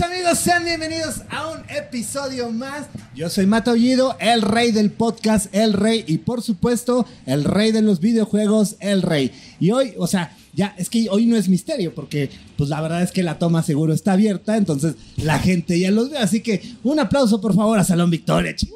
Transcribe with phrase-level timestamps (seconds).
[0.00, 2.86] Amigos, sean bienvenidos a un episodio más.
[3.14, 7.72] Yo soy Mato Ollido, el rey del podcast, el rey, y por supuesto, el rey
[7.72, 9.32] de los videojuegos, el rey.
[9.60, 13.02] Y hoy, o sea, ya, es que hoy no es misterio, porque pues la verdad
[13.02, 16.16] es que la toma seguro está abierta, entonces la gente ya los ve.
[16.16, 18.72] Así que un aplauso, por favor, a Salón Victoria, chica.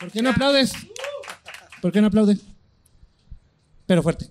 [0.00, 0.72] ¿Por qué no aplaudes?
[1.82, 2.38] ¿Por qué no aplaudes?
[3.84, 4.30] Pero fuerte.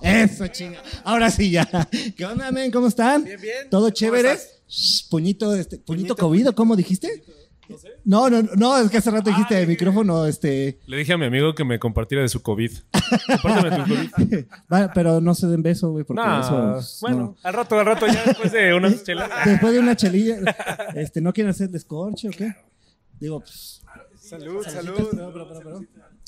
[0.00, 0.78] Eso, chinga.
[1.04, 1.66] Ahora sí, ya.
[2.16, 2.70] ¿Qué onda, men?
[2.70, 3.24] ¿Cómo están?
[3.24, 3.70] Bien, bien.
[3.70, 4.36] ¿Todo ¿Cómo chévere?
[4.68, 7.22] Shh, puñito, este, puñito, Puñito, COVID, ¿o ¿cómo dijiste?
[8.04, 10.78] No, no, no, es que hace rato dijiste de micrófono, este.
[10.86, 12.70] Le dije a mi amigo que me compartiera de su COVID.
[13.42, 14.44] Compárteme tu COVID.
[14.72, 16.98] Va, pero no se den beso, güey, porque No, eso.
[17.00, 17.36] bueno, no.
[17.42, 19.30] al rato, al rato, ya después de unas chelas.
[19.44, 20.36] Después de una chelilla,
[20.94, 22.54] este, ¿no quieren hacer descorche o qué?
[23.18, 23.82] Digo, pues.
[24.20, 25.08] Salud, salud.
[25.10, 25.80] pero, pero, pero, pero.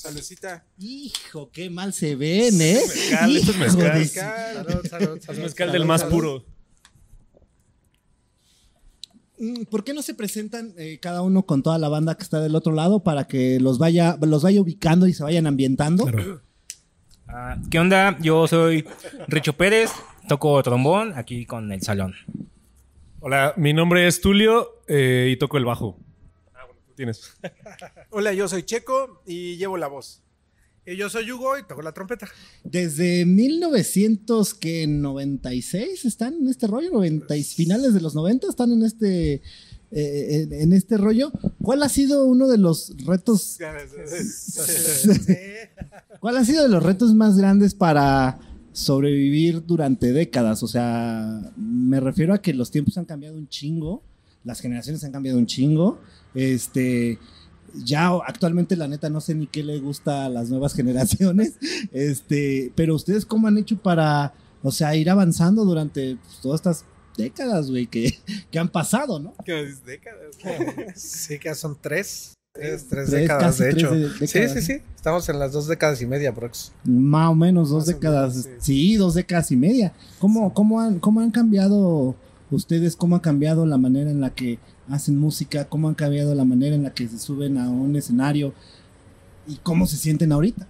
[0.02, 0.64] Saludcita.
[0.78, 2.78] Hijo, qué mal se ven, ¿eh?
[2.86, 3.98] mezcal, esto es mezcal.
[3.98, 5.40] de- Salud, salud, Es salud.
[5.42, 6.44] mezcal del más puro.
[9.40, 12.40] Mm, ¿Por qué no se presentan eh, cada uno con toda la banda que está
[12.40, 16.08] del otro lado para que los vaya, los vaya ubicando y se vayan ambientando?
[17.26, 18.16] Ah, ¿Qué onda?
[18.20, 18.84] Yo soy
[19.26, 19.90] Richo Pérez,
[20.28, 22.14] toco trombón aquí con el salón.
[23.18, 25.98] Hola, mi nombre es Tulio eh, y toco el bajo.
[26.98, 27.22] Tienes.
[28.10, 30.20] Hola, yo soy Checo y llevo la voz.
[30.84, 32.28] Y yo soy Hugo y toco la trompeta.
[32.64, 39.34] Desde 1996 están en este rollo, 90 y finales de los 90 están en este
[39.92, 41.30] eh, en, en este rollo.
[41.62, 43.58] ¿Cuál ha sido uno de los retos?
[46.18, 48.40] ¿Cuál ha sido de los retos más grandes para
[48.72, 50.64] sobrevivir durante décadas?
[50.64, 54.02] O sea, me refiero a que los tiempos han cambiado un chingo,
[54.42, 56.00] las generaciones han cambiado un chingo.
[56.34, 57.18] Este,
[57.84, 61.54] ya actualmente la neta no sé ni qué le gusta a las nuevas generaciones.
[61.92, 66.84] Este, pero ustedes cómo han hecho para, o sea, ir avanzando durante pues, todas estas
[67.16, 68.16] décadas, güey, que,
[68.50, 69.34] que han pasado, ¿no?
[69.44, 70.36] ¿Qué décadas?
[70.94, 72.34] Sí, que son tres.
[72.54, 73.94] Tres, tres Tres, décadas, casi de tres hecho.
[73.94, 74.82] de- décadas, sí, sí, sí.
[74.96, 76.72] Estamos en las dos décadas y media, Prox.
[76.84, 78.46] Más o menos dos Más décadas.
[78.46, 78.96] menos, sí.
[78.96, 79.92] dos décadas y media.
[80.18, 82.16] ¿Cómo, cómo, han, ¿Cómo han cambiado
[82.50, 82.96] ustedes?
[82.96, 84.58] ¿Cómo ha cambiado la manera en la que
[84.90, 85.64] hacen música?
[85.66, 88.52] ¿Cómo han cambiado la manera en la que se suben a un escenario?
[89.46, 90.66] ¿Y cómo se sienten ahorita?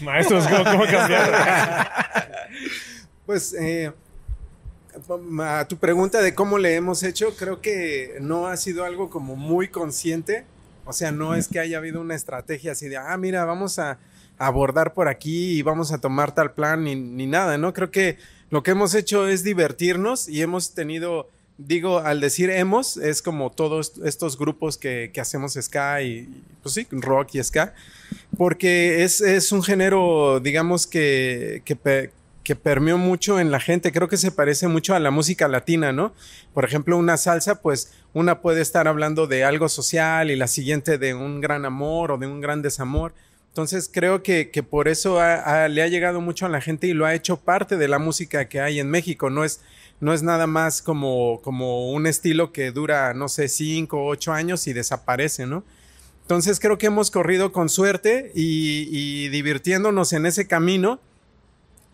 [0.00, 1.34] Maestros, ¿cómo, cómo cambiaron?
[3.26, 3.92] Pues, eh,
[5.42, 9.36] a tu pregunta de cómo le hemos hecho, creo que no ha sido algo como
[9.36, 10.46] muy consciente.
[10.86, 13.98] O sea, no es que haya habido una estrategia así de, ah, mira, vamos a
[14.38, 17.74] abordar por aquí y vamos a tomar tal plan, ni, ni nada, ¿no?
[17.74, 18.16] Creo que
[18.50, 23.50] lo que hemos hecho es divertirnos y hemos tenido, digo, al decir hemos, es como
[23.50, 26.28] todos estos grupos que, que hacemos ska y,
[26.62, 27.74] pues sí, rock y ska,
[28.36, 32.12] porque es, es un género, digamos, que, que, pe-
[32.44, 33.92] que permeó mucho en la gente.
[33.92, 36.14] Creo que se parece mucho a la música latina, ¿no?
[36.54, 40.96] Por ejemplo, una salsa, pues una puede estar hablando de algo social y la siguiente
[40.96, 43.12] de un gran amor o de un gran desamor.
[43.48, 47.04] Entonces creo que, que por eso le ha llegado mucho a la gente y lo
[47.04, 49.30] ha hecho parte de la música que hay en México.
[49.30, 49.60] No es,
[50.00, 54.32] no es nada más como, como un estilo que dura, no sé, cinco o ocho
[54.32, 55.64] años y desaparece, ¿no?
[56.22, 61.00] Entonces creo que hemos corrido con suerte y, y divirtiéndonos en ese camino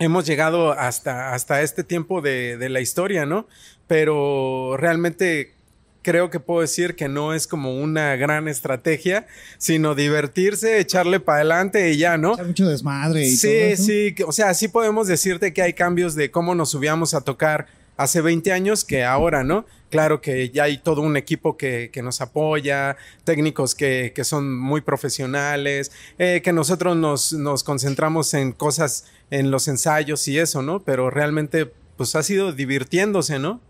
[0.00, 3.46] hemos llegado hasta, hasta este tiempo de, de la historia, ¿no?
[3.86, 5.54] Pero realmente
[6.02, 9.26] creo que puedo decir que no es como una gran estrategia,
[9.56, 12.34] sino divertirse, echarle para adelante y ya, ¿no?
[12.38, 13.82] Hay mucho desmadre y todo Sí, eso.
[13.84, 17.68] sí, o sea, sí podemos decirte que hay cambios de cómo nos subíamos a tocar
[17.96, 19.64] hace 20 años que ahora, ¿no?
[19.90, 24.58] Claro que ya hay todo un equipo que, que nos apoya, técnicos que, que son
[24.58, 30.62] muy profesionales, eh, que nosotros nos, nos concentramos en cosas, en los ensayos y eso,
[30.62, 30.80] ¿no?
[30.80, 33.60] Pero realmente, pues ha sido divirtiéndose, ¿no?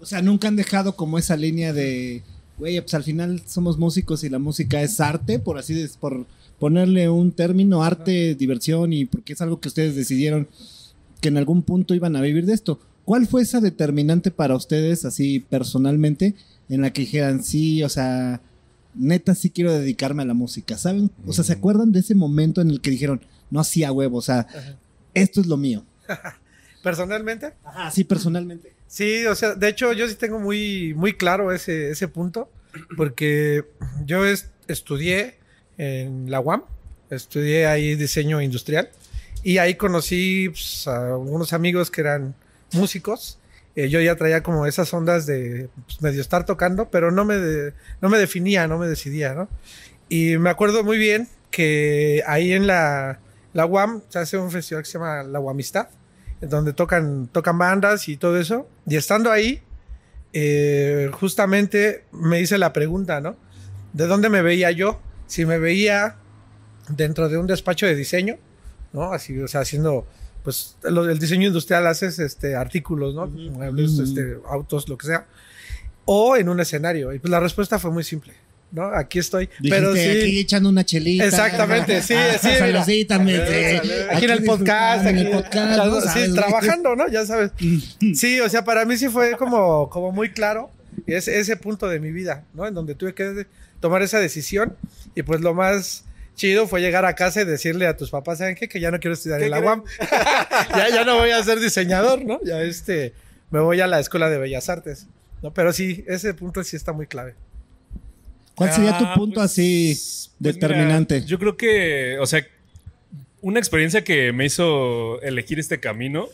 [0.00, 2.22] O sea, nunca han dejado como esa línea de,
[2.58, 6.26] güey, pues al final somos músicos y la música es arte, por así des- por
[6.58, 10.48] ponerle un término, arte, diversión y porque es algo que ustedes decidieron
[11.20, 12.78] que en algún punto iban a vivir de esto.
[13.04, 16.34] ¿Cuál fue esa determinante para ustedes, así personalmente,
[16.68, 18.40] en la que dijeran, sí, o sea,
[18.94, 20.78] neta sí quiero dedicarme a la música?
[20.78, 21.10] ¿Saben?
[21.26, 23.20] O sea, ¿se acuerdan de ese momento en el que dijeron,
[23.50, 24.46] no hacía huevo, o sea,
[25.12, 25.84] esto es lo mío?
[26.82, 28.72] Personalmente, Ajá, sí, personalmente.
[28.86, 32.50] sí, o sea, de hecho, yo sí tengo muy, muy claro ese, ese punto,
[32.96, 33.64] porque
[34.04, 35.36] yo es- estudié
[35.78, 36.62] en la UAM,
[37.10, 38.90] estudié ahí diseño industrial,
[39.42, 42.34] y ahí conocí pues, a algunos amigos que eran
[42.74, 43.38] músicos.
[43.76, 47.36] Eh, yo ya traía como esas ondas de pues, medio estar tocando, pero no me,
[47.38, 49.48] de- no me definía, no me decidía, ¿no?
[50.08, 53.18] Y me acuerdo muy bien que ahí en la,
[53.52, 55.88] la UAM se hace un festival que se llama la UAMistad,
[56.40, 58.68] donde tocan, tocan bandas y todo eso.
[58.86, 59.62] Y estando ahí,
[60.32, 63.36] eh, justamente me hice la pregunta, ¿no?
[63.92, 65.00] ¿De dónde me veía yo?
[65.26, 66.16] Si me veía
[66.88, 68.36] dentro de un despacho de diseño,
[68.92, 69.12] ¿no?
[69.12, 70.06] Así, o sea, haciendo,
[70.44, 73.26] pues, lo- el diseño industrial haces este, artículos, ¿no?
[73.26, 75.26] Muebles, este, autos, lo que sea.
[76.04, 77.12] O en un escenario.
[77.12, 78.34] Y pues la respuesta fue muy simple,
[78.70, 78.84] ¿no?
[78.94, 79.46] Aquí estoy.
[79.46, 80.00] Dijiste, pero sí.
[80.00, 81.24] aquí echando una chelita.
[81.24, 82.58] Exactamente, sí, Ah, sí, mira.
[82.58, 83.36] saludcita, me-
[84.10, 86.00] Aquí en el podcast, en el aquí- podcast, ¿no?
[86.02, 87.08] sí, trabajando, ¿no?
[87.08, 87.52] Ya sabes.
[88.14, 90.70] Sí, o sea, para mí sí fue como, como muy claro
[91.06, 92.66] ese, ese punto de mi vida, ¿no?
[92.66, 93.46] En donde tuve que
[93.80, 94.76] tomar esa decisión
[95.14, 96.04] y pues lo más
[96.34, 98.68] chido fue llegar a casa y decirle a tus papás, ¿saben qué?
[98.68, 99.70] Que ya no quiero estudiar ¿Qué en la creen?
[99.70, 99.84] UAM.
[100.76, 102.40] ya, ya no voy a ser diseñador, ¿no?
[102.44, 103.12] Ya este,
[103.50, 105.06] me voy a la Escuela de Bellas Artes,
[105.42, 105.52] ¿no?
[105.52, 107.34] Pero sí, ese punto sí está muy clave.
[108.54, 111.24] ¿Cuál sería tu Ah, punto pues, así pues mira, determinante?
[111.24, 112.46] yo creo que, o sea,
[113.40, 116.28] una experiencia que me hizo elegir este camino,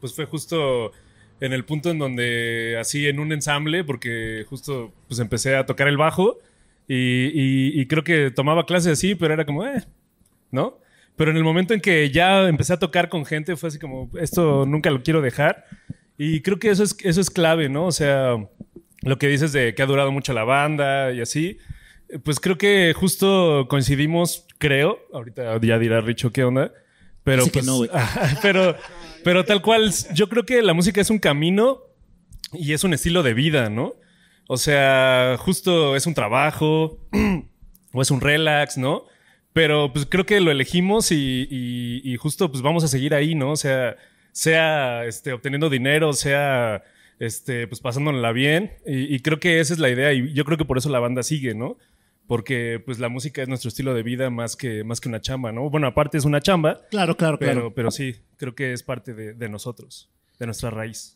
[0.00, 0.92] pues fue justo
[1.40, 5.88] en el punto en donde, así en un ensamble, porque justo pues empecé a tocar
[5.88, 6.38] el bajo
[6.88, 9.84] y, y- y creo que tomaba clases así, pero era como, eh,
[10.50, 10.78] ¿no?
[11.16, 14.10] Pero en el momento en que ya empecé a tocar con gente, fue así como,
[14.20, 15.64] esto nunca lo quiero dejar.
[16.18, 17.86] Y creo que eso es, eso es clave, ¿no?
[17.86, 18.36] O sea,
[19.02, 21.58] lo que dices de que ha durado mucho la banda y así,
[22.24, 26.72] pues creo que justo coincidimos, creo, ahorita ya dirá Richo qué onda,
[27.22, 27.80] pero Dice que pues, no,
[28.42, 28.76] pero,
[29.22, 31.78] pero tal cual, yo creo que la música es un camino
[32.52, 33.94] y es un estilo de vida, ¿no?
[34.46, 36.98] O sea, justo es un trabajo
[37.92, 39.04] o es un relax, ¿no?
[39.52, 43.34] Pero pues creo que lo elegimos y, y- y justo pues vamos a seguir ahí,
[43.34, 43.52] ¿no?
[43.52, 43.96] O sea,
[44.32, 46.82] sea este, obteniendo dinero, sea
[47.20, 48.72] este, pues pasándola bien.
[48.86, 50.98] Y, y creo que esa es la idea y yo creo que por eso la
[50.98, 51.78] banda sigue, ¿no?
[52.26, 55.52] Porque pues la música es nuestro estilo de vida más que, más que una chamba,
[55.52, 55.70] ¿no?
[55.70, 57.74] Bueno, aparte es una chamba, Claro, claro, pero, claro.
[57.74, 61.13] pero sí, creo que es parte de, de nosotros, de nuestra raíz.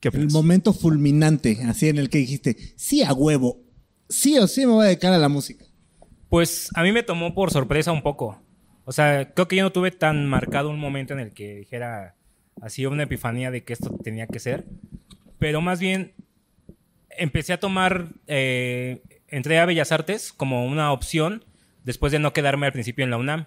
[0.00, 3.60] ¿Qué El momento fulminante, así en el que dijiste, sí a huevo,
[4.08, 5.64] sí o sí me voy a dedicar a la música.
[6.28, 8.40] Pues a mí me tomó por sorpresa un poco.
[8.84, 12.14] O sea, creo que yo no tuve tan marcado un momento en el que dijera
[12.60, 14.66] así una epifanía de que esto tenía que ser.
[15.38, 16.14] Pero más bien
[17.10, 21.44] empecé a tomar, eh, entré a Bellas Artes como una opción
[21.84, 23.46] después de no quedarme al principio en la UNAM.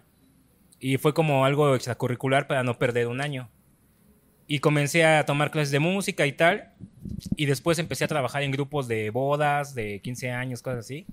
[0.80, 3.50] Y fue como algo extracurricular para no perder un año.
[4.52, 6.74] Y comencé a tomar clases de música y tal.
[7.38, 11.06] Y después empecé a trabajar en grupos de bodas, de 15 años, cosas así.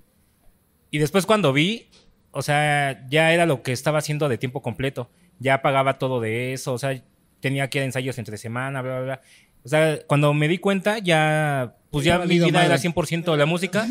[0.91, 1.87] Y después cuando vi,
[2.31, 5.09] o sea, ya era lo que estaba haciendo de tiempo completo.
[5.39, 7.01] Ya pagaba todo de eso, o sea,
[7.39, 9.21] tenía que ir a ensayos entre semana, bla, bla, bla.
[9.63, 12.89] O sea, cuando me di cuenta, ya, pues ya Ya mi vida era madre.
[12.89, 13.87] 100% la música.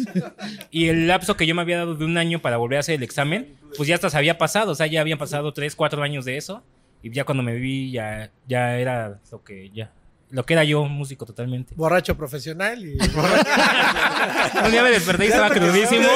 [0.71, 2.97] y el lapso que yo me había dado de un año para volver a hacer
[2.97, 6.03] el examen, pues ya hasta se había pasado, o sea, ya habían pasado 3, 4
[6.03, 6.63] años de eso.
[7.03, 9.93] Y ya cuando me vi, ya, ya era lo que, ya,
[10.31, 11.75] lo que era yo, músico totalmente.
[11.77, 12.99] Borracho profesional y...
[14.65, 16.09] Un día me desperté y estaba crudísimo.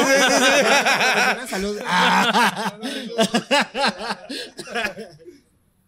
[1.48, 1.78] Salud.
[1.86, 2.78] Ah.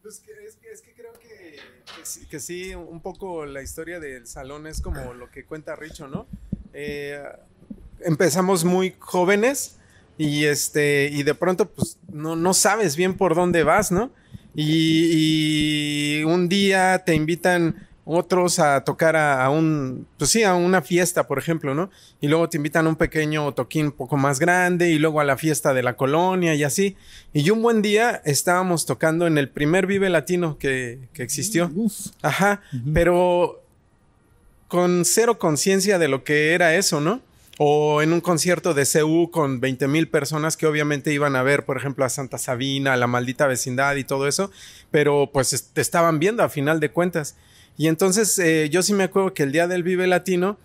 [0.03, 1.57] Pues que- es, que, es que creo que,
[1.97, 5.75] que sí, que sí, un poco la historia del salón es como lo que cuenta
[5.77, 6.27] Richo, ¿no?
[6.73, 7.23] Eh,
[8.01, 9.79] empezamos muy jóvenes
[10.19, 14.11] y este y de pronto pues no, no sabes bien por dónde vas, ¿no?
[14.55, 20.55] Y, y un día te invitan otros a tocar a, a un, pues sí, a
[20.55, 21.91] una fiesta, por ejemplo, ¿no?
[22.21, 25.25] Y luego te invitan a un pequeño toquín un poco más grande y luego a
[25.25, 26.97] la fiesta de la colonia y así.
[27.33, 31.71] Y un buen día estábamos tocando en el primer Vive Latino que, que existió.
[31.75, 32.09] Uf.
[32.23, 32.61] Ajá,
[32.93, 33.63] pero
[34.69, 37.21] con cero conciencia de lo que era eso, ¿no?
[37.59, 41.65] O en un concierto de CU con 20 mil personas que obviamente iban a ver,
[41.65, 44.51] por ejemplo, a Santa Sabina, a la maldita vecindad y todo eso,
[44.91, 47.37] pero pues es- te estaban viendo a final de cuentas.
[47.77, 50.59] Y entonces eh, yo sí me acuerdo que el día del Vive Latino,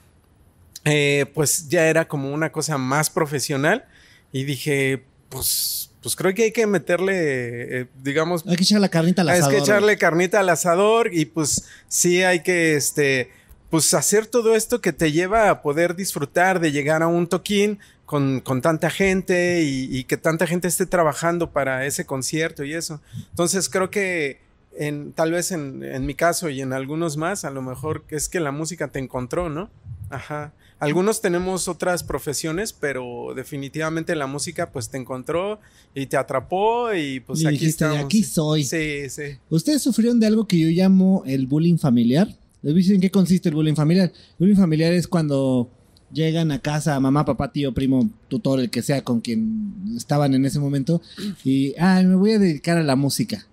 [0.85, 3.85] eh, pues ya era como una cosa más profesional
[4.31, 8.89] y dije, pues, pues creo que hay que meterle, eh, digamos, Hay que echar la
[8.89, 9.51] carnita al asador.
[9.51, 13.29] que echarle carnita al asador y pues sí hay que este
[13.69, 17.79] pues hacer todo esto que te lleva a poder disfrutar de llegar a un toquín
[18.05, 22.73] con, con tanta gente y, y que tanta gente esté trabajando para ese concierto y
[22.73, 23.01] eso.
[23.29, 24.39] Entonces creo que
[24.75, 28.29] en, tal vez en, en mi caso y en algunos más, a lo mejor es
[28.29, 29.69] que la música te encontró, ¿no?
[30.09, 30.53] Ajá.
[30.79, 35.59] Algunos tenemos otras profesiones, pero definitivamente la música pues te encontró
[35.93, 38.05] y te atrapó y pues Y aquí dijiste, estamos.
[38.05, 38.63] "Aquí soy".
[38.63, 39.37] Sí, sí.
[39.49, 42.29] ¿Ustedes sufrieron de algo que yo llamo el bullying familiar?
[42.61, 44.11] ¿Les dicen en qué consiste el bullying familiar?
[44.13, 45.69] El bullying familiar es cuando
[46.11, 50.45] llegan a casa mamá, papá, tío, primo, tutor, el que sea con quien estaban en
[50.45, 51.01] ese momento
[51.45, 53.45] y, ah, me voy a dedicar a la música.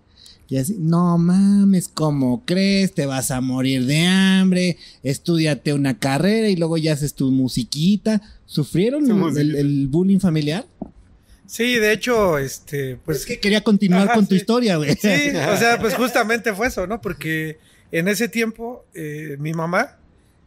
[0.48, 2.94] Y así, no mames, ¿cómo crees?
[2.94, 8.22] Te vas a morir de hambre, estudiate una carrera y luego ya haces tu musiquita.
[8.46, 9.40] ¿Sufrieron el- musiquita.
[9.40, 10.64] el, el bullying familiar?
[11.46, 14.94] Sí, de hecho, este, pues es que quería continuar Ajá, con tu historia, güey.
[14.94, 17.00] Sí, o sea, pues justamente fue eso, ¿no?
[17.00, 17.58] Porque
[17.92, 19.96] en ese tiempo eh, mi mamá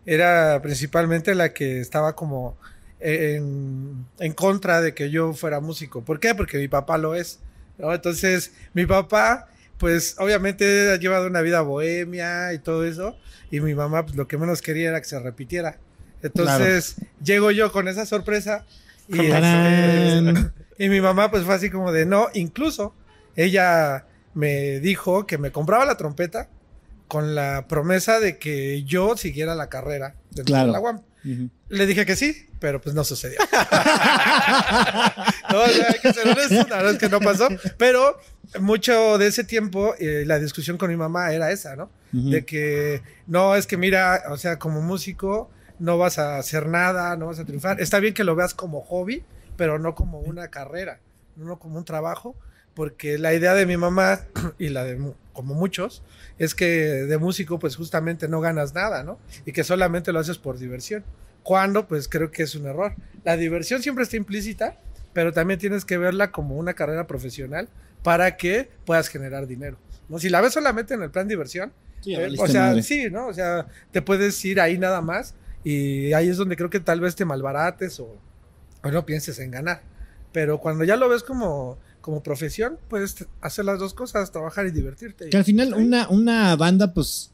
[0.06, 2.58] era principalmente la que estaba como
[3.00, 6.04] en, en contra de que yo fuera músico.
[6.04, 6.36] ¿Por qué?
[6.36, 7.40] Porque mi papá lo es.
[7.78, 7.94] ¿no?
[7.94, 13.18] Entonces, mi papá, pues obviamente ha llevado una vida bohemia y todo eso.
[13.52, 15.78] Y mi mamá, pues lo que menos quería era que se repitiera.
[16.22, 18.66] Entonces, llego yo con esa sorpresa
[19.08, 19.32] y,
[20.78, 22.94] y mi mamá pues fue así como de no, incluso
[23.36, 26.50] ella me dijo que me compraba la trompeta
[27.10, 30.68] con la promesa de que yo siguiera la carrera dentro Claro.
[30.68, 31.02] de la UAM.
[31.68, 33.38] Le dije que sí, pero pues no sucedió.
[35.52, 37.48] no, o sea, hay que ser honesto, la verdad es que no pasó.
[37.78, 38.18] Pero
[38.60, 41.90] mucho de ese tiempo, eh, la discusión con mi mamá era esa, ¿no?
[42.12, 47.16] De que no, es que mira, o sea, como músico no vas a hacer nada,
[47.18, 47.80] no vas a triunfar.
[47.82, 49.24] Está bien que lo veas como hobby,
[49.58, 51.00] pero no como una carrera,
[51.36, 52.36] no como un trabajo,
[52.80, 54.22] porque la idea de mi mamá
[54.58, 54.98] y la de
[55.34, 56.02] como muchos
[56.38, 59.20] es que de músico pues justamente no ganas nada, ¿no?
[59.46, 61.04] Y que solamente lo haces por diversión.
[61.44, 62.94] Cuando pues creo que es un error.
[63.26, 64.78] La diversión siempre está implícita,
[65.12, 67.68] pero también tienes que verla como una carrera profesional
[68.02, 69.78] para que puedas generar dinero.
[70.08, 70.18] ¿no?
[70.18, 72.84] Si la ves solamente en el plan diversión, Sí, eh, o sea, madre.
[72.84, 73.28] sí, ¿no?
[73.28, 77.02] O sea, te puedes ir ahí nada más y ahí es donde creo que tal
[77.02, 78.16] vez te malbarates o,
[78.84, 79.82] o no pienses en ganar.
[80.32, 84.72] Pero cuando ya lo ves como, como profesión, puedes hacer las dos cosas, trabajar y
[84.72, 85.30] divertirte.
[85.30, 87.32] Que al final una, una banda, pues,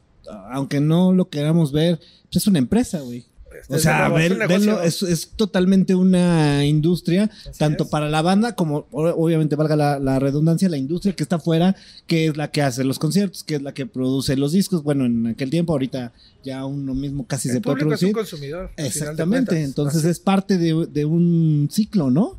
[0.50, 1.98] aunque no lo queramos ver,
[2.30, 3.24] pues es una empresa, güey.
[3.70, 7.90] O Desde sea, es velo, es, es totalmente una industria, Así tanto es.
[7.90, 11.74] para la banda como, o- obviamente, valga la, la redundancia, la industria que está afuera,
[12.06, 14.82] que es la que hace los conciertos, que es la que produce los discos.
[14.82, 16.12] Bueno, en aquel tiempo, ahorita
[16.44, 18.14] ya uno mismo casi se puede público es un producir.
[18.38, 18.70] consumidor.
[18.76, 22.38] Exactamente, entonces Así es parte de, de un ciclo, ¿no?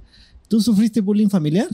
[0.49, 1.67] ¿Tú sufriste bullying familiar?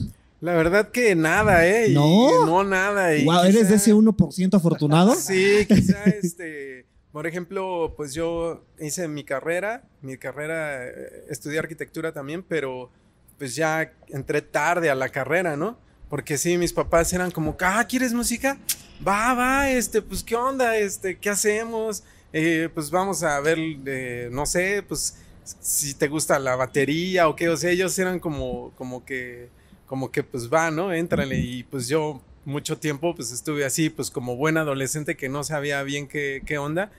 [0.44, 1.88] La verdad que nada, ¿eh?
[1.88, 2.44] Y- ¿No?
[2.44, 3.16] no, nada.
[3.16, 5.14] y Wow, ¿eres de ese 1% afortunado?
[5.18, 12.12] Sí, quizá este, por ejemplo, pues yo hice mi carrera, mi carrera, eh, estudié arquitectura
[12.12, 12.90] también, pero
[13.38, 15.78] pues ya entré tarde a la carrera, ¿no?
[16.10, 18.58] Porque sí, mis papás eran como, ah, ¿quieres música?
[19.06, 20.76] Va, va, este, pues, ¿qué onda?
[20.76, 22.04] Este, ¿qué hacemos?
[22.34, 27.34] Eh, pues vamos a ver, eh, no sé, pues, si te gusta la batería o
[27.34, 29.48] qué, o sea, ellos eran como, como que,
[29.86, 30.92] como que, pues, va, ¿no?
[30.92, 35.44] Éntrale, y pues yo mucho tiempo, pues, estuve así, pues, como buen adolescente que no
[35.44, 36.90] sabía bien qué, qué onda,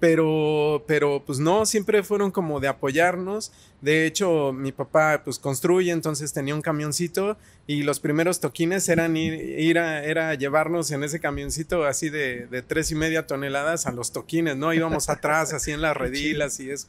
[0.00, 5.90] pero, pero, pues, no, siempre fueron como de apoyarnos, de hecho, mi papá, pues, construye,
[5.90, 11.04] entonces tenía un camioncito, y los primeros toquines eran ir, ir a, era llevarnos en
[11.04, 14.72] ese camioncito así de, de tres y media toneladas a los toquines, ¿no?
[14.72, 16.88] Íbamos atrás, así en las redilas y eso.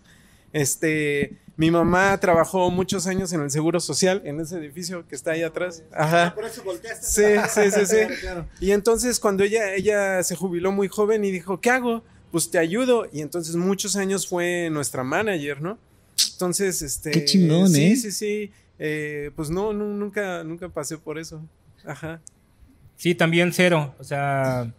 [0.54, 5.32] Este, mi mamá trabajó muchos años en el Seguro Social, en ese edificio que está
[5.32, 5.84] ahí atrás.
[5.92, 6.34] Ajá.
[6.34, 7.06] Por eso volteaste.
[7.06, 7.98] Sí, sí, sí, sí.
[8.22, 8.48] Claro.
[8.62, 12.02] Y entonces cuando ella, ella se jubiló muy joven y dijo, ¿qué hago?
[12.32, 13.10] Pues te ayudo.
[13.12, 15.78] Y entonces muchos años fue nuestra manager, ¿no?
[16.32, 17.12] Entonces, este...
[17.12, 17.96] Qué chingón, sí, ¿eh?
[17.98, 21.44] Sí, sí, Eh, pues no, no, nunca, nunca pasé por eso.
[21.86, 22.22] Ajá.
[22.96, 23.94] Sí, también cero.
[24.00, 24.72] O sea,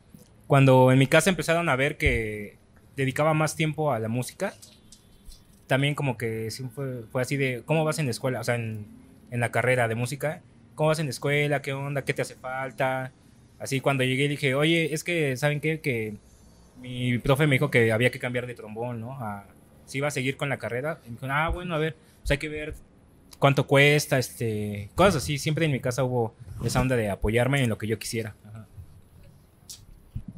[0.47, 2.57] cuando en mi casa empezaron a ver que
[2.97, 4.55] dedicaba más tiempo a la música,
[5.71, 8.41] también como que sí fue, fue así de, ¿cómo vas en la escuela?
[8.41, 8.87] O sea, en,
[9.31, 10.43] en la carrera de música,
[10.75, 11.63] ¿cómo vas en la escuela?
[11.63, 12.03] ¿Qué onda?
[12.03, 13.13] ¿Qué te hace falta?
[13.61, 15.81] Así cuando llegué dije, oye, es que, ¿saben qué?
[15.81, 16.17] Que
[16.81, 19.13] mi profe me dijo que había que cambiar de trombón, ¿no?
[19.13, 19.47] A,
[19.87, 20.99] si iba a seguir con la carrera.
[21.07, 22.75] Y me dijo, ah, bueno, a ver, pues hay que ver
[23.39, 25.39] cuánto cuesta, este, cosas así.
[25.39, 26.35] Siempre en mi casa hubo
[26.65, 28.35] esa onda de apoyarme en lo que yo quisiera.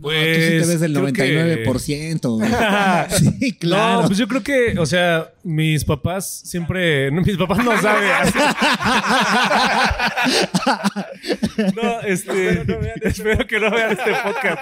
[0.02, 3.09] Pues, tú sí te ves del creo que- 99%.
[3.38, 4.02] sí, claro.
[4.02, 7.09] No, pues yo creo que, o sea, mis papás siempre.
[7.12, 8.11] No, mis papás no saben.
[11.76, 12.64] no, este.
[13.02, 14.61] espero que no vean este podcast.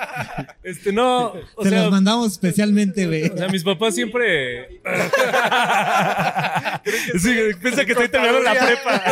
[0.62, 1.85] Este, no, o sea.
[1.85, 3.30] los mandamos especialmente, güey.
[3.30, 4.80] O sea, mis papás siempre.
[7.18, 9.02] sí, piensa que estoy terminando la prepa.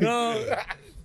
[0.00, 0.34] no,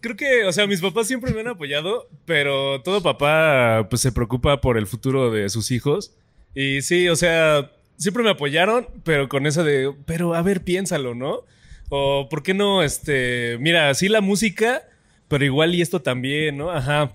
[0.01, 4.11] creo que, o sea, mis papás siempre me han apoyado, pero todo papá, pues se
[4.11, 6.13] preocupa por el futuro de sus hijos.
[6.53, 11.15] Y sí, o sea, siempre me apoyaron, pero con eso de, pero a ver, piénsalo,
[11.15, 11.45] ¿no?
[11.89, 14.83] O, ¿por qué no, este, mira, sí la música,
[15.27, 16.71] pero igual y esto también, ¿no?
[16.71, 17.11] Ajá.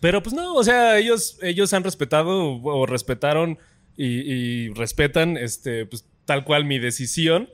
[0.00, 3.58] Pero pues no, o sea, ellos, ellos han respetado o, respetaron
[3.96, 7.48] y, y respetan este, pues, tal cual mi decisión.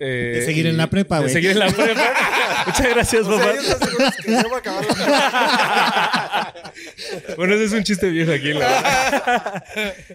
[0.00, 1.32] Eh, De seguir en la prepa, de güey.
[1.32, 2.00] seguir en la prepa.
[2.66, 3.52] Muchas gracias, O sea, papá.
[3.52, 6.54] ellos están seguros que yo voy a acabar la
[7.36, 8.52] Bueno, ese es un chiste viejo aquí.
[8.52, 9.64] la-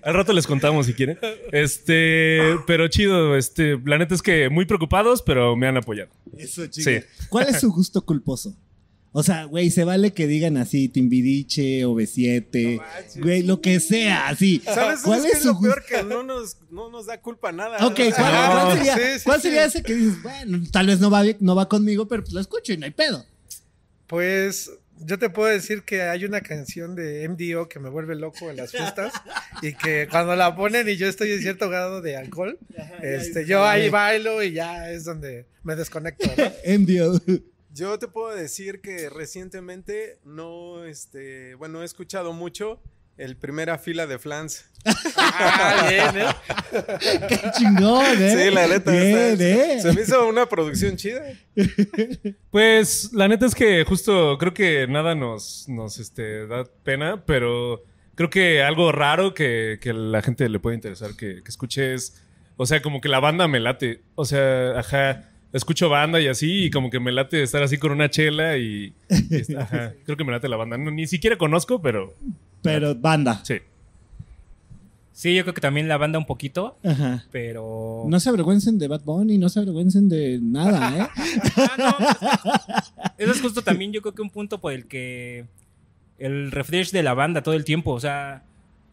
[0.04, 1.18] Al rato les contamos si quieren.
[1.52, 6.10] Este, pero chido, este, la neta es que muy preocupados, pero me han apoyado.
[6.38, 6.90] Eso, chico.
[6.90, 7.00] Sí.
[7.30, 8.56] ¿Cuál es su gusto culposo?
[9.18, 12.82] O sea, güey, se vale que digan así, Timbidiche, OV7,
[13.22, 14.62] güey, lo que sea, así.
[14.66, 15.86] ¿Sabes ¿Cuál ¿Sabes qué es es su lo peor?
[15.86, 17.78] Que no nos, no nos da culpa nada.
[17.88, 18.52] Ok, O ¿cuál, No.
[18.52, 19.48] cuál sería, Sí, sí, cuál sí.
[19.48, 22.42] sería ese que dices, bueno, tal vez no va, no va conmigo, pero pues lo
[22.42, 23.26] escucho y no hay pedo?
[24.08, 24.70] Pues
[25.00, 28.58] yo te puedo decir que hay una canción de MDO que me vuelve loco en
[28.58, 29.14] las fiestas
[29.62, 32.60] y que cuando la ponen y yo estoy en cierto grado de alcohol,
[33.02, 36.28] este, yo ahí bailo y ya es donde me desconecto.
[36.38, 36.44] ¿no?
[36.80, 37.22] MDO.
[37.76, 42.82] Yo te puedo decir que recientemente no, este, bueno, he escuchado mucho
[43.18, 44.66] el primera fila de Flans.
[45.38, 46.28] Ah, bien, ¿eh?
[47.28, 48.46] Qué chingón, ¿eh?
[48.46, 48.92] Sí, la neta.
[48.92, 49.82] Bien, está- ¿eh?
[49.82, 51.22] Se me hizo una producción chida.
[52.52, 57.84] Pues la neta es que justo creo que nada nos, nos este, da pena, pero
[58.16, 61.94] creo que algo raro que, que a la gente le puede interesar que, que escuche
[61.94, 62.22] es,
[62.56, 64.02] o sea, como que la banda me late.
[64.16, 67.92] O sea, ajá, escucho banda y así, y como que me late estar así con
[67.92, 70.78] una chela y, y está- ajá, creo que me late la banda.
[70.78, 72.14] No, ni siquiera conozco, pero
[72.62, 73.42] Pero banda.
[73.44, 73.56] sí.
[75.14, 77.24] Sí, yo creo que también la banda un poquito, Ajá.
[77.32, 78.04] pero...
[78.06, 81.08] No se avergüencen de Bad Bunny, no se avergüencen de nada, ¿eh?
[81.56, 83.12] Ah, no.
[83.18, 85.46] Eso es justo también yo creo que un punto por el que
[86.20, 88.44] el refresh de la banda todo el tiempo, o sea,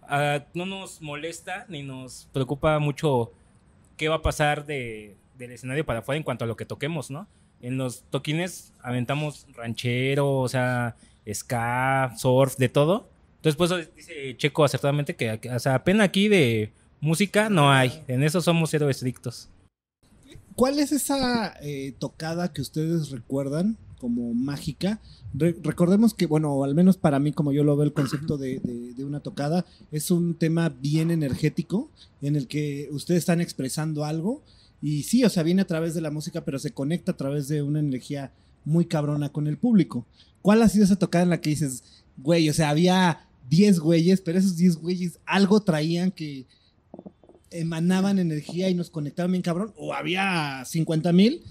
[0.03, 3.33] ah, no nos molesta ni nos preocupa mucho
[3.97, 7.11] qué va a pasar de, del escenario para afuera en cuanto a lo que toquemos,
[7.11, 7.27] ¿no?
[7.61, 10.97] En los toquines aventamos ranchero, o sea,
[11.33, 13.09] ska, surf, de todo.
[13.37, 18.03] Entonces, por dice Checo acertadamente que, o sea, pena aquí de música no hay.
[18.09, 19.49] En eso somos cero estrictos.
[20.55, 25.01] ¿Cuál es esa eh, tocada que ustedes recuerdan como mágica?
[25.33, 28.61] Re- recordemos que, bueno, al menos para mí, como yo lo veo, el concepto de-
[28.61, 31.91] de una tocada es un tema bien energético
[32.21, 34.43] en el que ustedes están expresando algo
[34.83, 37.49] y sí, o sea, viene a través de la música, pero se conecta a través
[37.49, 38.33] de una energía
[38.65, 40.05] muy cabrona con el público.
[40.43, 41.85] ¿Cuál ha sido esa tocada en la que dices,
[42.17, 46.47] güey, o sea, había 10 güeyes, pero esos 10 güeyes algo traían que
[47.51, 51.43] emanaban energía y nos conectaban bien cabrón, o había 50 mil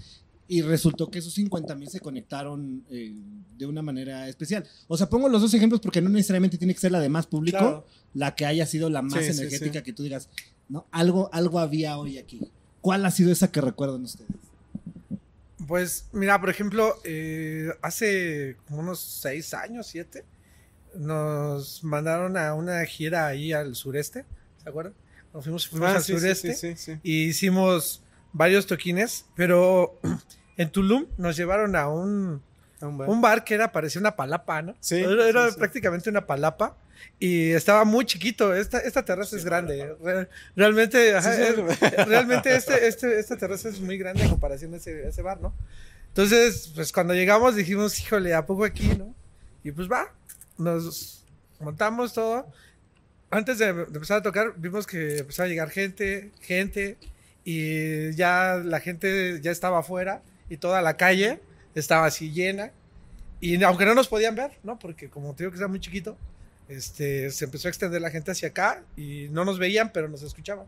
[0.48, 3.14] y resultó que esos 50 mil se conectaron eh,
[3.56, 4.64] de una manera especial.
[4.88, 7.26] O sea, pongo los dos ejemplos porque no necesariamente tiene que ser la de más
[7.26, 7.86] público, Claro.
[8.14, 9.84] la que haya sido la más Sí, sí, energética sí.
[9.84, 10.28] que tú digas,
[10.68, 12.40] no, algo, algo había hoy aquí.
[12.82, 14.30] ¿Cuál ha sido esa que recuerdan ustedes?
[15.66, 20.24] Pues mira, por ejemplo, eh, hace como unos seis años, siete,
[20.94, 24.24] nos mandaron a una gira ahí al sureste,
[24.62, 24.92] ¿se acuerdan?
[25.32, 27.00] Nos fuimos, fuimos Ah, al sí, sureste sí, sí, sí.
[27.02, 29.98] y hicimos varios toquines, pero
[30.56, 32.42] en Tulum nos llevaron a un,
[32.80, 33.08] A un bar.
[33.08, 34.74] un bar que era, parecía una palapa, ¿no?
[34.80, 36.76] Sí, Era, prácticamente una palapa
[37.18, 38.54] y estaba muy chiquito.
[38.54, 39.94] Esta, esta terraza es grande.
[40.02, 41.32] Re- realmente, ajá,
[42.06, 45.40] realmente este, este, esta terraza es muy grande en comparación a ese, a ese bar,
[45.40, 45.54] ¿no?
[46.08, 49.14] Entonces, pues cuando llegamos dijimos, híjole, ¿a poco aquí, no?
[49.64, 50.12] Y pues va,
[50.58, 51.24] nos
[51.60, 52.46] montamos todo.
[53.30, 56.98] Antes de, de empezar a tocar, vimos que empezaba a llegar gente, gente,
[57.44, 61.40] y ya la gente ya estaba afuera y toda la calle
[61.74, 62.72] estaba así llena.
[63.40, 64.78] Y aunque no nos podían ver, ¿no?
[64.78, 66.16] Porque como te digo que era muy chiquito,
[66.68, 70.22] este, se empezó a extender la gente hacia acá y no nos veían, pero nos
[70.22, 70.66] escuchaban.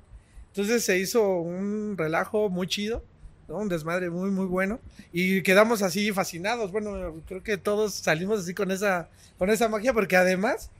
[0.48, 3.02] Entonces se hizo un relajo muy chido,
[3.48, 3.58] ¿no?
[3.58, 4.80] Un desmadre muy, muy bueno.
[5.12, 6.70] Y quedamos así fascinados.
[6.72, 10.70] Bueno, creo que todos salimos así con esa, con esa magia, porque además,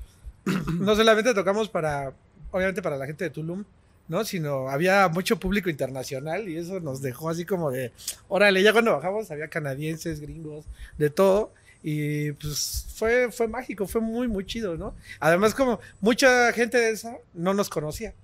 [0.79, 2.13] no solamente tocamos para,
[2.51, 3.65] obviamente para la gente de Tulum,
[4.09, 4.25] ¿no?
[4.25, 7.93] Sino había mucho público internacional y eso nos dejó así como de,
[8.29, 10.67] órale, ya cuando bajamos había canadienses, gringos,
[10.99, 11.53] de todo.
[11.87, 14.95] Y pues fue, fue mágico, fue muy, muy chido, ¿no?
[15.21, 18.15] Además, como mucha gente de esa no nos conocía,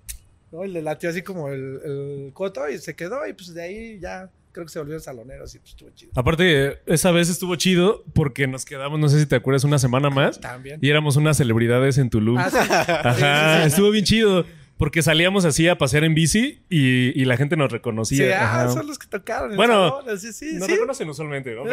[0.50, 0.64] ¿no?
[0.64, 3.98] Y le latió así como el, el coto y se quedó y pues de ahí
[4.00, 6.10] ya creo que se volvieron saloneros y pues estuvo chido.
[6.14, 10.08] Aparte, esa vez estuvo chido porque nos quedamos, no sé si te acuerdas, una semana
[10.08, 10.78] más También.
[10.82, 12.38] y éramos unas celebridades en Tulum.
[12.38, 12.56] Ah, sí.
[12.58, 14.46] Ajá, estuvo bien chido.
[14.80, 18.24] Porque salíamos así a pasear en bici y, y la gente nos reconocía.
[18.26, 18.68] Sí, ah, Ajá.
[18.72, 19.50] son los que tocaron.
[19.50, 20.72] en Bueno, sí, sí, Nos sí.
[20.72, 21.64] reconocen usualmente, ¿no?
[21.64, 21.70] Sí,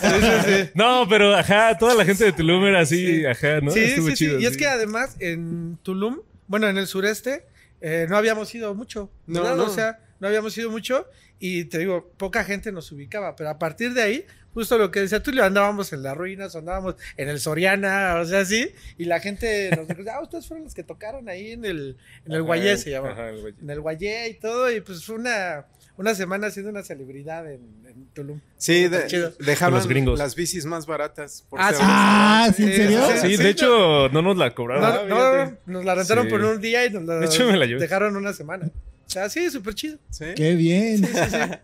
[0.00, 0.70] sí, sí.
[0.74, 3.26] No, pero ajá, toda la gente de Tulum era así, Sí.
[3.26, 3.70] ajá, ¿no?
[3.70, 4.36] Sí, Estuvo sí, sí.
[4.40, 7.44] Y es que además en Tulum, bueno, en el sureste,
[7.82, 9.10] eh, no habíamos ido mucho.
[9.26, 9.64] No, no.
[9.64, 11.06] O sea, no habíamos ido mucho
[11.38, 13.36] y te digo, poca gente nos ubicaba.
[13.36, 14.24] Pero a partir de ahí,
[14.56, 18.42] justo lo que decía Tulio, andábamos en las ruinas, andábamos en el Soriana, o sea,
[18.46, 18.70] sí.
[18.96, 22.32] Y la gente nos dijo, ah, ustedes fueron los que tocaron ahí en el, en
[22.32, 23.10] el Ajá, Guayé, se llama.
[23.10, 23.56] Ajá, el Guayé.
[23.60, 24.70] En el Guayé y todo.
[24.72, 25.66] Y pues fue una,
[25.98, 28.40] una semana siendo una celebridad en, en Tulum.
[28.56, 29.30] Sí, de- chido.
[29.40, 30.18] dejaban los gringos.
[30.18, 31.44] las bicis más baratas.
[31.50, 31.78] Por Ah, sí.
[31.82, 33.00] Ah, ¿sí, en serio?
[33.20, 35.06] Sí, de hecho, no nos la cobraron.
[35.08, 36.30] No, Ah, no, nos la rentaron Sí.
[36.30, 38.70] por un día y nos la De hecho, me la dejaron una semana.
[39.06, 39.98] O sea, sí, súper chido.
[40.10, 40.24] Sí.
[40.34, 41.06] Qué bien.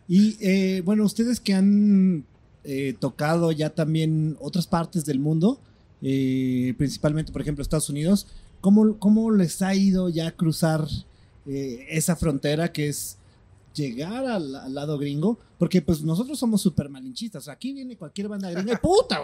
[0.08, 2.24] Y eh, bueno, ustedes que han
[2.64, 5.60] eh, tocado ya también otras partes del mundo,
[6.02, 8.26] eh, principalmente, por ejemplo, Estados Unidos,
[8.60, 10.86] ¿cómo, cómo les ha ido ya cruzar
[11.46, 13.16] eh, esa frontera que es
[13.74, 15.38] llegar al, al lado gringo?
[15.58, 17.42] Porque pues nosotros somos súper malinchistas.
[17.42, 19.20] O sea, aquí viene cualquier banda gringa y puta.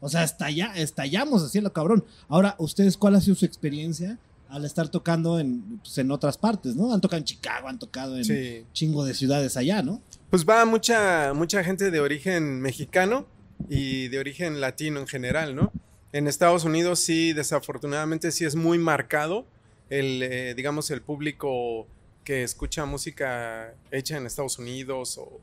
[0.00, 2.04] O sea, estalla, estallamos así lo cabrón.
[2.28, 6.74] Ahora, ¿ustedes cuál ha sido su experiencia al estar tocando en, pues, en otras partes,
[6.74, 6.92] ¿no?
[6.92, 8.64] Han tocado en Chicago, han tocado en Sí.
[8.72, 10.00] chingo de ciudades allá, ¿no?
[10.30, 13.26] Pues va mucha, mucha gente de origen mexicano
[13.68, 15.72] y de origen latino en general, ¿no?
[16.12, 19.44] En Estados Unidos sí, desafortunadamente sí es muy marcado
[19.88, 21.88] el, eh, digamos, el público
[22.22, 25.40] que escucha música hecha en Estados Unidos o,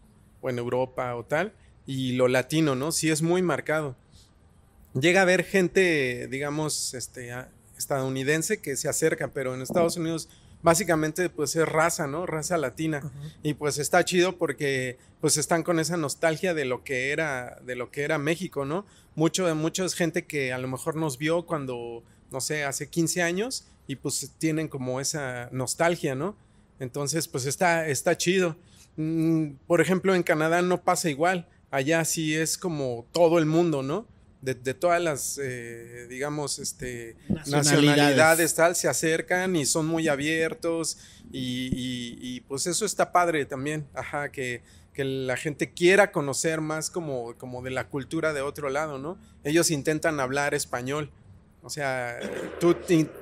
[0.49, 1.51] en Europa o tal,
[1.85, 2.93] y lo latino, ¿no?
[2.93, 3.97] Sí es muy marcado.
[4.93, 7.33] Llega a haber gente, digamos, este,
[7.77, 10.29] estadounidense que se acerca, pero en Estados Unidos
[10.67, 12.25] básicamente pues es raza, ¿no?
[12.25, 13.09] Raza latina.
[13.41, 17.75] Y pues está chido porque pues están con esa nostalgia de lo que era, de
[17.75, 18.85] lo que era México, ¿no?
[19.15, 23.21] Mucho de mucha gente que a lo mejor nos vio cuando, no sé, hace 15
[23.21, 26.35] años y pues tienen como esa nostalgia, ¿no?
[26.81, 28.57] Entonces, pues está, está chido.
[28.97, 31.47] Mm, por ejemplo, en Canadá no pasa igual.
[31.71, 34.05] Allá sí es como todo el mundo, ¿no?
[34.41, 37.65] De, de todas las, eh, digamos, este, Nacionalidades.
[37.65, 40.99] nacionalidades, tal, se acercan y son muy abiertos
[41.31, 44.61] y, y- y, pues eso está padre también, ajá, que,
[44.93, 49.17] que la gente quiera conocer más como, como de la cultura de otro lado, ¿no?
[49.43, 51.09] Ellos intentan hablar español,
[51.63, 52.19] o sea,
[52.59, 52.75] tú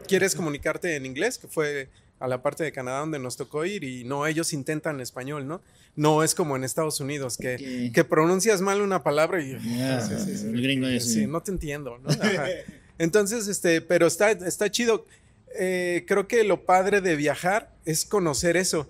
[0.07, 1.89] quieres comunicarte en inglés, que fue
[2.25, 5.61] a la parte de Canadá donde nos tocó ir y no, ellos intentan español, ¿no?
[5.95, 9.51] No es como en Estados Unidos, que, Que- que pronuncias mal una palabra y...
[9.59, 10.45] Sí, sí, sí.
[10.47, 12.09] el gringo es- Sí, no te entiendo, ¿no?
[12.21, 12.47] Ajá.
[12.97, 15.05] Entonces, este, pero está, está chido.
[15.57, 18.89] Eh, creo que lo padre de viajar es conocer eso.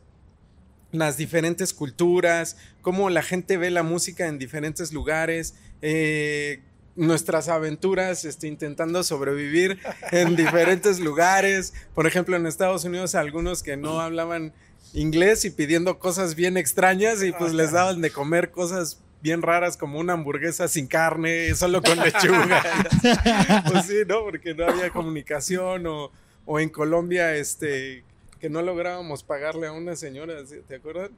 [0.92, 6.62] Las diferentes culturas, cómo la gente ve la música en diferentes lugares, eh,
[6.96, 9.80] nuestras aventuras este, intentando sobrevivir
[10.12, 11.74] en diferentes lugares.
[11.94, 14.54] Por ejemplo, en Estados Unidos, algunos que no hablaban
[14.94, 19.76] inglés y pidiendo cosas bien extrañas y pues les daban de comer cosas bien raras
[19.76, 22.64] como una hamburguesa sin carne, solo con lechuga.
[23.72, 24.24] pues sí, ¿no?
[24.24, 26.12] Porque no había comunicación o,
[26.46, 28.04] o en Colombia, este,
[28.40, 30.36] que no lográbamos pagarle a una señora.
[30.68, 31.10] ¿te acuerdas?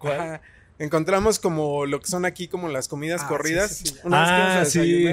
[0.00, 0.42] Ajá.
[0.80, 3.76] Encontramos como lo que son aquí como las comidas Ah, corridas.
[3.76, 3.94] sí, sí.
[4.02, 5.06] Una Ah, sí.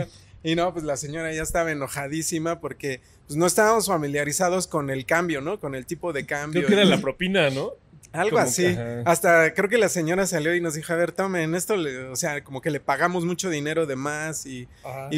[0.43, 5.05] Y no, pues la señora ya estaba enojadísima porque pues, no estábamos familiarizados con el
[5.05, 5.59] cambio, ¿no?
[5.59, 6.61] Con el tipo de cambio.
[6.61, 7.71] Creo que era la propina, ¿no?
[8.13, 8.65] algo Como así.
[8.65, 9.01] ajá.
[9.05, 12.15] Hasta creo que la señora salió y nos dijo, a ver, tomen esto, le- o
[12.15, 14.67] sea, como que le pagamos mucho dinero de más y,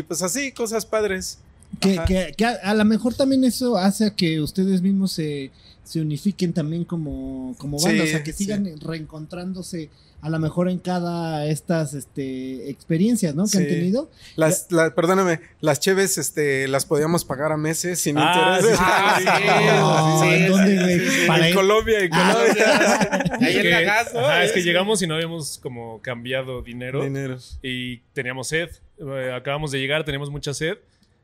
[0.07, 1.37] pues así, cosas padres.
[1.79, 5.51] Que, que- que a, a lo mejor también eso hace a que ustedes mismos se,
[5.83, 8.45] se unifiquen también como, como banda, Sí, o sea, que sí.
[8.45, 9.89] sigan reencontrándose
[10.21, 13.45] a lo mejor en cada estas este, experiencias, ¿no?
[13.45, 13.69] Que han Sí.
[13.69, 14.09] tenido.
[14.35, 18.77] Las, la- perdóname, las cheves este, las podíamos pagar a meses sin Ah, intereses.
[18.77, 18.83] sí,
[19.27, 20.99] Ah, No, sí, ¿en sí, dónde, sí, güey?
[20.99, 21.27] sí, sí.
[21.27, 22.65] Para en ir- Colombia, en Ah, Colombia.
[23.39, 24.19] Ahí Es en que- la gas, ¿no?
[24.19, 24.65] ajá, es que Sí.
[24.67, 27.03] llegamos y no habíamos como cambiado dinero.
[27.03, 27.37] Dinero.
[27.63, 28.69] y teníamos sed.
[28.99, 30.77] Eh, acabamos de llegar, teníamos mucha sed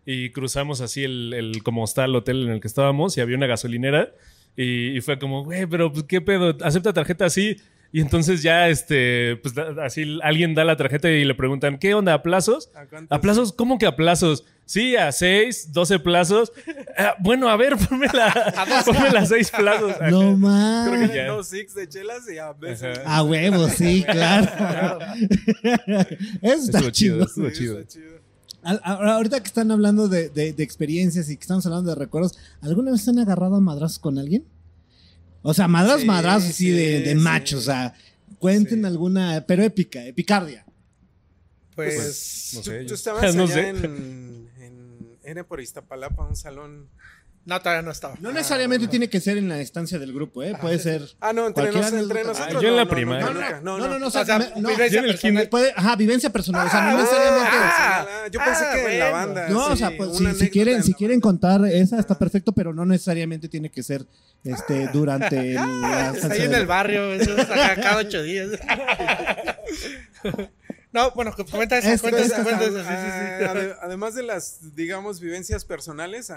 [0.05, 3.35] y cruzamos así el, el- como está el hotel en el que estábamos y había
[3.35, 4.13] una gasolinera
[4.55, 7.57] y, y fue como, güey, pero pues, qué pedo, acepta tarjeta así.
[7.95, 12.13] Y entonces ya, este, pues así alguien da la tarjeta y le preguntan, ¿qué onda?
[12.15, 12.69] ¿A plazos?
[13.09, 13.53] ¿A plazos?
[13.53, 14.43] ¿Cómo que a plazos?
[14.65, 16.51] Sí, a seis, doce plazos.
[16.97, 19.93] Ah, bueno, a ver, ponme la, ponme las seis plazos.
[19.93, 20.09] Ajá.
[20.11, 20.89] No Creo más.
[20.89, 21.13] que Ya.
[21.23, 22.99] eran dos six de chelas y a veces.
[22.99, 23.17] Ajá.
[23.17, 24.99] A huevo, sí, claro.
[26.41, 27.25] Eso está Estuvo chido, chido.
[27.25, 27.79] estuvo Sí, chido.
[27.79, 28.15] está chido.
[28.63, 31.95] Al- a- Ahorita que están hablando de, de- de experiencias y que estamos hablando de
[31.95, 34.43] recuerdos, ¿alguna vez se han agarrado a madrazos con alguien?
[35.47, 37.15] O sea, madrazos, Sí, madrazos así de, de sí.
[37.53, 37.93] o sea,
[38.39, 38.85] cuenten Sí.
[38.85, 40.65] alguna, pero épica, epicardia.
[41.75, 43.69] Pues, Pues, no tú, sé, tú yo- estabas no allá sé.
[43.69, 46.87] en, en- Era por Iztapalapa, un salón.
[47.45, 48.15] No, todavía no estaba.
[48.19, 50.55] No necesariamente tiene que ser en la estancia del grupo, ¿eh?
[50.59, 51.03] Puede ser.
[51.19, 52.55] Ah, no, entre, nos- entre nosotros.
[52.57, 53.25] Ah, yo en la no, primaria.
[53.25, 53.39] No, No,
[53.77, 55.49] no, no, no, no, o O sea, sea, me- no, vivencia personal.
[55.49, 57.49] puede, ajá, vivencia personal, o sea, no Ah, necesariamente.
[57.53, 59.27] ah, yo pensé ah, que en la bueno.
[59.27, 59.49] banda.
[59.49, 62.85] No, o sea, pues, si, quieren, en si quieren contar esa está perfecto, pero no
[62.85, 64.05] necesariamente tiene que ser
[64.43, 68.49] este durante la Está estancia ahí en el barrio, eso es acá cada ocho días.
[70.95, 73.43] No, bueno, comenta eso, Es- cuenta es- eso, cuenta eso, sí, sí, sí.
[73.43, 76.31] ade- Además de las, digamos, vivencias personales,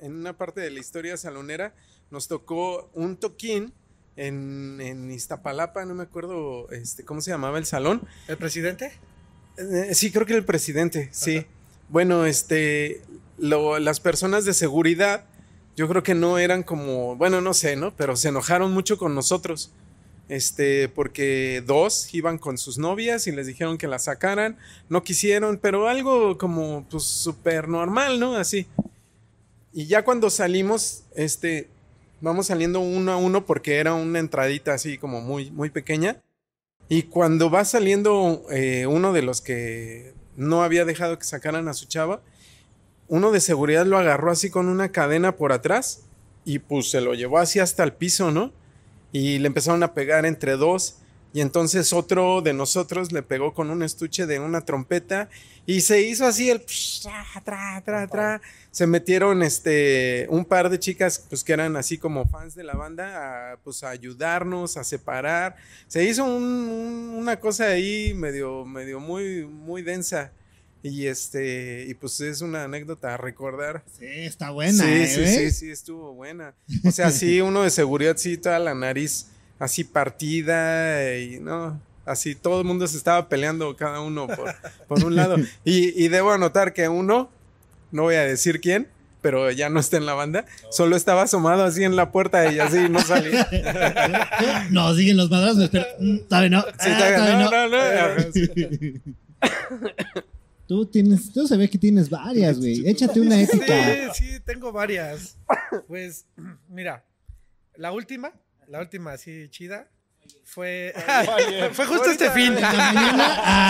[0.00, 1.74] en una parte de la historia salonera
[2.10, 3.72] nos tocó un toquín
[4.14, 8.06] en, en Iztapalapa, no me acuerdo este, cómo se llamaba el salón.
[8.28, 8.92] ¿El presidente?
[9.56, 11.44] Eh, sí, creo que el presidente, sí.
[11.88, 13.02] Bueno, este,
[13.36, 15.24] lo- las personas de seguridad,
[15.76, 17.96] yo creo que no eran como, bueno, no sé, ¿no?
[17.96, 19.72] Pero se enojaron mucho con nosotros.
[20.32, 24.56] Este, porque dos iban con sus novias y les dijeron que las sacaran,
[24.88, 28.36] no quisieron, pero algo como, pues, súper normal, ¿no?
[28.36, 28.66] Así.
[29.74, 31.68] Y ya cuando salimos, este,
[32.22, 36.22] vamos saliendo uno a uno porque era una entradita así como muy, muy pequeña.
[36.88, 41.74] Y cuando va saliendo eh, uno de los que no había dejado que sacaran a
[41.74, 42.22] su chava,
[43.06, 46.04] uno de seguridad lo agarró así con una cadena por atrás
[46.46, 48.61] y pues se lo llevó así hasta el piso, ¿no?
[49.12, 50.96] Y le empezaron a pegar entre dos.
[51.34, 55.30] Y entonces otro de nosotros le pegó con un estuche de una trompeta
[55.64, 58.40] y se hizo así el psh, tra, tra, tra, tra.
[58.70, 62.74] Se metieron este un par de chicas pues que eran así como fans de la
[62.74, 65.56] banda a, pues a ayudarnos a separar.
[65.88, 70.32] Se hizo un- un- una cosa ahí medio medio muy muy densa
[70.82, 73.82] y este y pues es una anécdota a recordar.
[73.98, 75.06] Sí, está buena, sí, ¿eh?
[75.06, 76.54] sí, sí, sí, estuvo buena.
[76.84, 79.26] O sea, sí, uno de seguridad, sí, toda la nariz
[79.58, 84.54] así partida y no, así todo el mundo se estaba peleando cada uno por,
[84.88, 85.36] por un lado.
[85.64, 87.30] Y, y debo anotar que uno,
[87.92, 88.88] no voy a decir quién,
[89.20, 92.58] pero ya no está en la banda, solo estaba asomado así en la puerta y
[92.58, 93.48] así no salía.
[94.70, 96.62] No, siguen los madrazos, pero mm, todavía no.
[96.62, 99.00] Sí, Ah, todavía- no, no, no, sí.
[100.66, 102.88] Tú tienes, tú se ve que tienes varias, güey.
[102.88, 104.12] Échate una épica.
[104.14, 105.38] Sí, sí, tengo varias.
[105.88, 106.26] Pues,
[106.68, 107.04] mira,
[107.76, 108.32] la última,
[108.68, 109.90] la última así chida,
[110.44, 110.94] fue,
[111.72, 112.54] fue justo este fin.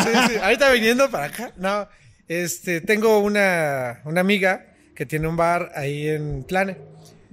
[0.05, 1.52] Sí, sí, ahorita viniendo para acá.
[1.57, 1.88] No,
[2.28, 6.76] este, tengo una, una amiga que tiene un bar ahí en Tlane.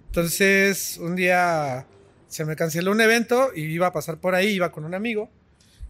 [0.08, 1.86] Entonces, un día
[2.28, 5.32] se me canceló un evento y iba a pasar por ahí, iba con un amigo.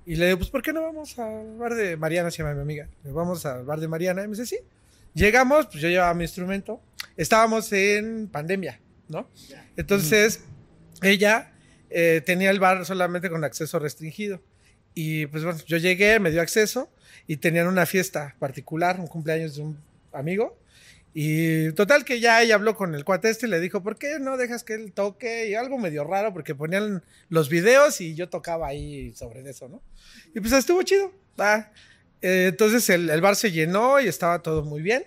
[0.09, 2.31] Y le digo, pues, ¿por qué no vamos al bar de Mariana?
[2.31, 2.85] Se llama mi amiga.
[3.03, 4.23] Le digo, Vamos al bar de Mariana.
[4.23, 4.57] Y me dice, sí.
[5.13, 6.81] Llegamos, pues yo llevaba mi instrumento.
[7.15, 9.29] Estábamos en pandemia, ¿no?
[9.77, 10.45] Entonces,
[11.03, 11.53] ella
[11.91, 14.41] eh, tenía el bar solamente con acceso restringido.
[14.95, 16.89] Y pues bueno, yo llegué, me dio acceso
[17.27, 19.77] y tenían una fiesta particular, un cumpleaños de un
[20.11, 20.58] amigo.
[21.13, 24.19] Y total que ya ella habló con el cuate este y le dijo, ¿por qué
[24.19, 25.49] no dejas que él toque?
[25.49, 29.81] Y algo medio raro porque ponían los videos y yo tocaba ahí sobre eso, ¿no?
[30.35, 31.11] Y pues estuvo chido.
[31.39, 31.71] va.
[32.21, 35.05] Eh, entonces el, el bar se llenó y estaba todo muy bien.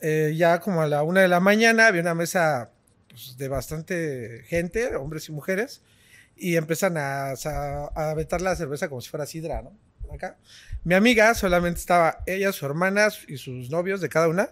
[0.00, 2.70] Eh, ya como a la una de la mañana había una mesa
[3.08, 5.82] pues, de bastante gente, hombres y mujeres,
[6.36, 9.72] y empiezan a, a, a aventar la cerveza como si fuera sidra, ¿no?
[10.12, 10.36] Acá.
[10.84, 14.50] Mi amiga solamente estaba ella, su hermana y sus novios de cada una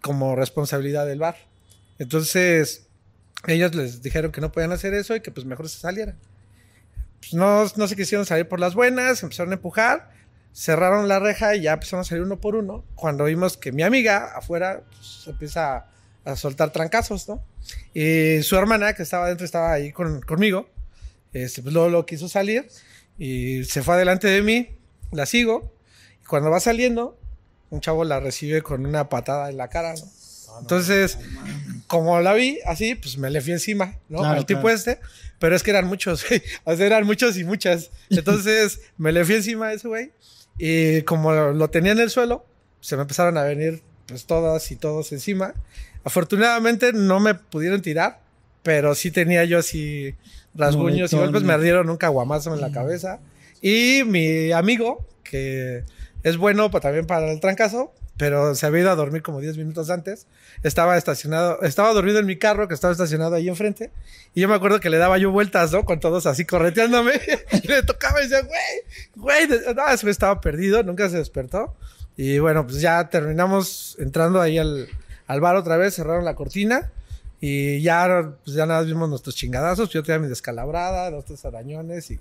[0.00, 1.36] como responsabilidad del bar.
[1.98, 2.86] Entonces,
[3.46, 6.16] ellos les dijeron que no podían hacer eso y que pues mejor se salieran.
[7.20, 10.10] Pues no, no se quisieron salir por las buenas, empezaron a empujar,
[10.52, 12.84] cerraron la reja y ya empezaron a salir uno por uno.
[12.94, 15.86] Cuando vimos que mi amiga afuera pues, empieza
[16.24, 17.44] a, soltar trancazos, ¿no?
[17.94, 20.68] Y su hermana, que estaba adentro, estaba ahí con, conmigo.
[21.32, 22.68] Este, pues luego lo quiso salir
[23.18, 24.76] y se fue adelante de mí.
[25.12, 25.74] La sigo.
[26.22, 27.18] Y cuando va saliendo,
[27.72, 30.02] un chavo la recibe con una patada en la cara, ¿no?
[30.60, 31.18] Entonces,
[31.86, 34.18] como la vi así, pues me le fui encima, ¿no?
[34.18, 34.76] Claro, Al tipo claro.
[34.76, 34.98] este.
[35.38, 36.42] Pero es que eran muchos, güey.
[36.64, 37.90] O sea, eran muchos y muchas.
[38.10, 40.12] Entonces, me le fui encima a ese güey.
[40.58, 42.44] Y como lo, tenía en el suelo,
[42.80, 45.54] se me empezaron a venir, pues todas y todos encima.
[46.04, 48.20] Afortunadamente no me pudieron tirar,
[48.62, 50.14] pero sí tenía yo así
[50.54, 51.42] rasguños y golpes.
[51.42, 53.20] Me dieron un caguamazo en la cabeza.
[53.62, 55.84] Y mi amigo, que
[56.22, 59.90] es bueno también para el trancazo, pero se había ido a dormir como 10 minutos
[59.90, 60.26] antes.
[60.62, 63.90] Estaba estacionado, estaba dormido en mi carro que estaba estacionado ahí enfrente.
[64.34, 65.84] Y yo me acuerdo que le daba yo vueltas, ¿no?
[65.84, 67.12] Con todos así correteándome.
[67.52, 69.74] y le tocaba y decía, güey, güey.
[69.74, 71.74] No, estaba perdido, nunca se despertó.
[72.16, 74.88] Y bueno, pues ya terminamos entrando ahí al,
[75.26, 76.92] al bar otra vez, cerraron la cortina.
[77.40, 79.88] Y ya, pues ya nada, vimos nuestros chingadazos.
[79.90, 82.20] Yo tenía mi descalabrada, dos, tres arañones y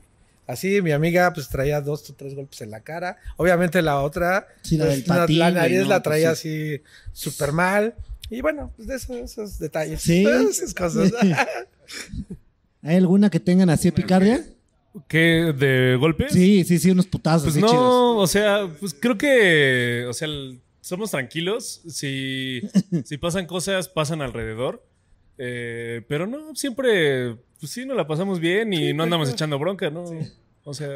[0.52, 0.82] así.
[0.82, 3.18] Mi amiga, pues traía dos o tres golpes en la cara.
[3.38, 6.76] Obviamente la otra, Sí, la pues, del patín, la nariz no, la pues traía sí.
[6.76, 6.84] así
[7.14, 7.96] súper mal.
[8.30, 10.02] Y bueno, pues de esos, esos detalles.
[10.02, 10.26] Sí.
[10.50, 11.12] Esas cosas.
[12.84, 14.44] ¿Hay alguna que tengan así epicardia?
[15.08, 15.54] ¿Qué?
[15.58, 16.34] ¿De golpes?
[16.34, 17.84] Sí, sí, sí, unos putazos Pues así no, chidos.
[18.18, 21.82] o sea, pues creo que, o sea, el- somos tranquilos.
[21.88, 22.62] Si,
[23.06, 24.84] si pasan cosas, pasan alrededor.
[25.38, 29.90] Eh, pero no, siempre, pues sí, nos la pasamos bien y no andamos echando bronca,
[29.90, 30.06] ¿no?
[30.64, 30.88] O sea,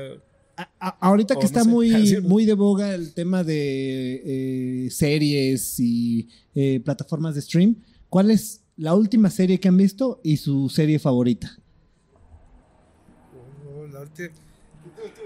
[0.57, 1.89] A- a- ahorita que no está sé, muy,
[2.23, 7.75] muy de boga el tema de eh, series y eh, plataformas de stream,
[8.09, 11.57] ¿cuál es la última serie que han visto y su serie favorita?
[13.93, 14.31] ulti-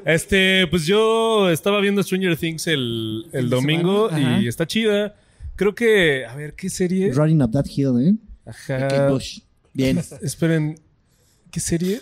[0.06, 4.10] Este, pues yo estaba viendo Stranger Things el, el domingo
[4.42, 5.16] y está chida.
[5.56, 7.12] Creo que, a ver, ¿qué serie?
[7.12, 8.16] Running Up That Hill, ¿eh?
[8.46, 9.10] Ajá.
[9.10, 9.40] Bush.
[9.74, 9.98] Bien.
[10.22, 10.80] Esperen,
[11.52, 12.00] ¿qué serie?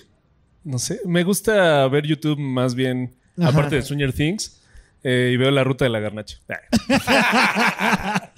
[0.68, 1.00] No sé.
[1.06, 3.50] Me gusta ver YouTube más bien, Ajá.
[3.50, 4.62] aparte de Stranger Things,
[5.04, 6.38] eh, y veo la ruta de la garnacha.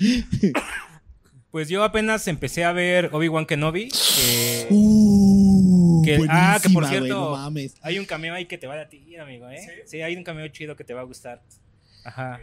[1.52, 3.90] Pues yo apenas empecé a ver Obi-Wan Kenobi.
[3.90, 7.74] que- Uh, que- ah, que por cierto, no mames.
[7.82, 9.84] hay un cameo ahí que te va a ti, amigo, ¿eh?
[9.88, 10.00] ¿Sí?
[10.04, 11.42] hay un cameo chido que te va a gustar.
[12.04, 12.40] Ajá.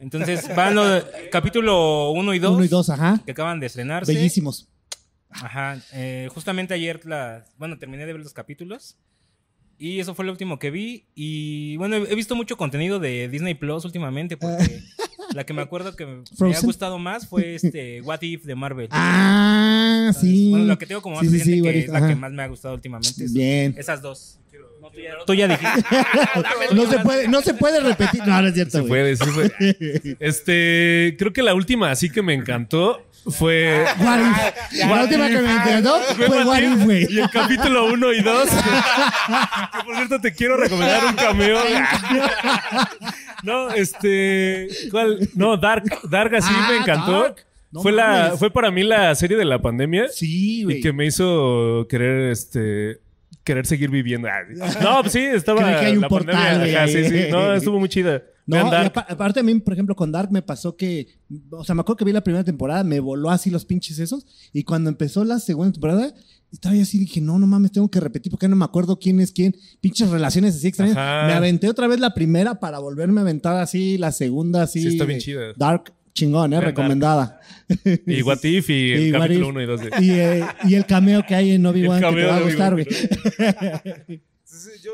[0.00, 3.18] Entonces van los capítulo 1 y 2 Uno y dos, ajá.
[3.24, 4.12] que acaban de estrenarse.
[4.12, 4.68] Bellísimos.
[5.30, 5.80] Ajá.
[5.92, 8.96] eh, justamente ayer la, bueno, terminé de ver los capítulos.
[9.80, 11.04] Y eso fue lo último que vi.
[11.14, 14.36] Y bueno, he visto mucho contenido de Disney Plus últimamente.
[14.36, 14.80] Porque
[15.34, 18.56] la que me acuerdo que me, me ha gustado más fue este What If de
[18.56, 18.88] Marvel.
[18.90, 20.50] Ah, sí.
[20.50, 22.08] Bueno, lo que tengo como más Sí, sí, presente sí, que es la ajá.
[22.08, 23.24] que más me ha gustado últimamente.
[23.24, 23.74] es- Bien.
[23.78, 24.40] Esas dos.
[24.80, 25.84] No, tú, ya, tú ya dijiste.
[26.74, 28.20] No se puede, no se puede repetir.
[28.26, 28.88] No, no es cierto, Se güey.
[28.88, 30.16] puede, se puede.
[30.20, 33.84] Este, creo que la última así que me encantó fue...
[34.00, 34.18] What
[34.72, 34.84] If.
[34.86, 37.06] La última que me encantó fue What If, güey.
[37.10, 38.48] Y el capítulo 1 y 2.
[39.72, 41.58] que por cierto te quiero recomendar un cameo.
[43.42, 44.68] no, este.
[44.90, 45.28] ¿Cuál?
[45.34, 45.84] No, Dark.
[46.08, 47.22] Dark así Ah, me encantó.
[47.22, 47.44] Dark.
[47.70, 50.08] No fue, la, fue para mí la serie de la pandemia.
[50.08, 50.78] Sí, güey.
[50.78, 53.00] Y que me hizo querer, este.
[53.48, 54.28] Querer seguir viviendo.
[54.28, 54.42] Ah,
[54.82, 55.62] No, pues sí, estaba.
[55.62, 56.82] Creí que hay un la portal, pandemia.
[56.82, 57.20] Ajá, sí, sí.
[57.30, 58.22] No, estuvo muy chida.
[58.44, 61.06] No, aparte a mí, por ejemplo, con Dark me pasó que,
[61.50, 64.26] o sea, me acuerdo que vi la primera temporada, me voló así los pinches esos,
[64.52, 66.14] y cuando empezó la segunda temporada,
[66.52, 69.20] estaba yo así, dije, no, no mames, tengo que repetir porque no me acuerdo quién
[69.20, 70.96] es quién, pinches relaciones así extrañas.
[70.96, 71.26] Ajá.
[71.26, 74.80] Me aventé otra vez la primera para volverme a aventar así la segunda, así.
[74.82, 75.52] Sí, está bien chida.
[75.56, 77.40] Dark, chingón, eh, recomendada.
[78.06, 79.52] Y What If y el Y What capítulo If.
[79.52, 79.90] 1 y 2 de.
[80.00, 82.72] Y, eh, y el cameo que hay en Obi-Wan El que te va a gustar,
[82.72, 82.86] güey.
[83.68, 84.92] Entonces, yo,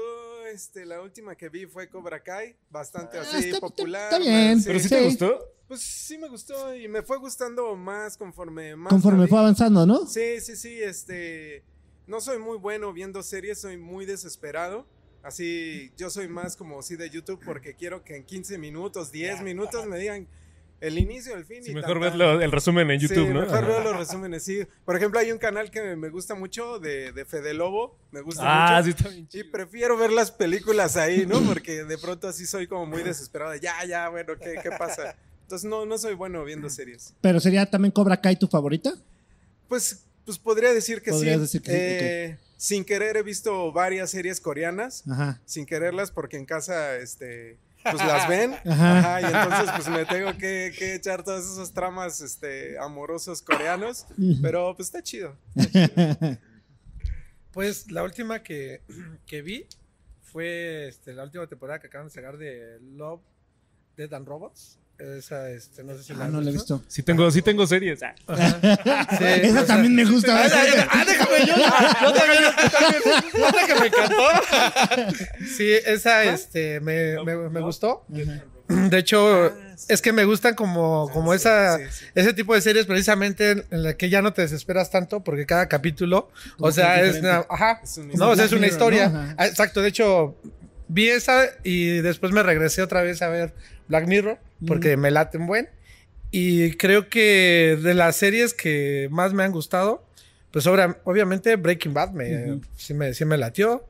[0.53, 4.05] este, la última que vi fue Cobra Kai, bastante Ah, así está- popular.
[4.13, 4.59] está bien.
[4.61, 4.65] sí.
[4.67, 4.95] ¿Pero sí Sí.
[4.95, 5.39] te gustó?
[5.69, 10.07] Pues sí me gustó y me fue gustando más conforme más Conforme fue avanzando, ¿no?
[10.07, 11.63] Sí, sí, sí, este,
[12.07, 14.87] no soy muy bueno viendo series, soy muy desesperado.
[15.23, 19.41] Así, yo soy más como así de YouTube porque quiero que en 15 minutos, 10
[19.41, 20.29] minutos me digan
[20.87, 21.63] el inicio, el fin.
[21.65, 23.41] Sí, y mejor ves el resumen en YouTube, sí, ¿no?
[23.43, 24.67] mejor veo los resúmenes, sí.
[24.85, 28.43] Por ejemplo, hay un canal que me gusta mucho de, de Fede Lobo, me gusta
[28.45, 28.99] Ah, sí, mucho.
[28.99, 29.51] está bien Y chido.
[29.53, 31.41] prefiero ver las películas ahí, ¿no?
[31.43, 33.55] Porque de pronto así soy como muy desesperado.
[33.57, 35.17] Ya, ya, bueno, ¿qué, qué pasa?
[35.43, 37.15] Entonces no, no soy bueno viendo series.
[37.21, 38.93] Pero sería también Cobra Kai tu favorita.
[39.69, 41.41] Pues, pues podría decir que Podrías sí.
[41.43, 45.41] decir que sí, Eh, Sin querer he visto varias series coreanas, Ajá.
[45.45, 48.55] sin quererlas porque en casa, este, pues las ven.
[48.67, 48.99] Ajá.
[48.99, 54.07] Ajá, y entonces pues me tengo que, que echar todos esos tramas, este, amorosos coreanos.
[54.43, 55.37] Pero pues está chido.
[57.53, 58.83] Pues la última que,
[59.27, 59.69] que vi
[60.23, 63.23] fue este, la última temporada que acaban de sacar de Love,
[63.97, 64.79] Dead and Robots.
[64.97, 66.81] Esa, este, no sé si la Ah, no la he visto.
[66.87, 68.01] Sí tengo, sí tengo series.
[68.03, 68.15] Ah.
[69.19, 70.37] Sí, Esa o sea- también me gusta.
[70.45, 71.57] Ah, ah, ah, déjame yo.
[71.57, 73.67] Yo también, yo también.
[73.67, 74.17] Que me encantó.
[75.57, 78.05] Sí, esa este, me, me, me gustó.
[78.09, 79.53] De hecho,
[79.89, 82.05] es que me gustan como, como esa, sí, sí.
[82.15, 85.69] ese tipo de series precisamente en la que ya no te desesperas tanto porque cada
[85.69, 89.35] capítulo, o sea, es una, ajá, Es no, o sea, es una historia.
[89.37, 90.37] Ah, Exacto, de hecho,
[90.89, 93.53] vi esa y después me regresé otra vez a ver
[93.89, 95.69] Black Mirror porque me laten buen.
[96.31, 100.05] Y creo que de las series que más me han gustado,
[100.51, 102.61] pues obra- obviamente Breaking Bad me, Ujú.
[102.77, 103.87] sí, me, sí me latió.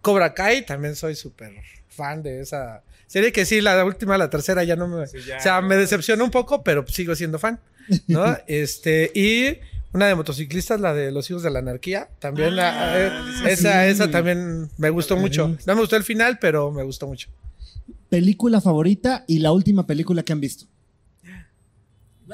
[0.00, 1.52] Cobra Kai también soy súper
[1.88, 5.06] fan de esa serie que sí, la última, la tercera ya no me...
[5.06, 5.36] Sí, ya.
[5.36, 7.60] o sea, me decepcionó un poco, pero sigo siendo fan,
[8.08, 8.24] ¿no?
[8.46, 9.58] este, y
[9.92, 13.12] una de motociclistas, la de Los Hijos de la Anarquía, también la- eh,
[13.46, 13.90] esa, sí.
[13.90, 15.48] esa también me gustó mucho.
[15.66, 17.28] No me gustó el final, pero me gustó mucho.
[18.08, 20.66] Película favorita y la última película que han visto.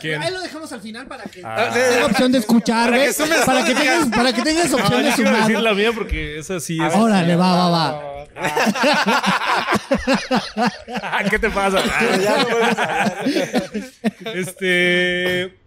[0.01, 0.23] ¿Quién?
[0.23, 1.71] Ahí lo dejamos al final para que Ah.
[1.73, 5.03] tenga opción de escuchar, Para que sumes Para que tengas, para que tengas No, opción
[5.03, 5.49] de yo quiero sumar.
[5.49, 6.95] decir la mía porque esa sí es.
[6.95, 8.03] Órale, va, va, va.
[11.03, 11.79] Ah, ¿Qué te pasa?
[11.85, 13.25] Ah, Ya no vuelves a hablar.
[14.35, 15.59] Este.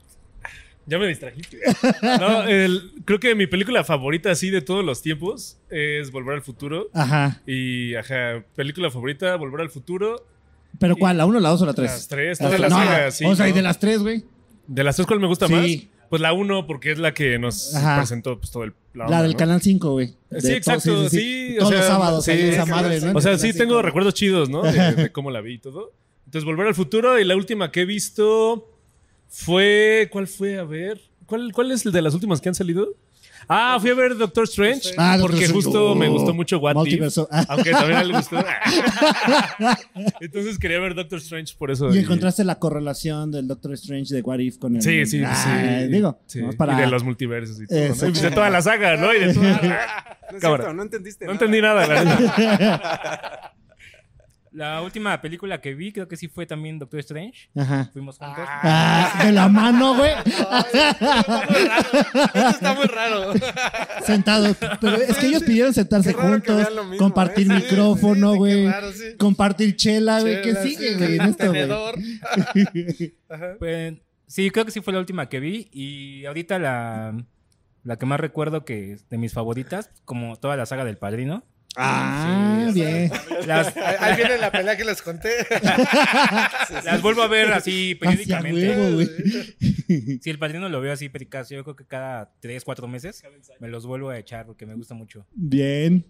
[0.91, 1.57] Ya me distrajiste.
[2.03, 6.41] No, el- creo que mi película favorita así de todos los tiempos es Volver al
[6.41, 6.89] Futuro.
[6.93, 7.41] Ajá.
[7.47, 10.25] Y, ajá, película favorita, Volver al Futuro.
[10.79, 11.17] ¿Pero cuál?
[11.17, 11.91] ¿La uno, la dos o la tres?
[11.91, 12.61] Las tres, Las todas tres.
[12.61, 14.23] las No, sagas, sí, O sea, y de las tres, güey.
[14.67, 15.53] ¿De las tres cuál me gusta Sí.
[15.53, 15.67] más?
[16.09, 17.97] Pues la uno, porque es la que nos Ajá.
[17.97, 18.73] presentó pues, todo el.
[18.93, 19.37] La, onda, del ¿no?
[19.37, 20.07] Canal 5, güey.
[20.39, 23.17] Sí, exacto, sí, Todos sea, los sábados, sí, esa madre, ¿no?
[23.17, 23.81] O sea, sí tengo 5.
[23.81, 24.63] recuerdos chidos, ¿no?
[24.63, 25.93] De, de cómo la vi y todo.
[26.25, 28.70] Entonces, Volver al Futuro y la última que he visto
[29.31, 30.07] fue...
[30.11, 30.59] ¿Cuál fue?
[30.59, 31.01] A ver.
[31.25, 32.89] ¿Cuál, cuál es el de las últimas que han salido?
[33.47, 34.91] Ah, fui a ver Doctor Strange.
[34.97, 35.95] Ah, porque justo Oh.
[35.95, 36.75] me gustó mucho What If.
[36.77, 37.27] Multiverso.
[37.31, 37.43] Ah.
[37.49, 38.37] Aunque también le gustó.
[40.21, 41.93] Entonces quería ver Doctor Strange por eso.
[41.93, 44.81] Y encontraste la correlación del Doctor Strange de What If con el.
[44.81, 45.35] Sí, sí, Ah,
[45.81, 45.87] sí.
[45.87, 46.41] Digo, Sí.
[46.57, 46.73] para.
[46.77, 47.79] Y de los multiversos y todo.
[47.79, 48.07] ¿no?
[48.07, 49.13] Y de toda la saga, ¿no?
[49.13, 51.25] Y de toda la- No es cierto, no entendiste.
[51.25, 51.45] No nada.
[51.45, 53.53] entendí nada, la neta.
[54.51, 57.49] La última película que vi creo que sí fue también Doctor Strange.
[57.55, 57.89] Ajá.
[57.93, 58.43] Fuimos juntos.
[58.45, 60.11] Ah, de la mano, güey.
[62.33, 63.31] Eso está muy raro.
[64.05, 64.57] Sentados.
[64.81, 67.55] Pero es que ellos pidieron sentarse juntos, mismo, compartir ¿eh?
[67.55, 68.67] Sí, micrófono, sí, güey.
[68.67, 69.15] raro, sí.
[69.17, 70.41] Compartir chela, güey.
[70.41, 71.15] ¿Qué sigue, sí, güey?
[71.15, 71.69] en esto, güey?
[73.57, 73.93] Pues,
[74.27, 75.69] sí, creo que sí fue la última que vi.
[75.71, 77.15] Y ahorita la,
[77.85, 81.45] la que más recuerdo que es de mis favoritas, como toda la saga del Padrino.
[81.75, 83.11] Ah, Sí, bien.
[83.45, 85.29] Las, Ahí viene la pelea que les conté.
[86.83, 88.69] las vuelvo a ver así periódicamente.
[88.69, 89.01] huevo.
[90.21, 93.23] Si el Padrino lo veo así pericazo, yo creo que cada 3, 4 meses
[93.59, 95.25] me los vuelvo a echar porque me gusta mucho.
[95.33, 96.05] Bien.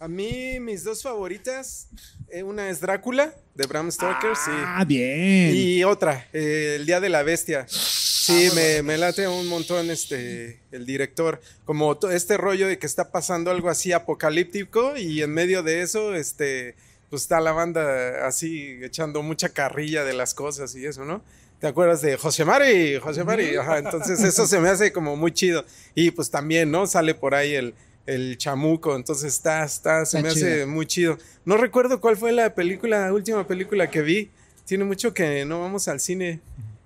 [0.00, 1.88] A mí, mis dos favoritas,
[2.28, 4.52] eh, una es Drácula, de Bram Stoker, sí.
[4.54, 5.50] Ah, bien.
[5.52, 7.66] Y otra, eh, El Día de la Bestia.
[7.68, 11.40] Sí, me, me late un montón este, el director.
[11.64, 16.14] Como este rollo de que está pasando algo así apocalíptico y en medio de eso,
[16.14, 16.76] este,
[17.10, 21.24] pues está la banda así echando mucha carrilla de las cosas y eso, ¿no?
[21.58, 23.00] ¿Te acuerdas de José Mari?
[23.00, 25.64] José Mari, ajá, entonces eso se me hace como muy chido.
[25.96, 26.86] Y pues también, ¿no?
[26.86, 27.74] Sale por ahí el,
[28.08, 31.18] el chamuco, entonces está, está, se Está me hace muy chido.
[31.44, 34.30] No recuerdo cuál fue la película, la última película que vi.
[34.64, 36.40] Tiene mucho que no vamos al cine.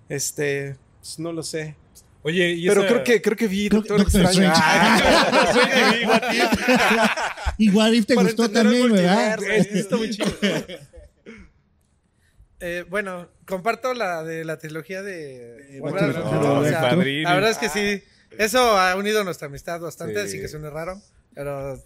[0.08, 1.76] Este, pues, no lo sé.
[2.24, 4.24] Oye, y Pero esa- creo que creo que vi Creo- Doctor, Doctor.
[4.26, 4.52] Strange.
[4.54, 5.52] Ah,
[7.72, 8.06] What If.
[8.06, 9.42] Te Para gustó también, ¿verdad?
[9.42, 10.28] Está muy chido.
[12.60, 16.62] Eh, bueno, comparto la de la trilogía de Volver al Volver al Futuro, Futuro, o
[16.62, 17.28] de sea, Padrino.
[17.28, 18.02] La verdad es que sí.
[18.38, 20.26] Eso ha unido nuestra amistad bastante, Sí.
[20.28, 21.00] así que suene raro.
[21.34, 21.82] Pero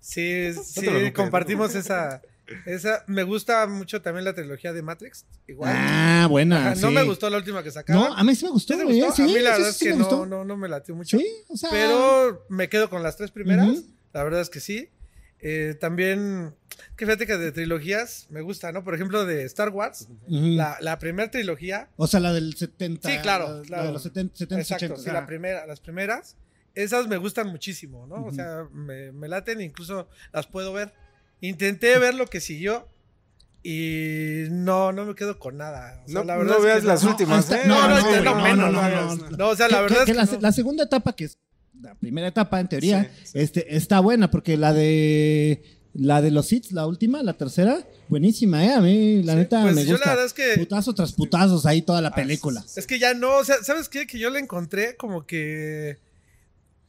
[0.00, 1.12] sí, sí preocupes.
[1.12, 2.22] compartimos esa,
[2.66, 3.04] esa.
[3.06, 5.24] Me gusta mucho también la trilogía de Matrix.
[5.46, 5.72] Igual.
[5.74, 6.72] Ah, buena.
[6.72, 8.02] Ajá, no me gustó la última que sacaron.
[8.02, 9.12] No, a mí sí me gustó, ¿Sí gustó?
[9.12, 11.18] Sí, a mí la sí, verdad sí es que no, no, no me latió mucho.
[11.18, 11.70] Sí, o sea.
[11.70, 13.82] Pero me quedo con las tres primeras.
[14.12, 14.88] La verdad es que sí.
[15.42, 16.54] Eh, también,
[16.96, 18.84] que fíjate que de trilogías me gusta, ¿no?
[18.84, 21.88] Por ejemplo, de Star Wars, la, la primera trilogía.
[21.96, 23.08] O sea, la del 70.
[23.08, 25.02] Sí, claro, La, de los 70, 70 Exacto, 80.
[25.02, 25.12] sí, ah.
[25.14, 26.36] la primera, las primeras.
[26.74, 28.24] Esas me gustan muchísimo, ¿no?
[28.24, 30.92] O sea, me, me laten, incluso las puedo ver.
[31.40, 32.86] Intenté ver lo que siguió
[33.62, 36.02] y no, no me quedo con nada.
[36.04, 37.66] O sea, No, la no verdad es que veas las No, últimas, hasta- ¿eh?
[37.66, 39.30] no, no, no, menos, no, hagas, no.
[39.30, 40.40] No, o sea, la verdad que- es que que la, no.
[40.40, 41.38] la segunda etapa, que es
[41.82, 43.38] la primera etapa en teoría, Sí, sí.
[43.38, 45.62] Este, está buena porque la de
[45.92, 48.72] la de los hits, la última, la tercera, buenísima, ¿eh?
[48.74, 50.06] A mí, la Sí, neta, pues me yo gusta.
[50.06, 52.64] la verdad es que Putazo tras putazos ahí toda la película.
[52.76, 54.06] Es que ya no, o sea, ¿sabes qué?
[54.06, 55.98] Que yo le encontré como que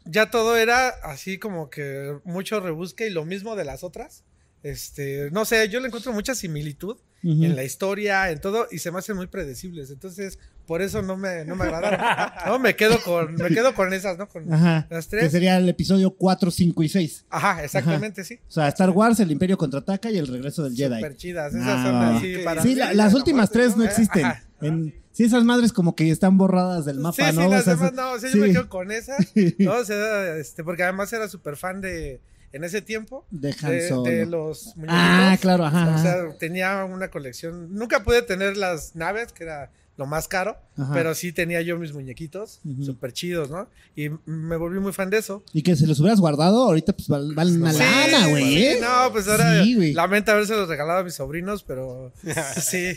[0.05, 4.23] ya todo era así como que mucho rebusque y lo mismo de las otras.
[4.63, 8.91] Este, no sé, yo le encuentro mucha similitud en la historia, en todo, y se
[8.91, 9.89] me hacen muy predecibles.
[9.91, 11.99] Entonces, por eso no me, no me agradaron.
[12.45, 14.27] No, me quedo con, me quedo con esas, ¿no?
[14.27, 14.87] Con Ajá.
[14.89, 15.31] las Que tres.
[15.31, 17.25] sería el episodio 4, 5 y 6.
[17.29, 18.39] Ajá, exactamente, sí.
[18.47, 20.95] O sea, Star Wars, el Imperio contraataca y el regreso del Jedi.
[20.95, 21.53] Super chidas.
[21.53, 22.75] Esas Ah, son así Sí, para Sí, mí.
[22.75, 24.25] la- las la últimas muerte, tres no existen.
[24.25, 24.43] Ajá.
[24.61, 27.43] En- sí, esas madres como que están borradas del mapa, sí, ¿no?
[27.43, 29.15] sí, las O sea, demás no, o sea, sí, yo me quedo con esa,
[29.59, 29.73] ¿no?
[29.73, 32.21] O sea, este, porque además era súper fan de,
[32.53, 33.81] en ese tiempo, de de,
[34.11, 34.87] de los muñequitos.
[34.99, 36.01] Ah, claro, ajá, O ajá.
[36.01, 39.71] sea, tenía una colección, nunca pude tener las naves, que era
[40.01, 40.91] lo más caro, Ajá.
[40.93, 43.69] pero sí tenía yo mis muñequitos, súper chidos, ¿no?
[43.95, 45.43] Y me volví muy fan de eso.
[45.53, 48.43] Y que se los hubieras guardado, ahorita pues val- valen una Sí, lana, güey.
[48.55, 48.77] sí, ¿eh?
[48.81, 52.11] No, pues ahora Sí, lamento haberse regalado a mis sobrinos, pero
[52.61, 52.93] sí.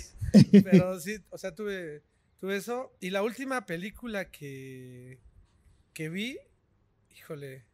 [0.62, 2.02] Pero sí, o sea, tuve,
[2.40, 2.90] tuve eso.
[3.00, 5.20] Y la última película que,
[5.92, 6.38] que vi,
[7.16, 7.64] híjole,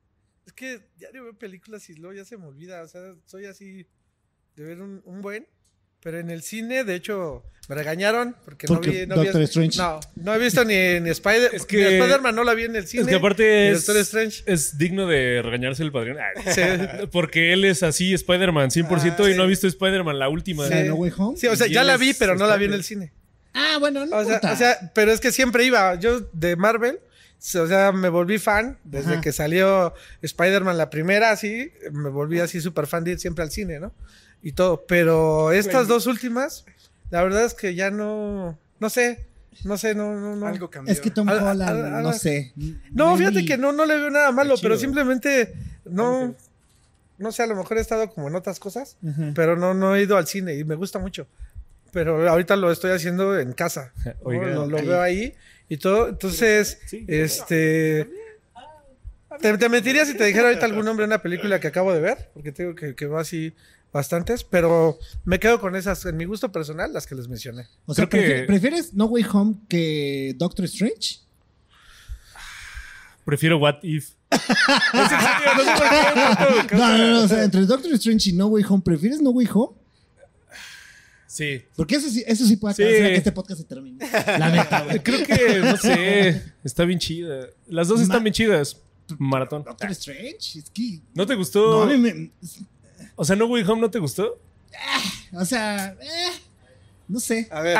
[0.46, 2.82] es que ya no veo películas y luego ya se me olvida.
[2.82, 3.86] O sea, soy así
[4.56, 5.46] de ver un, un buen.
[6.02, 9.16] Pero en el cine, de hecho, me regañaron porque, Porque no vi.
[9.16, 9.78] No, vi- Doctor Strange.
[9.78, 11.50] no, no he visto ni, ni Spider.
[11.52, 13.02] Es que- ni Spider-Man no la vi en el cine.
[13.02, 14.42] Es que aparte es, Doctor Strange.
[14.46, 16.18] es digno de regañarse el padrino.
[16.54, 16.62] Sí.
[17.12, 19.40] Porque él es así, Spider-Man 100% Ah, y no sí.
[19.42, 20.66] ha visto Spider-Man la última.
[20.68, 21.36] ¿La de No Way Home?
[21.36, 23.12] Sí, o sea, ya la vi, pero no la vi en Spider- el cine.
[23.52, 25.94] Ah, bueno, no O sea, o sea, pero es que siempre iba.
[25.96, 26.98] Yo de Marvel,
[27.56, 29.20] o sea, me volví fan desde Ajá.
[29.20, 29.92] que salió
[30.22, 33.92] Spider-Man la primera, así, me volví así súper fan de ir siempre al cine, ¿no?
[34.42, 34.84] Y todo.
[34.86, 36.64] Pero estas dos últimas,
[37.10, 39.26] la verdad es que ya no, no sé,
[39.64, 40.46] no sé, no, no, no.
[40.46, 40.92] Algo cambió.
[40.92, 42.52] es que Tom Holland, al- al- no sé.
[42.92, 45.52] No, Maybe- fíjate que no, no le veo nada malo, pero simplemente
[45.84, 46.34] no,
[47.18, 48.96] no sé, a lo mejor he estado como en otras cosas,
[49.34, 51.26] pero no, no he ido al cine y me gusta mucho.
[51.92, 53.92] Pero ahorita lo estoy haciendo en casa.
[54.04, 54.12] ¿no?
[54.22, 55.34] Oiga, lo, veo ahí
[55.68, 56.08] y todo.
[56.08, 57.04] Entonces, Sí.
[57.08, 58.08] este.
[59.40, 62.00] Te, te mentiría si te dijera ahorita algún nombre de una película que acabo de
[62.00, 63.54] ver, porque tengo que, que va así
[63.92, 67.66] bastantes, pero me quedo con esas, en mi gusto personal, las que les mencioné.
[67.86, 71.18] O sea, que- ¿prefieres No Way Home que Doctor Strange?
[73.24, 74.10] Prefiero What If.
[74.30, 76.76] No sé por qué, Pato.
[76.76, 79.48] No, no, no, o sea, entre Doctor Strange y No Way Home, ¿prefieres No Way
[79.52, 79.76] Home?
[81.26, 81.62] Sí.
[81.76, 82.82] Porque eso sí, eso sí puede Sí.
[82.82, 84.04] que este podcast se termine.
[84.38, 84.98] La neta, güey.
[85.02, 87.46] Creo que, no sé, está bien chida.
[87.68, 88.76] Las dos están bien chidas.
[89.18, 89.64] Maratón.
[89.64, 91.00] Doctor Strange, es que...
[91.14, 91.82] ¿No te No, gustó?
[91.82, 92.30] a mí me-
[93.20, 94.40] O sea, No Way Home no te gustó?
[95.34, 96.30] o sea, eh,
[97.06, 97.46] no sé.
[97.50, 97.76] A ver,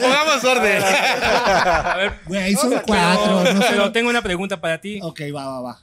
[0.00, 0.82] Pongamos orden.
[0.82, 3.66] A ver, Güey, son cuatro, no sé.
[3.68, 4.98] pero tengo una pregunta para ti.
[5.02, 5.82] Ok, va, va, va.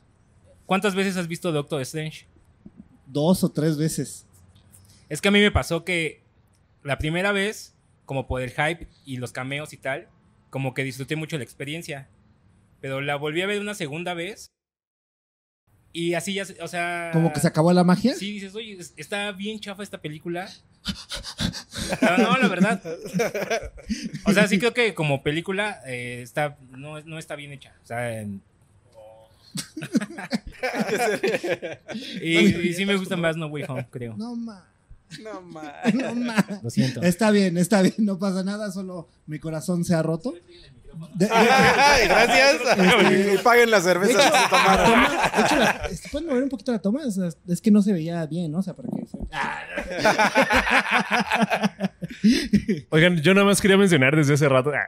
[0.66, 2.26] ¿Cuántas veces has visto Doctor Strange?
[3.06, 4.26] Dos o tres veces.
[5.08, 6.24] Es que a mí me pasó que
[6.82, 10.08] la primera vez, como por el hype y los cameos y tal,
[10.50, 12.08] como que disfruté mucho la experiencia.
[12.82, 14.50] Pero la volví a ver una segunda vez.
[15.98, 17.12] Y así ya, se- o sea...
[17.14, 18.16] Como que se acabó la magia.
[18.16, 20.50] Sí, dices, oye, es- está bien chafa esta película.
[22.02, 22.82] Pero no, la verdad.
[24.26, 27.74] O sea, sí creo que como película eh, está, no, no está bien hecha.
[27.82, 28.42] O sea, en-
[32.22, 32.38] y,
[32.68, 34.16] y sí me gusta más No Way Home, creo.
[34.18, 34.68] No, ma.
[35.24, 35.74] no más.
[35.94, 36.46] No, ma.
[36.62, 37.02] Lo siento.
[37.04, 40.34] Está bien, está bien, no pasa nada, solo mi corazón se ha roto.
[41.16, 43.36] De, de- Ay, gracias.
[43.36, 44.86] Y paguen las cervezas que se tomaron.
[44.86, 47.02] toma, de hecho, la- este, ¿pueden mover un poquito la toma?
[47.06, 48.60] O sea, es que no se veía bien, ¿no?
[48.60, 49.06] O sea, para que...
[52.90, 54.72] Oigan, yo nada más quería mencionar desde hace rato.
[54.74, 54.88] ah,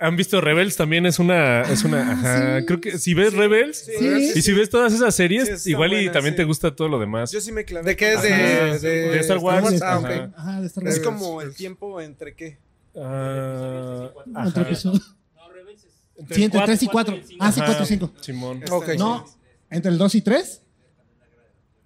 [0.00, 0.76] ¿Han visto Rebels?
[0.76, 1.62] También es una.
[1.62, 2.66] Es una ajá, sí.
[2.66, 4.32] Creo que si ves Rebels Sí, Sí.
[4.38, 6.36] y si ves todas esas series, igual y también sí.
[6.38, 7.32] te gusta todo lo demás.
[7.32, 7.84] Yo sí me clavé.
[7.90, 8.22] ¿De qué es?
[8.22, 8.28] De,
[8.88, 9.82] de, De Star Wars.
[9.82, 10.04] Ah, ok.
[10.06, 10.30] Ajá.
[10.36, 12.58] Ajá, de Star Es como el tiempo entre qué.
[12.96, 14.08] Ah,
[14.44, 14.90] Entre ajá.
[16.18, 16.36] Episodios.
[16.36, 17.16] Sí, entre 3 y 4.
[17.40, 18.12] Ah, sí, Ajá, 4 y 5.
[18.20, 18.62] Simón.
[18.70, 18.88] Ok.
[18.98, 19.24] No,
[19.70, 20.62] entre el 2 y 3.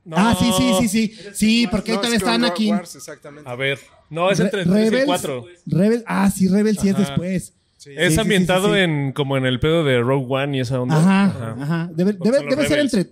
[0.05, 0.17] No.
[0.19, 1.17] Ah, sí, sí, sí, sí.
[1.33, 2.75] Sí, porque ahí No, todavía es está Clone Anakin.
[2.75, 3.49] Wars, exactamente.
[3.49, 3.79] A ver.
[4.11, 5.45] No, es Re- entre 3 y Rebels- 4.
[5.67, 7.05] Rebel, ah, sí, Rebel sí es Ajá.
[7.05, 7.55] después.
[7.77, 7.91] Sí.
[7.97, 8.81] Es sí, ambientado sí, sí.
[8.81, 10.97] en como en el pedo de Rogue One y esa onda.
[10.99, 11.91] Ajá, ajá.
[11.93, 13.11] Debe, Porque debe, los debe ser entre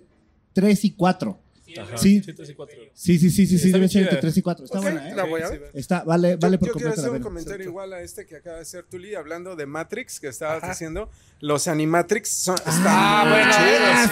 [0.53, 1.39] 3 y 4.
[1.77, 1.97] Ajá.
[1.97, 2.21] Sí.
[2.21, 2.33] Sí.
[2.93, 4.65] Sí, sí, sí, sí, sí, Está debe ser entre 3 y 4.
[4.65, 5.15] Está buena, ¿eh?
[5.15, 5.71] la voy a ver.
[5.73, 8.35] Está, vale, vale yo, por yo quiero completo hacer un comentario igual a este que
[8.37, 11.09] acaba de hacer Tuli, hablando de Matrix, que estabas diciendo.
[11.39, 13.51] Los Animatrix son, Ah, bueno,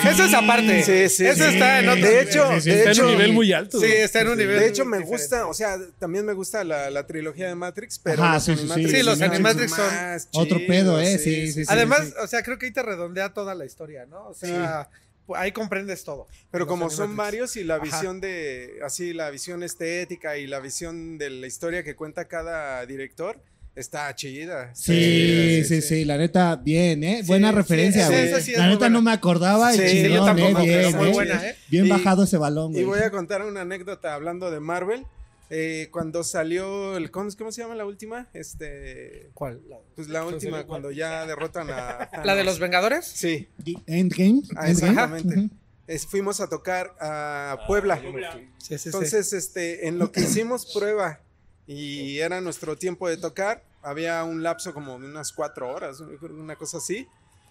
[0.02, 0.08] sí.
[0.08, 0.84] esa es aparte.
[0.84, 1.26] Sí, sí, sí.
[1.26, 2.28] está en otro De nivel.
[2.28, 3.80] hecho, Sí, sí, de está hecho, en un nivel muy alto.
[3.80, 4.60] Sí, está en un nivel.
[4.60, 5.22] de hecho me diferente.
[5.24, 8.52] gusta, o sea, también me gusta la, la trilogía de Matrix, pero Ajá, los sí,
[8.56, 8.64] sí, sí.
[8.64, 11.20] Animatrix Sí, los Animatrix son otro pedo, ¿eh?
[11.20, 11.72] Sí, sí, sí.
[11.72, 14.30] Además, o sea, creo que ahí te redondea toda la historia, ¿no?
[14.30, 14.90] O sea,
[15.36, 16.28] ahí comprendes todo.
[16.52, 17.84] Pero como son varios y la Ajá.
[17.84, 22.86] visión de, así, la visión estética y la visión de la historia que cuenta cada
[22.86, 23.42] director,
[23.76, 24.72] está chida.
[24.72, 27.20] está Sí, chida, sí, sí, la neta, bien, ¿eh?
[27.22, 28.42] Sí, Buena sí, referencia, sí, güey.
[28.42, 28.90] sí la neta buena.
[28.90, 30.66] no me acordaba y Sí, chingón, yo tampoco, ¿eh?
[30.66, 31.56] Bien, pero muy buena, ¿eh?
[31.70, 32.86] Bien Y- bajado ese balón, Y güey.
[32.86, 35.06] voy a contar una anécdota hablando de Marvel.
[35.52, 38.28] Eh, cuando salió el ¿cómo, cómo se llama la última?
[38.34, 39.62] Este ¿Cuál?
[39.96, 43.06] pues la última cuando ya derrotan a ¿La de los Vengadores?
[43.06, 43.48] Sí,
[43.88, 44.42] Endgame.
[44.56, 45.50] ah, exactamente.
[45.88, 48.00] Es- fuimos a tocar a Puebla.
[48.00, 48.90] Sí, sí, sí.
[48.90, 51.20] Entonces, este, en lo que hicimos prueba
[51.66, 56.56] y era nuestro tiempo de tocar, había un lapso como de unas cuatro horas, una
[56.56, 57.08] cosa así.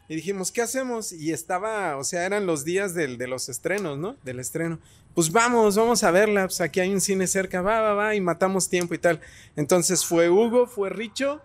[0.09, 1.13] Y dijimos, ¿qué hacemos?
[1.13, 4.17] Y estaba, o sea, eran los días del- de los estrenos, ¿no?
[4.25, 4.79] Del estreno.
[5.15, 6.47] Pues vamos, vamos a verla.
[6.47, 9.21] Pues aquí hay un cine cerca, va, va, va, y matamos tiempo y tal.
[9.57, 11.43] Entonces fue Hugo, fue Richo.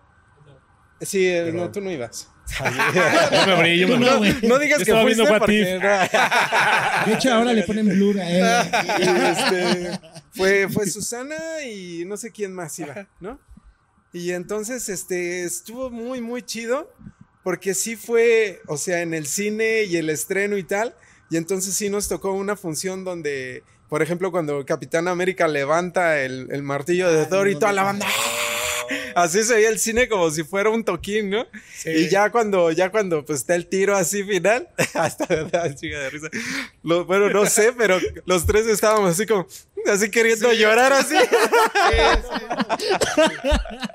[1.00, 2.30] Sí, eh, no, tú no ibas.
[2.58, 4.20] Yo me abrí, yo me No.
[4.42, 5.80] No digas Yo que fuiste porque-.
[7.06, 8.70] De hecho, ahora le ponen blur a él.
[9.00, 10.00] Este,
[10.32, 11.36] fue, fue Susana
[11.66, 13.38] y no sé quién más iba, ¿no?
[14.12, 16.92] Y entonces, este, estuvo muy, muy chido,
[17.44, 20.96] porque sí fue, o sea, en el cine y el estreno y tal,
[21.30, 26.48] y entonces sí nos tocó una función donde, por ejemplo, cuando Capitán América levanta el,
[26.50, 28.06] el martillo de Thor y toda la banda...
[28.08, 28.53] ¡ah!
[29.14, 31.46] Así se veía el cine como si fuera un toquín, ¿no?
[31.84, 35.98] Y ya cuando, ya cuando pues está el tiro así final, hasta me da chica
[36.00, 36.28] de risa.
[36.82, 39.46] Lo- bueno, no sé, pero los tres estábamos así como,
[39.86, 41.14] así queriendo llorar así.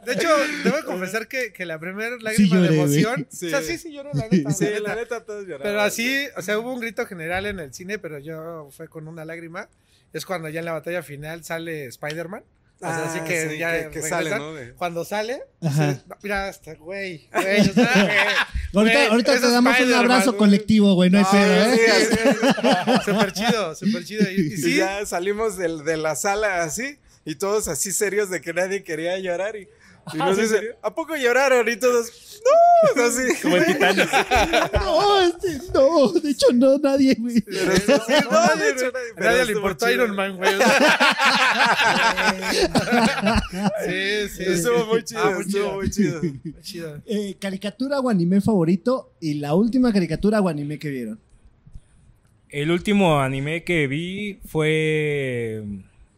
[0.06, 0.28] De hecho,
[0.64, 3.28] debo confesar que, que la primera lágrima lloré, de emoción.
[3.30, 3.48] Sí.
[3.48, 4.52] O sea, sí, sí lloré, la neta.
[4.52, 5.16] Sí, la neta.
[5.20, 5.64] la todos lloraban.
[5.64, 9.08] Pero así, o sea, hubo un grito general en el cine, pero yo fue con
[9.08, 9.70] una lágrima.
[10.14, 12.44] Es cuando ya en la batalla final sale Spider-Man.
[12.82, 14.54] O sea, Ah, así que sí, ya que- sale, ¿no?
[14.54, 15.96] De- Cuando sale, Ajá.
[15.96, 17.94] sí, no, mira, hasta güey, güey, o sea,
[18.74, 21.80] güey, Ahorita, güey, ahorita es te damos un abrazo colectivo, güey, no hay pedo, sí,
[21.82, 21.92] ¿eh?
[21.92, 23.04] así.
[23.06, 24.32] Súper chido, súper chido.
[24.32, 28.30] Y, y Y sí, ya salimos del- de la sala así, y todos así serios
[28.30, 29.58] de que nadie quería llorar.
[29.58, 29.68] Y,
[30.14, 31.68] Y nos dice, ¿a poco lloraron?
[31.70, 32.08] Y todos,
[32.96, 33.22] no, así.
[33.42, 34.10] Como en Titanic.
[34.74, 37.42] No, este, no, de hecho no, nadie, güey.
[37.42, 40.04] Pero sí, sí, no, de hecho, nadie- A pero nadie le importó chido.
[40.06, 40.52] Iron Man, güey.
[43.86, 44.44] sí, sí.
[44.48, 45.74] Estuvo muy chido, Ah, muy estuvo chido.
[45.76, 46.22] muy chido.
[46.22, 47.02] Muy chido.
[47.06, 51.20] Eh, caricatura o anime favorito y la última caricatura o anime que vieron.
[52.50, 55.64] El último anime que vi fue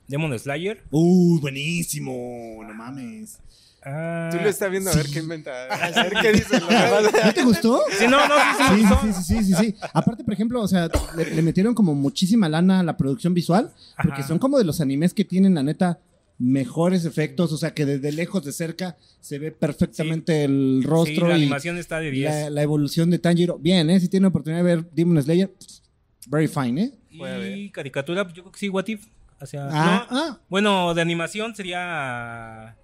[0.08, 0.82] Demon Slayer.
[0.92, 3.40] Uh, buenísimo, no mames.
[3.84, 5.52] Ah, Tú lo estás viendo a ver qué inventa.
[5.72, 7.04] A ver qué demás.
[7.26, 7.82] ¿No te gustó?
[7.98, 9.76] Sí, no, no, sí, sí, Sí, sí, sí, sí, sí, sí.
[9.94, 13.72] Aparte, por ejemplo, o sea, le, le metieron como muchísima lana a la producción visual,
[13.98, 14.28] porque Ajá.
[14.28, 16.00] son como de los animes que tienen, la neta,
[16.38, 21.28] mejores efectos, o sea, que desde lejos, de cerca, se ve perfectamente el Sí, rostro
[21.28, 22.32] la y animación está de 10.
[22.34, 23.58] la, la evolución de Tanjiro.
[23.58, 24.00] Bien, ¿eh?
[24.00, 25.52] Si tienen oportunidad de ver Demon Slayer,
[26.28, 26.92] very fine, ¿eh?
[27.56, 29.06] Y caricatura, pues, yo creo que sí, What If.
[29.40, 32.76] O sea, Ah, no, ah, Bueno, de animación sería.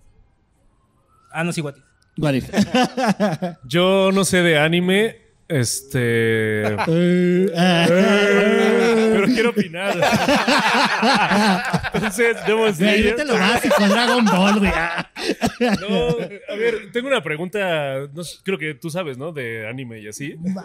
[1.31, 1.83] Ah, no, sí, What If.
[2.17, 2.49] what if?
[3.67, 5.27] Yo no sé de anime.
[5.49, 6.63] Este.
[6.87, 7.47] Eh.
[9.13, 9.95] Pero quiero opinar.
[11.93, 13.15] Entonces, Demon Slayer.
[13.15, 14.71] vete lo básico, Dragon Ball, güey.
[15.79, 16.07] No,
[16.53, 18.07] a ver, tengo una pregunta.
[18.13, 19.31] no creo que tú sabes, ¿no?
[19.31, 20.35] De anime y así.
[20.37, 20.61] No,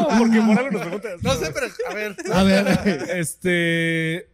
[0.00, 1.22] no, porque por algo nos preguntas.
[1.22, 2.16] No sé, pero a ver.
[2.32, 2.66] A ver.
[3.14, 4.28] Este.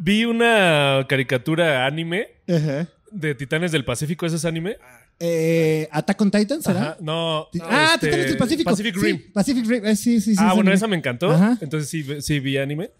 [0.00, 2.88] Vi una caricatura anime Ajá.
[3.14, 4.26] De Titanes del Pacífico.
[4.26, 4.76] ¿Ese es anime?
[5.20, 6.80] Eh, ¿Attack on Titan será?
[6.80, 7.46] Ajá, no.
[7.62, 8.70] Ah, este, Titanes del Pacífico.
[8.70, 9.22] Pacific Sí, Rim.
[9.32, 9.86] Pacific Rim.
[9.86, 10.42] eh, sí, sí, sí.
[10.44, 11.30] ah, bueno, esa me encantó.
[11.30, 11.56] Ajá.
[11.60, 12.90] Entonces sí, sí vi anime.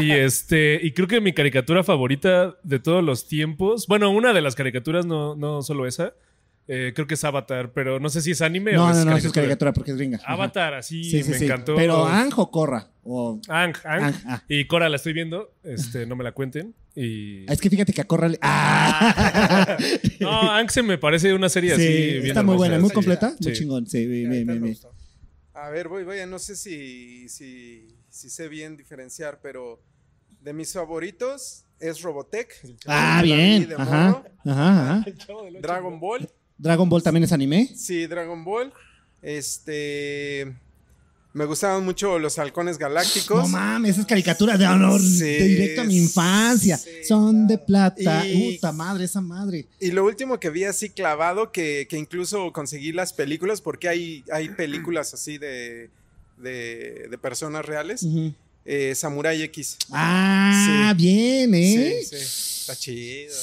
[0.00, 3.86] Y este, y creo que mi caricatura favorita de todos los tiempos.
[3.86, 6.14] Bueno, una de las caricaturas, no, no solo esa.
[6.66, 9.04] eh, creo que es Avatar, pero no sé si es anime No, o es no,
[9.10, 10.18] no, eso es caricatura porque es gringa.
[10.26, 11.44] Avatar, así Sí, sí, me sí.
[11.44, 11.74] encantó.
[11.76, 12.88] Pero Ang o Korra.
[13.04, 13.38] O...
[13.48, 14.02] Ang, Ang.
[14.02, 14.42] Ang, ah.
[14.48, 15.52] Y Cora la estoy viendo.
[15.62, 16.74] Este, no me la cuenten.
[16.96, 17.50] Y.
[17.50, 18.38] Es que fíjate que a.
[18.40, 19.76] ¡Ah!
[20.20, 22.12] No, se me parece una serie sí, así.
[22.20, 23.34] bien está muy buena, muy completa.
[23.38, 23.48] Sí.
[23.48, 23.86] Muy chingón.
[23.86, 24.78] Sí, bien, bien, bien, bien.
[25.52, 29.82] A ver, voy, voy, no sé si, si, si sé bien diferenciar, pero
[30.40, 32.48] de mis favoritos es Robotech.
[32.86, 33.68] Ah, bien.
[33.68, 35.04] de Ajá, ajá, ajá.
[35.60, 36.28] Dragon Ball.
[36.56, 37.68] Dragon Ball también es anime.
[37.74, 38.72] Sí, Dragon Ball.
[39.22, 40.54] Este.
[41.34, 43.42] Me gustaban mucho los halcones galácticos.
[43.42, 46.78] No mames, esas caricaturas de honor Sí, de directo a mi infancia.
[46.78, 46.90] sí.
[47.06, 48.24] Son de plata.
[48.26, 49.66] Y- Puta madre, esa madre.
[49.80, 54.24] Y lo último que vi así clavado, que, que incluso conseguí las películas, porque hay,
[54.32, 55.90] hay películas así de,
[56.38, 58.04] de, de personas reales.
[58.04, 58.32] Ujú.
[58.64, 59.76] Eh, Samurai X.
[59.90, 61.02] Ah, Sí.
[61.02, 61.96] bien, ¿eh?
[62.02, 62.60] Sí, sí.
[62.60, 63.34] Está chido.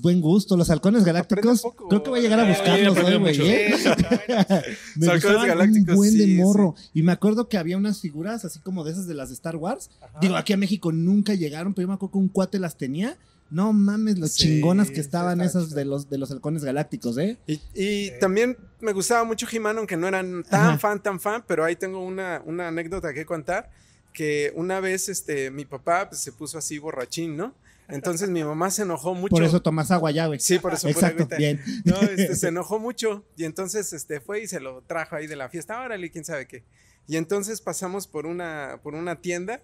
[0.00, 0.56] Buen gusto.
[0.56, 1.62] Los halcones galácticos.
[1.88, 3.40] Creo que voy a llegar a Eh, buscarlos he hoy, güey.
[3.50, 3.74] ¿eh?
[4.96, 6.74] Me Halcones galácticos, un buen de sí, morro.
[6.94, 9.56] Y me acuerdo que había unas figuras así como de esas de las de Star
[9.56, 9.90] Wars.
[10.20, 13.18] Digo, aquí a México nunca llegaron, pero yo me acuerdo que un cuate las tenía.
[13.50, 17.36] No mames, los Sí, chingonas que estaban esas de los, de los halcones galácticos, ¿eh?
[17.48, 20.78] Y, y también me gustaba mucho He-Man, aunque no eran tan Ajá.
[20.78, 23.68] fan, tan fan, pero ahí tengo una, una anécdota que contar,
[24.12, 27.54] que una vez este, mi papá pues, se puso así borrachín, ¿no?
[27.88, 29.30] Entonces mi mamá se enojó mucho.
[29.30, 30.38] Por eso tomas agua ya, güey.
[30.38, 30.88] Sí, por eso.
[30.88, 31.60] Exacto, bien.
[31.84, 35.36] No, este, se enojó mucho y entonces este, fue y se lo trajo ahí de
[35.36, 36.62] la fiesta, órale, quién sabe qué.
[37.08, 39.62] Y entonces pasamos por una, por una tienda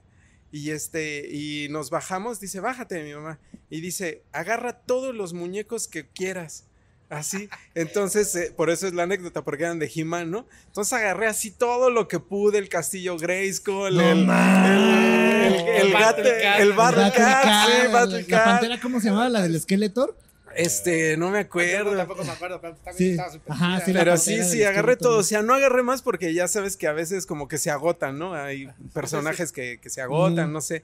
[0.51, 3.39] y, este, y nos bajamos, dice, bájate mi mamá.
[3.71, 6.65] Y dice, agarra todos los muñecos que quieras.
[7.09, 10.47] Así, entonces, eh, por eso es la anécdota, porque eran de He-Man, ¿no?
[10.67, 15.93] Entonces agarré así todo lo que pude, el castillo Grayskull, No el, el, el, el,
[15.93, 18.45] gato- el Battle Cat, sí, la- Battle La Cat.
[18.45, 19.29] pantera, ¿cómo se llamaba?
[19.29, 20.17] La del Skeletor.
[20.57, 21.95] Este, no me acuerdo.
[21.95, 23.11] Tampoco me acuerdo, pero también Sí.
[23.11, 25.19] estaba súper Ajá, sí, la Pero sí, sí, agarré todo.
[25.19, 28.19] O sea, no agarré más porque ya sabes que a veces como que se agotan,
[28.19, 28.33] ¿no?
[28.35, 30.83] Hay personajes que, que se agotan, no sé.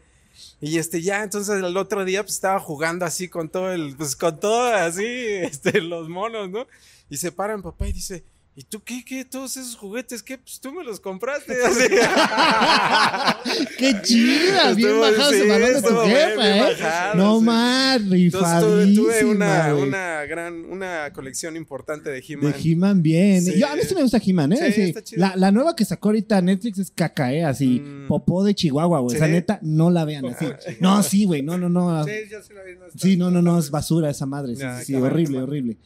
[0.60, 4.16] Y este, ya, entonces el otro día pues estaba jugando así con todo el, pues
[4.16, 6.66] con todo así, este, los monos, ¿no?
[7.08, 8.24] Y se para mi papá y dice,
[8.54, 9.24] ¿y tú qué, qué?
[9.24, 10.36] Todos esos juguetes, ¿qué?
[10.38, 11.54] Pues tú me los compraste.
[11.64, 11.88] Así.
[13.78, 14.74] ¡Qué chida!
[14.74, 16.60] Bien bajado sí, de tu jefa, ¿eh?
[16.60, 17.44] bajado, no sí.
[17.44, 22.54] más, rifadísima, tuve una, una gran, una colección importante de De He-Man.
[22.62, 23.42] He-Man, bien.
[23.42, 23.58] Sí.
[23.58, 24.72] Yo, a mí sí me gusta He-Man, ¿eh?
[24.72, 25.20] Sí, está chido.
[25.20, 27.44] La, la nueva que sacó ahorita Netflix es caca, ¿eh?
[27.44, 28.06] Así, Mm.
[28.08, 29.16] popó de Chihuahua, güey.
[29.16, 30.44] Esa neta, no la vean así.
[30.44, 32.04] Ah, No, sí, güey, no, no, no.
[32.04, 32.74] Sí, yo sí la vi.
[32.74, 34.54] no Sí, no, no, no, es basura esa madre.
[34.54, 35.76] Sí, Ya, sí, horrible, horrible.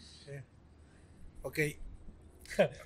[1.42, 1.58] Ok.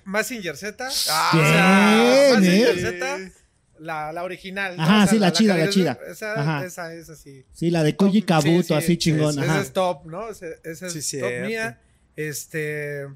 [0.05, 0.87] Massinger Z.
[1.09, 2.75] Ah, ¿eh?
[2.79, 3.31] Z.
[3.79, 4.77] La, la original.
[4.77, 4.83] ¿no?
[4.83, 5.97] Ajá, sí, la chida, la que- chida.
[6.07, 6.65] Esa, Ajá.
[6.65, 7.45] esa es así.
[7.51, 9.31] Sí, la de Koji Kabuto, Sí, sí, así sí, chingón.
[9.31, 9.61] Esa ajá.
[9.61, 10.29] es top, ¿no?
[10.29, 11.47] Ese- Esa es Sí, top cierto.
[11.47, 11.81] mía.
[12.15, 13.07] Este.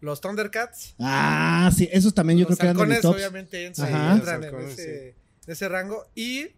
[0.00, 0.94] Los Thundercats.
[1.00, 3.16] Ah, sí, esos también yo los creo que eran de mis tops.
[3.16, 4.14] obviamente entran, Ajá.
[4.14, 6.06] entran en, ese, en ese rango.
[6.14, 6.48] Y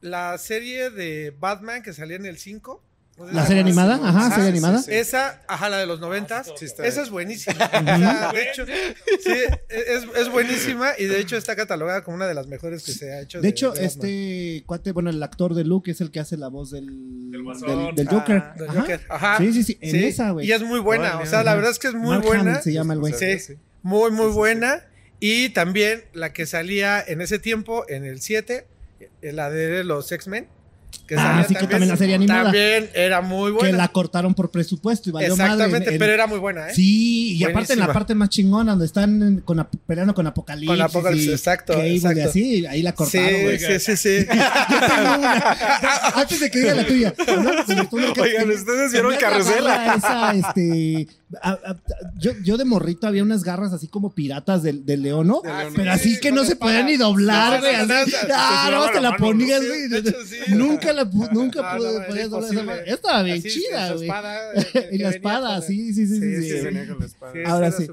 [0.00, 2.84] la serie de Batman que salía en el 5.
[3.32, 4.82] La serie animada, ajá, Ajá, serie animada.
[4.82, 6.52] sí, Esa, ajá, la de los noventas.
[6.56, 7.56] Sí, esa es buenísima.
[7.68, 9.32] O sea, de hecho, sí,
[9.68, 13.12] es, es buenísima y de hecho está catalogada como una de las mejores que se
[13.12, 13.40] ha hecho.
[13.40, 13.84] De hecho, Batman.
[13.86, 17.42] este cuate, bueno, el actor de Luke es el que hace la voz del, Del
[17.42, 17.86] Guasón.
[17.86, 18.36] del, del Joker.
[18.38, 18.80] Ah, Ajá.
[18.80, 19.00] Joker.
[19.08, 19.38] Ajá.
[19.38, 20.46] Sí, sí, sí, en esa, güey.
[20.46, 21.18] Y es muy buena.
[21.18, 22.50] O sea, la verdad es que es muy Mark buena.
[22.52, 23.12] Hamill se llama el güey.
[23.14, 23.54] Sí, Sí.
[23.82, 24.84] muy, muy buena.
[25.20, 28.66] Y también la que salía en ese tiempo, en el 7,
[29.22, 30.46] eh, la de los X-Men.
[31.06, 32.42] Que Ah, salía sí, que también la serie animada.
[32.44, 33.70] También era muy buena.
[33.70, 35.98] Que la cortaron por presupuesto y valió Exactamente, madre.
[35.98, 36.74] pero era muy buena, ¿eh?
[36.74, 40.68] Sí, y aparte en la parte más chingona, donde están con, peleando con Apocalipsis.
[40.68, 42.28] Con Apocalipsis, y exacto, Cable y exacto.
[42.28, 43.58] así, ahí la cortaron, Sí, güey.
[43.58, 44.26] sí, sí, sí.
[46.14, 47.14] Antes de que diga la tuya.
[48.20, 49.94] Oigan, ¿ustedes vieron Carrusela?
[49.94, 51.08] Esa, este,
[51.42, 51.76] a- a-
[52.16, 55.40] yo, yo de morrito había unas garras así como piratas del, del león, ¿no?
[55.42, 55.72] Del león.
[55.76, 57.76] Pero Sí, así que no se podían ni doblar, No, güey.
[57.76, 59.68] no, no, no, Ah, no, llevaba te la ponías, ¿no?
[59.68, 59.80] güey.
[59.82, 60.36] Sí, de hecho, sí.
[60.54, 62.84] Nunca la nunca No, no, no, podías doblar esa.
[62.94, 64.08] Estaba bien chida, güey.
[64.92, 66.50] Y la espada, sí, sí, sí, sí.
[66.60, 67.86] Sí, Ahora sí.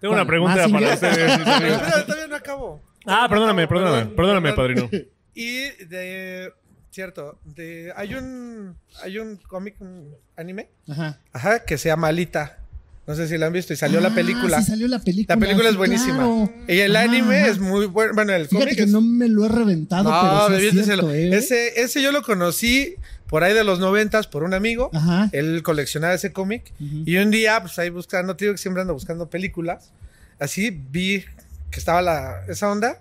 [0.00, 2.06] Tengo una pregunta ¿Más para ustedes.
[2.06, 2.82] todavía no acabo.
[3.06, 4.88] Ah, perdóname, perdóname, Perdón, perdóname, perdón.
[4.90, 5.06] padrino.
[5.34, 6.52] Y de
[6.92, 11.18] cierto, de hay un hay un cómic un anime, Ajá.
[11.32, 12.58] ajá, que se llama Alita.
[13.04, 14.60] No sé si la han visto y salió la Ah, película.
[14.60, 15.34] Sí, salió la película.
[15.34, 16.18] La película es buenísima.
[16.18, 16.52] claro.
[16.68, 17.48] Y el Ajá, anime ajá.
[17.50, 18.12] es muy bueno.
[18.14, 21.34] Bueno, el cómic que es- no me lo he reventado, No, pero es cierto, ¿eh?
[21.36, 22.94] ese, ese yo lo conocí
[23.26, 24.88] por ahí de los noventas por un amigo.
[24.94, 25.28] Ajá.
[25.32, 26.72] Él coleccionaba ese cómic.
[26.78, 29.90] Y un día, pues ahí buscando, te digo que siempre ando buscando películas.
[30.38, 31.24] Así vi
[31.72, 33.00] que estaba la, esa onda.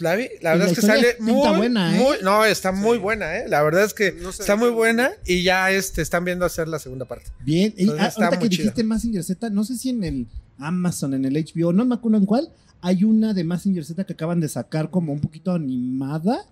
[0.00, 0.28] La vi.
[0.40, 1.98] La Y verdad la es que sale muy, buena, ¿eh?
[2.00, 3.44] muy- No, está muy buena, ¿eh?
[3.48, 6.68] La verdad es que No sé está muy buena y ya este, están viendo hacer
[6.68, 7.30] la segunda parte.
[7.40, 8.62] Bien, y ah, está ahorita que chido.
[8.64, 10.26] dijiste Massinger Z, no sé si en el
[10.58, 12.48] Amazon, en el HBO, no me acuerdo en cuál,
[12.80, 16.44] hay una de Massinger Z que acaban de sacar como un poquito animada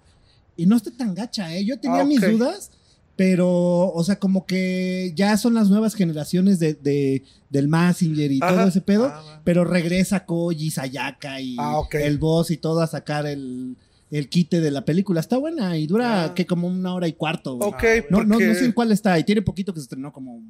[0.56, 1.64] y no está tan gacha, ¿eh?
[1.64, 2.70] Yo tenía Ah, mis dudas,
[3.18, 8.38] pero, o sea, como que ya son las nuevas generaciones de, de- del Massinger y
[8.38, 12.86] todo ese pedo, Ah, pero regresa Koji, Sayaka y Ah, el boss y todo a
[12.86, 13.74] sacar el,
[14.12, 15.18] el quite de la película.
[15.18, 16.34] Está buena y dura Ah.
[16.34, 17.56] que como una hora y cuarto.
[17.56, 17.68] güey.
[17.68, 19.18] Ok, No, no sé en cuál está.
[19.18, 20.40] Y tiene poquito que se estrenó como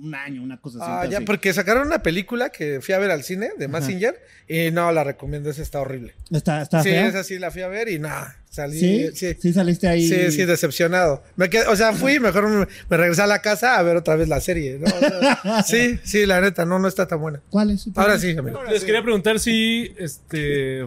[0.00, 0.86] un año, una cosa así.
[0.88, 3.68] Ah, ya, porque sacaron una película que fui a ver al cine de.
[3.68, 6.14] Massinger y no la recomiendo, esa está horrible.
[6.30, 7.06] Está, está sí, fea.
[7.06, 8.78] esa sí la fui a ver y nada, salí.
[8.78, 9.10] ¿Sí?
[9.14, 9.36] sí.
[9.40, 9.52] ¿Sí?
[9.52, 10.06] saliste ahí.
[10.08, 11.22] Sí, sí, decepcionado.
[11.36, 14.16] Me quedé- o sea, fui, mejor me, me regresé a la casa a ver otra
[14.16, 14.78] vez la serie.
[14.78, 14.86] ¿no?
[14.86, 17.40] O sea, sí, sí, la neta, no, no está tan buena.
[17.50, 17.88] ¿Cuál es?
[17.94, 18.62] Ahora sí, amigo.
[18.64, 20.86] Les quería preguntar si, este,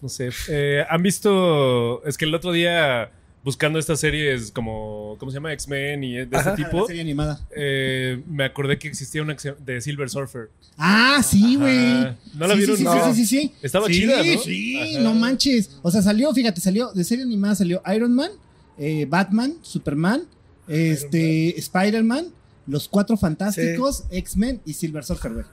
[0.00, 3.10] no sé, eh, han visto, es que el otro día
[3.44, 5.52] buscando estas series como, ¿cómo se llama?
[5.54, 6.50] X-Men y de Ajá.
[6.50, 7.40] este La tipo, serie animada.
[7.56, 10.50] eh, me acordé que existía una de Silver Surfer.
[10.76, 11.76] Ah, sí, güey.
[12.02, 12.16] Ajá.
[12.34, 12.76] ¿No la Sí, vieron?
[12.76, 13.14] Sí, sí, No.
[13.14, 13.52] sí, sí, sí.
[13.62, 14.40] Estaba sí, chida, ¿no?
[14.42, 15.00] Sí, Ajá.
[15.00, 15.78] no manches.
[15.82, 18.30] O sea, salió, fíjate, salió de serie animada, salió Iron Man,
[18.78, 20.22] eh, Batman, Superman,
[20.68, 22.26] este, Spider-Man,
[22.66, 25.44] Los Cuatro Fantásticos, X-Men y Silver Surfer, güey.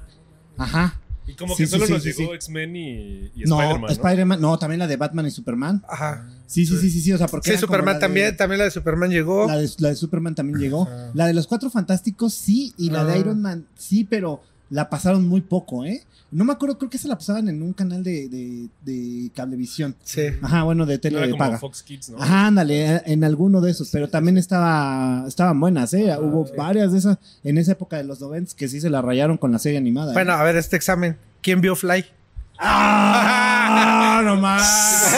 [0.57, 0.99] Ajá.
[1.27, 2.35] Y como Sí, que sí, solo sí, nos sí, llegó sí.
[2.35, 3.81] X-Men y, y No, Spider-Man.
[3.81, 3.87] ¿no?
[3.89, 5.83] Spider-Man, no, también la de Batman y Superman.
[5.89, 6.27] Ajá.
[6.45, 8.63] Sí, sí, sí, sí, sí, o sea, porque Sí, Superman la de- también, también la
[8.65, 9.45] de Superman llegó.
[9.47, 10.87] La de, la de Superman también llegó.
[11.13, 13.19] La de los Cuatro Fantásticos sí, y la de.
[13.19, 16.03] Iron Man sí, pero la pasaron muy poco, ¿eh?
[16.29, 19.95] No me acuerdo, creo que se la pasaban en un canal de, de, de cablevisión.
[20.03, 20.23] Sí.
[20.41, 21.57] Ajá, bueno, de No tele era de como paga.
[21.57, 22.21] Fox Kids, ¿no?
[22.21, 26.13] Ajá, ándale, eh, en alguno de esos, pero también estaba, estaban buenas, ¿eh?
[26.19, 29.37] Hubo varias de esas en esa época de los 90 que sí se la rayaron
[29.37, 30.11] con la serie animada.
[30.11, 30.13] ¿eh?
[30.15, 31.17] Bueno, a ver, este examen.
[31.41, 32.03] ¿Quién vio Fly?
[32.59, 34.21] ¡Ah!
[34.25, 35.13] ¡No más!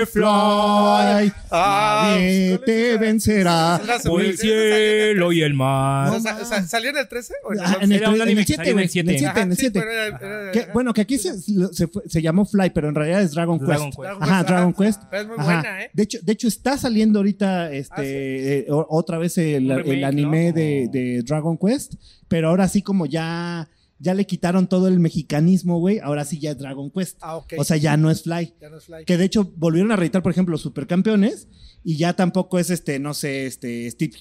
[0.00, 3.80] Te fly, Ah, nadie te vencerá.
[4.04, 6.10] Por el cielo y el mar.
[6.14, 7.34] O sea, sa- ¿Salió en el 13?
[7.44, 7.84] ¿O en el Ah, 11?
[7.84, 8.84] en el, Era un tre- en anime el que 7, salió en güey.
[8.84, 9.10] el siete.
[9.10, 9.80] En el 7, Ajá, en el sí, 7.
[9.80, 10.06] pero era-
[10.42, 13.32] era- Que- bueno, que aquí se, se, fue- se llamó Fly, pero en realidad es
[13.32, 14.00] Dragon, Dragon Quest.
[14.00, 14.22] Quest.
[14.22, 15.02] Ajá, Dragon Quest.
[15.10, 15.44] Pero es muy Ajá.
[15.62, 15.90] buena, ¿eh?
[15.92, 18.04] De hecho, de hecho está saliendo ahorita este Ah, ¿sí?
[18.06, 20.52] eh, o- otra vez el, Un el remake, anime ¿no?
[20.54, 21.94] de, Como- de Dragon Quest,
[22.28, 23.68] pero ahora sí como ya
[23.98, 27.16] ya le quitaron todo el mexicanismo, güey, ahora sí ya es Dragon Quest.
[27.22, 27.54] Ah, ok.
[27.58, 28.52] O sea, ya no es Fly.
[28.60, 29.04] Ya no es Fly.
[29.06, 31.48] Que de hecho volvieron a reeditar, por ejemplo, los Supercampeones
[31.82, 34.12] y ya tampoco es este, no sé, este Steve,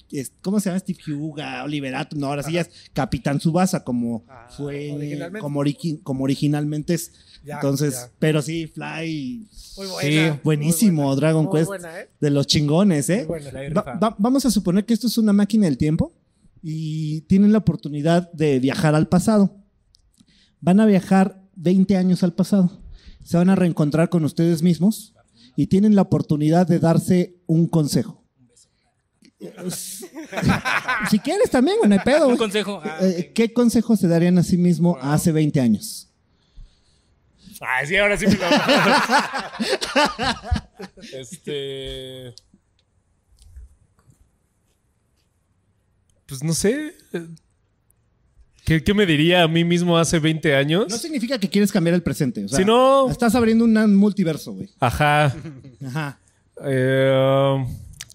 [0.41, 0.79] ¿cómo se llama?
[0.79, 5.39] Steve Huga, Oliver Atom, no, ahora sí ya es Capitán Subasa como Ah, fue originalmente.
[5.39, 7.11] como, origi- como originalmente es.
[7.43, 8.11] Ya, Entonces, ya.
[8.17, 9.47] pero sí, Fly
[9.77, 11.15] Muy buena, Sí, muy buenísimo, buena.
[11.17, 11.67] Dragon Muy Quest.
[11.67, 12.09] buena, ¿eh?
[12.19, 13.17] de los chingones, ¿eh?
[13.27, 13.51] Muy buena.
[13.69, 16.13] La Va- va- vamos a suponer que esto es una máquina del tiempo
[16.63, 19.57] y tienen la oportunidad de viajar al pasado.
[20.65, 22.81] Van a viajar 20 años al pasado.
[23.23, 25.13] Se van a reencontrar con ustedes mismos
[25.55, 28.23] y tienen la oportunidad de darse un consejo.
[31.07, 32.29] si quieres también, güey, no hay pedo.
[32.29, 32.81] Un consejo.
[32.83, 36.09] Ah, Eh, ¿Qué consejo se darían a sí mismo hace 20 años?
[37.61, 38.41] Ay, sí, ahora sí me lo.
[41.13, 42.33] este.
[46.25, 46.95] pues no sé.
[48.65, 50.87] ¿Qué, qué me diría a mí mismo hace 20 años?
[50.89, 52.43] No significa que quieres cambiar el presente.
[52.43, 54.69] O sea, Si no- Estás abriendo un multiverso, güey.
[54.79, 55.35] Ajá.
[55.85, 56.19] Ajá.
[56.65, 57.65] Eh,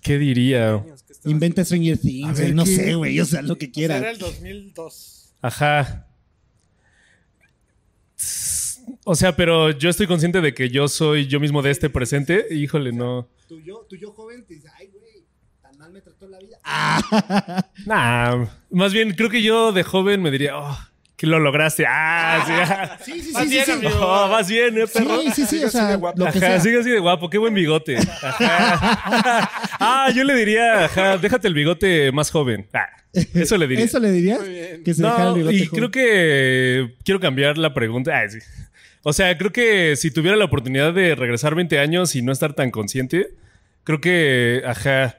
[0.03, 0.85] ¿Qué diría?
[1.25, 2.75] Inventa Stranger Things, ver, güey, no ¿qué?
[2.77, 4.05] sé, güey, o sea, lo que Era quieras.
[4.05, 5.33] el 2002.
[5.43, 6.07] Ajá.
[9.05, 12.47] O sea, pero yo estoy consciente de que yo soy yo mismo de este presente.
[12.51, 13.29] Híjole, no.
[13.49, 15.00] Tu yo, tu yo joven te dice, ay, güey,
[15.91, 16.57] mal me trató la vida.
[16.65, 20.79] Ah, Nah, más bien creo que yo de joven me diría, oh,
[21.17, 21.85] que lo lograste.
[21.87, 22.53] Ah, sí.
[22.57, 22.99] ah.
[23.05, 23.73] sí, sí, Más sí, sí, bien, sí.
[23.73, 23.99] amigo.
[24.01, 25.21] Oh, vas bien, eh, perro.
[25.23, 26.61] Sí, sí, sí, o sea, lo que Ajá, sea.
[26.61, 27.97] sigue así de guapo, qué buen bigote.
[27.99, 29.51] Ajá.
[29.83, 32.69] Ah, yo le diría, ajá, déjate el bigote más joven.
[32.75, 33.85] Ah, eso le diría.
[33.87, 34.39] ¿Eso le dirías?
[34.85, 35.79] Que se dejara el No, bigote y joven.
[35.79, 38.13] creo que quiero cambiar la pregunta.
[38.19, 38.39] Ah, sí.
[39.03, 42.53] O sea, creo que si tuviera la oportunidad de regresar 20 años y no estar
[42.53, 43.29] tan consciente,
[43.85, 45.17] creo que, ajá,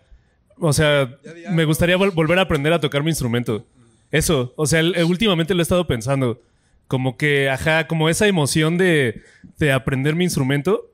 [0.61, 1.17] o sea,
[1.51, 3.65] me gustaría vol- volver a aprender a tocar mi instrumento.
[4.11, 6.39] Eso, o sea, el- el- últimamente lo he estado pensando.
[6.87, 9.21] Como que, ajá, como esa emoción de,
[9.57, 10.89] de aprender mi instrumento,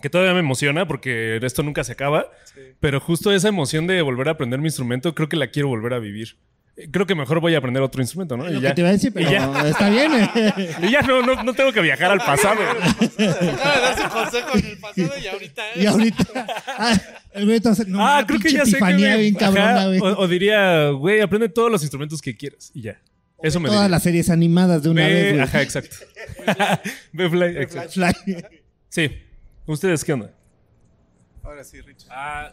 [0.00, 2.26] que todavía me emociona porque esto nunca se acaba,
[2.80, 5.94] pero justo esa emoción de volver a aprender mi instrumento, creo que la quiero volver
[5.94, 6.36] a vivir.
[6.90, 8.44] Creo que mejor voy a aprender otro instrumento, ¿no?
[8.44, 8.74] Lo Y que ya.
[8.74, 9.68] te iba a decir, Y pero ya.
[9.68, 10.12] está bien.
[10.14, 10.74] eh.
[10.82, 12.60] Y ya no, no, no tengo que viajar al pasado.
[14.12, 15.62] Consejo en el y ahorita.
[15.68, 15.72] ¿eh?
[15.82, 16.46] Y ahorita.
[16.66, 17.00] Ah,
[17.34, 20.00] el güey no, ah, creo que ya sé que bien cabrona, Ajá, güey.
[20.00, 23.00] o, o diría, güey, aprende todos los instrumentos que quieras y ya.
[23.42, 23.88] Eso me Todas diría.
[23.90, 25.42] las series animadas de una Ve- vez, güey.
[25.44, 25.96] Ajá, exacto.
[27.12, 27.92] Ve Fly, exacto.
[27.92, 28.12] Fly.
[28.88, 29.10] Sí.
[29.66, 30.30] ¿Ustedes qué onda?
[31.42, 32.08] Ahora sí, Richard.
[32.12, 32.52] Ah,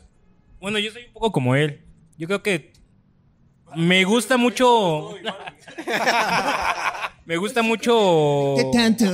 [0.60, 1.82] bueno, yo soy un poco como él.
[2.18, 2.72] Yo creo que
[3.76, 5.16] me gusta mucho.
[7.26, 8.56] me gusta mucho.
[8.58, 9.06] ¿Qué tanto?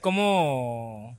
[0.00, 1.18] Cómo.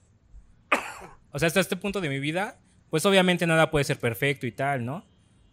[1.31, 4.51] O sea, hasta este punto de mi vida, pues obviamente nada puede ser perfecto y
[4.51, 5.03] tal, ¿no?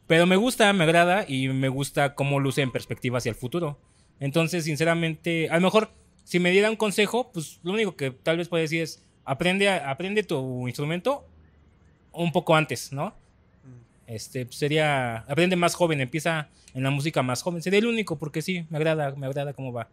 [0.07, 3.81] Pero me gusta, me agrada y me gusta cómo luce en perspectiva hacia el futuro.
[4.19, 5.91] Entonces, sinceramente, a lo mejor,
[6.25, 9.69] si me diera un consejo, pues lo único que tal vez puedo decir es: aprende,
[9.71, 11.27] a- aprende tu instrumento
[12.13, 13.15] un poco antes, ¿no?
[14.11, 17.63] Este pues, sería aprende más joven, empieza en la música más joven.
[17.63, 19.89] Sería el único porque sí, me agrada, me agrada cómo va.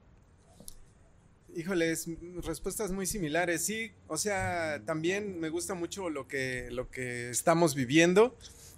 [1.55, 2.07] Híjoles,
[2.43, 3.63] respuestas muy similares.
[3.63, 8.35] Sí, o sea, también me gusta mucho lo que, lo que estamos viviendo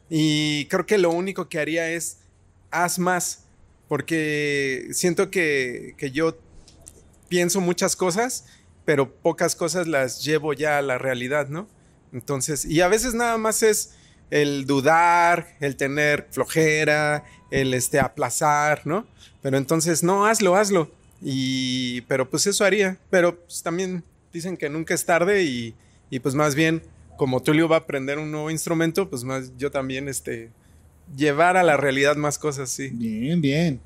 [0.09, 2.19] y creo que lo único que haría es
[2.71, 3.45] haz más,
[3.87, 6.37] porque siento que, que yo
[7.29, 8.45] pienso muchas cosas,
[8.85, 11.67] pero pocas cosas las llevo ya a la realidad, ¿no?
[12.11, 13.98] Entonces, y a veces nada más es
[14.29, 19.07] el dudar, el tener flojera, el este, aplazar, ¿no?
[19.41, 20.91] Pero entonces, no, hazlo, hazlo.
[21.21, 22.97] Y, pero pues eso haría.
[23.09, 25.75] Pero pues, también dicen que nunca es tarde y,
[26.09, 26.81] y, pues más bien,
[27.17, 30.51] como Tulio va a aprender un nuevo instrumento, pues más yo también, este,
[31.15, 32.89] llevar a la realidad más cosas, sí.
[32.89, 33.81] Bien, bien.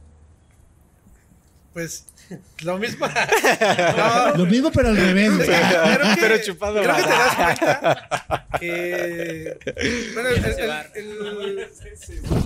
[1.73, 2.05] Pues
[2.63, 3.07] lo mismo.
[3.07, 5.47] No, Lo mismo, pero al revés, güey.
[5.47, 9.57] creo que, Pero chupado creo que te das cuenta que.
[10.13, 10.59] Bueno, el, el-
[10.95, 11.67] el-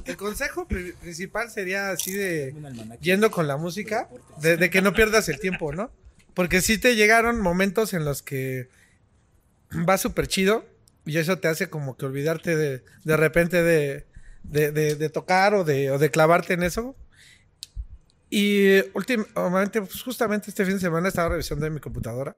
[0.05, 2.53] el consejo pri- principal sería así de.
[3.01, 4.07] Yendo con la música,
[4.41, 5.91] de, de que no pierdas el tiempo, ¿no?
[6.33, 8.69] Porque sí te llegaron momentos en los que
[9.87, 10.65] va súper chido
[11.05, 14.05] y eso te hace como que olvidarte de, de repente de,
[14.43, 16.95] de, de- de tocar o de, o de clavarte en eso.
[18.29, 22.35] Y últimamente, pues justamente este fin de semana estaba revisando en mi computadora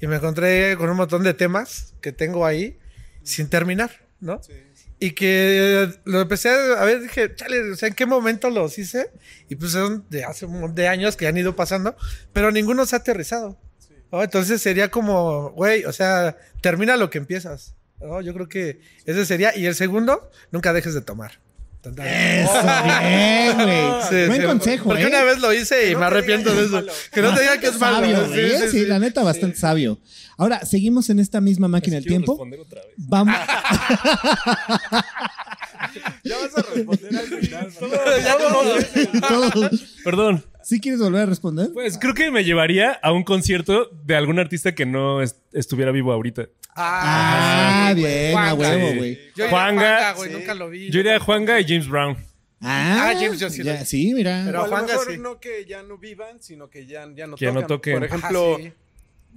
[0.00, 2.78] y me encontré con un montón de temas que tengo ahí
[3.22, 4.42] sin terminar, ¿no?
[4.42, 4.90] Sí, sí.
[4.98, 9.10] Y que lo empecé a ver, dije, chale, o sea, ¿en qué momento los hice?
[9.48, 11.96] Y pues son de hace un montón de años que han ido pasando,
[12.32, 13.58] pero ninguno se ha aterrizado.
[14.12, 14.22] ¿no?
[14.22, 17.74] Entonces sería como, güey, o sea, termina lo que empiezas.
[18.00, 18.20] ¿no?
[18.20, 19.56] Yo creo que ese sería.
[19.56, 21.40] Y el segundo, nunca dejes de tomar.
[21.80, 22.06] Tan, tan.
[22.06, 22.52] Eso,
[23.00, 24.02] bien, güey.
[24.08, 25.06] Sí, Buen sí, consejo, Porque ¿eh?
[25.06, 26.72] una vez lo hice y no me arrepiento de eso.
[26.72, 26.92] malo.
[27.12, 27.96] Que no te digan que es malo.
[28.06, 28.58] sabio, Sí, güey, sí, ¿eh?
[28.60, 28.86] sí, sí.
[28.86, 29.98] la neta, bastante sabio.
[30.36, 32.32] Ahora, seguimos en esta misma máquina del tiempo.
[32.32, 32.94] responder otra vez.
[32.96, 33.34] Vamos.
[36.24, 37.70] Ya vas a responder al final.
[40.04, 40.44] Perdón.
[40.62, 41.70] ¿Sí quieres volver a responder?
[41.72, 45.90] Pues creo que me llevaría a un concierto de algún artista que no est- estuviera
[45.90, 46.48] vivo ahorita.
[46.76, 49.18] Ah, bien, a huevo, güey.
[49.34, 50.36] Yo iría a Juanga, güey, sí.
[50.36, 50.90] nunca lo vi.
[50.90, 52.16] Yo iría a Juanga y James Brown.
[52.60, 54.42] Ah, Ah, James, yo sí lo ya- sí, mira.
[54.44, 55.18] Pero- a lo mejor sí.
[55.18, 57.94] no que ya no vivan, sino que ya, ya no Que ya no toquen.
[57.94, 58.72] Por ejemplo, Ajá, sí.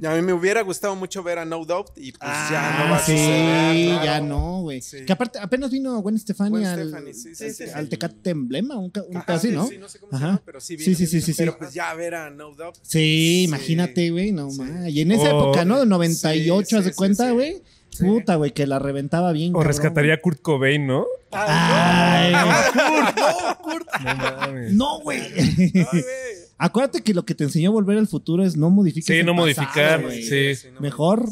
[0.03, 2.89] A mí me hubiera gustado mucho ver a No Doubt y pues ya no Ah,
[2.91, 3.85] va a sí, suceder.
[3.89, 4.05] claro.
[4.05, 4.81] ya no, güey.
[4.81, 5.05] Sí.
[5.05, 7.89] Que aparte, apenas vino Gwen Stefani Gwen al, Stefani, sí, sí, sí, al sí.
[7.91, 9.67] Tecate Emblema, un, un Ajá, casi, sí, ¿no?
[9.67, 10.25] Sí, no sé cómo se Ajá.
[10.27, 10.97] llama, pero sí Sí, vino.
[10.97, 11.37] sí, sí, sí, sí.
[11.37, 12.75] Pero pues ya ver a No Doubt.
[12.81, 13.43] Sí, Sí.
[13.43, 14.61] imagínate, güey, no Sí.
[14.61, 14.89] ma.
[14.89, 15.79] Y en esa época, ¿no?
[15.79, 17.61] De 98, Sí, haz de sí, cuenta, sí, güey.
[17.99, 19.51] Puta, güey, que la reventaba bien.
[19.51, 21.05] O cabrón, rescataría a Kurt Cobain, ¿no?
[21.31, 22.33] Ay,
[23.15, 24.73] No, Kurt, No mames.
[24.73, 25.21] No, güey.
[25.21, 26.42] Ay, güey.
[26.65, 29.15] Acuérdate que lo que te enseñó Volver al Futuro es no modificar.
[29.17, 30.55] Sí, no modificar, sí.
[30.73, 31.27] no Mejor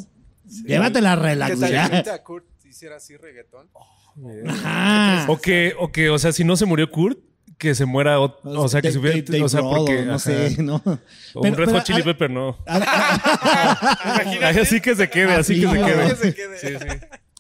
[0.47, 0.63] Sí.
[0.67, 1.75] llévatela relax, ¿Qué güey.
[1.77, 3.67] ahorita Kurt hiciera así reggaetón?
[4.47, 5.25] Ajá.
[5.29, 7.19] O que, o que, o sea, si no se murió Kurt,
[7.57, 10.19] que se muera, ot- o sea, que se hubiera, o sea, porque, no ajá.
[10.19, 10.75] sé, ¿no?
[11.34, 12.57] O Pero- un Red Hot Chili a- Pepper, no.
[12.67, 15.84] a- así que se quede, así Así, que se güey.
[15.93, 16.07] quede.
[16.09, 16.57] Que se quede.
[16.59, 16.97] Sí, sí.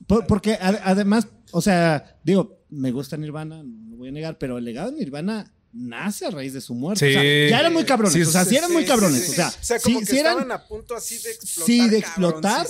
[0.07, 4.37] por- porque a- además, o sea, digo, me gusta Nirvana, no lo voy a negar,
[4.37, 7.05] pero el legado de Nirvana nace a raíz de su muerte.
[7.05, 7.11] Sí.
[7.17, 9.31] O sea, ya eran muy cabrones, Sí, o sea, sí, sí, eran muy cabrones, sí,
[9.31, 9.47] o sea.
[9.49, 11.65] O sea, como sí, que sí eran, estaban a punto así de explotar.
[11.65, 12.67] Sí, de explotar.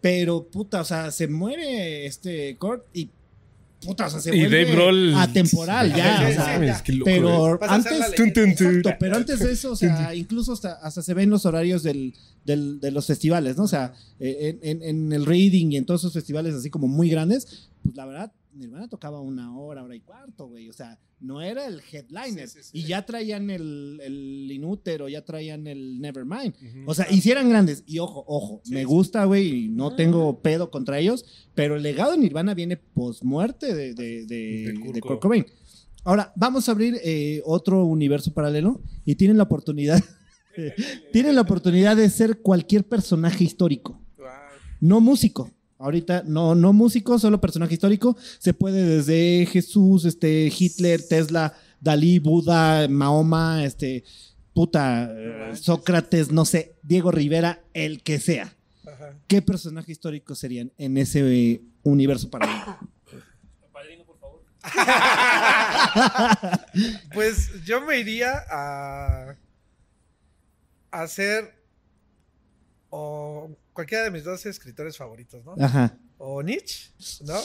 [0.00, 3.10] pero puta, o sea, se muere este Kurt y
[3.84, 6.82] puta, o sea, se Y vuelve Dave Grohl- atemporal ya, Sí, o sea, sí, ya.
[6.82, 7.04] Qué loco,
[7.58, 8.66] pero antes Tun, tun, tun.
[8.76, 12.14] Exacto, pero antes de eso, o sea, incluso hasta, hasta se ven los horarios del,
[12.44, 13.64] del- de los festivales, ¿no?
[13.64, 16.88] O sea, eh, en, en- en el Reading y en todos esos festivales así como
[16.88, 20.68] muy grandes, pues la verdad, Nirvana tocaba una hora, hora y cuarto, güey.
[20.68, 22.48] O sea, no era el headliner.
[22.48, 22.78] Sí, sí, sí.
[22.78, 26.54] Y ya traían el, el Inútero, ya traían el Nevermind.
[26.86, 27.82] O sea, hicieran grandes.
[27.86, 32.12] Y ojo, ojo, me gusta, güey, y no tengo pedo contra ellos, pero el legado
[32.12, 35.42] de Nirvana viene post-muerte de, de, de, De Kurt de Kurt Cobain.
[35.44, 35.60] Cobain.
[36.04, 40.02] Ahora, vamos a abrir eh, otro universo paralelo y tienen la oportunidad,
[41.12, 44.26] tienen la oportunidad de ser cualquier personaje histórico, Wow.
[44.80, 45.50] no músico.
[45.80, 48.16] Ahorita no, no músico, solo personaje histórico.
[48.38, 54.04] Se puede desde Jesús, este, Hitler, Tesla, Dalí, Buda, Mahoma, este,
[54.54, 58.54] puta, eh, Sócrates, no sé, Diego Rivera, el que sea.
[58.86, 59.16] Ajá.
[59.26, 62.78] ¿Qué personaje histórico serían en ese eh, universo paralelo?
[67.14, 69.34] Pues yo me iría a
[70.90, 71.54] a hacer
[72.90, 75.54] o cualquiera de mis dos escritores favoritos, ¿no?
[75.62, 75.96] Ajá.
[76.18, 76.90] O Nietzsche,
[77.24, 77.38] ¿no?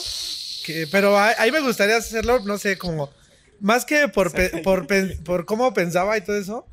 [0.64, 3.10] Que, pero ahí, ahí me gustaría hacerlo, no sé, como
[3.60, 6.66] más que por, pe- por, pe- por cómo pensaba y todo eso,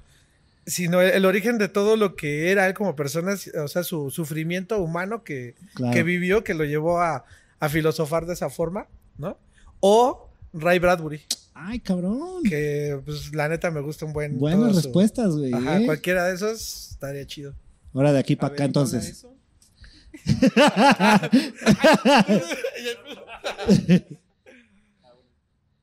[0.66, 4.10] sino el, el origen de todo lo que era él como persona, o sea, su
[4.12, 5.94] sufrimiento humano que, Claro.
[5.94, 7.26] que vivió, que lo llevó a,
[7.60, 8.88] a filosofar de esa forma,
[9.18, 9.38] ¿no?
[9.80, 11.22] O Ray Bradbury,
[11.54, 12.44] Ay, cabrón.
[12.44, 14.38] que pues la neta me gusta un buen...
[14.40, 15.54] Buenas respuestas, güey.
[15.54, 15.86] Ajá, ¿eh?
[15.86, 17.54] cualquiera de esos estaría chido.
[17.94, 19.26] Ahora de aquí para ver, acá, entonces.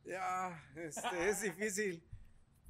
[0.04, 2.02] Ya, este, es difícil.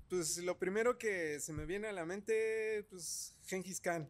[0.09, 4.09] Pues lo primero que se me viene a la mente, pues Gengis Khan.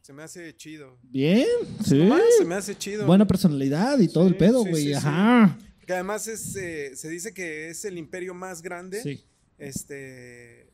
[0.00, 0.98] Se me hace chido.
[1.02, 1.46] Bien,
[1.84, 1.98] sí.
[1.98, 3.06] Nomás se me hace chido.
[3.06, 4.74] Buena personalidad y todo Sí, el pedo, güey.
[4.76, 4.94] sí, sí.
[4.94, 5.58] Ajá.
[5.86, 9.02] Que además es, eh, se dice que es el imperio más grande.
[9.02, 9.24] Sí.
[9.58, 10.68] Este,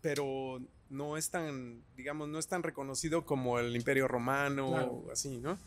[0.00, 0.60] pero
[0.94, 5.02] no es tan, digamos, no es tan reconocido como el imperio romano Claro.
[5.08, 5.58] o así, ¿no?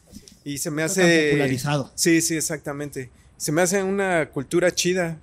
[0.43, 1.29] Y se me hace...
[1.31, 1.91] popularizado.
[1.95, 3.09] Sí, sí, exactamente.
[3.35, 5.17] Se me hace una cultura chida.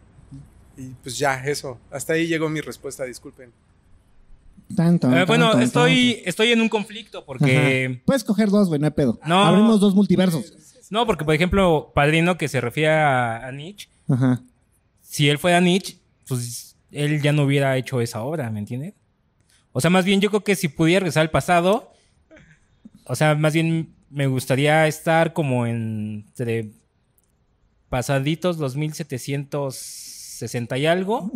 [0.76, 1.78] Y pues ya, eso.
[1.90, 3.50] Hasta ahí llegó mi respuesta, disculpen.
[4.76, 7.26] Tan, tan, Eh, bueno, estoy, estoy en un conflicto Ajá.
[7.26, 8.02] porque...
[8.04, 9.18] Puedes coger dos, güey, no hay pedo.
[9.26, 9.42] No.
[9.44, 10.52] Abrimos dos multiversos.
[10.90, 14.42] No, porque por ejemplo, Padrino que se refiere a, a Nietzsche, Ajá.
[15.00, 15.96] si él fuera Nietzsche,
[16.28, 18.94] pues él ya no hubiera hecho esa obra, ¿me entiendes?
[19.76, 21.90] O sea, más bien yo creo que si pudiera regresar al pasado,
[23.06, 26.70] o sea, más bien me gustaría estar como entre
[27.88, 31.28] pasaditos 2760 y algo,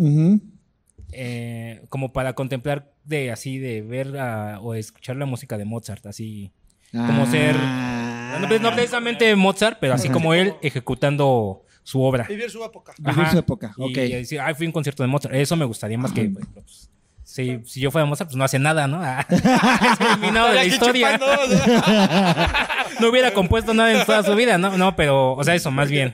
[1.13, 6.07] eh, como para contemplar de así, de ver a- o escuchar la música de Mozart,
[6.07, 6.53] así.
[6.93, 8.39] Como ser- Ah.
[8.41, 12.25] No, no precisamente Mozart, pero así como él ejecutando su obra.
[12.29, 12.93] Vivir su época.
[12.99, 13.95] Vivir su época, Y ok.
[14.13, 15.35] decir, ay, fui a un concierto de Mozart.
[15.35, 16.29] Eso me gustaría más que.
[16.29, 16.91] pues,
[17.39, 19.01] si, si yo fuera Mozart, pues no hace nada, ¿no?
[19.03, 19.25] Ah,
[20.01, 21.19] es eliminado de la historia.
[23.01, 24.77] No hubiera compuesto nada en toda su vida, ¿no?
[24.77, 26.13] No, pero, o sea, eso, más bien.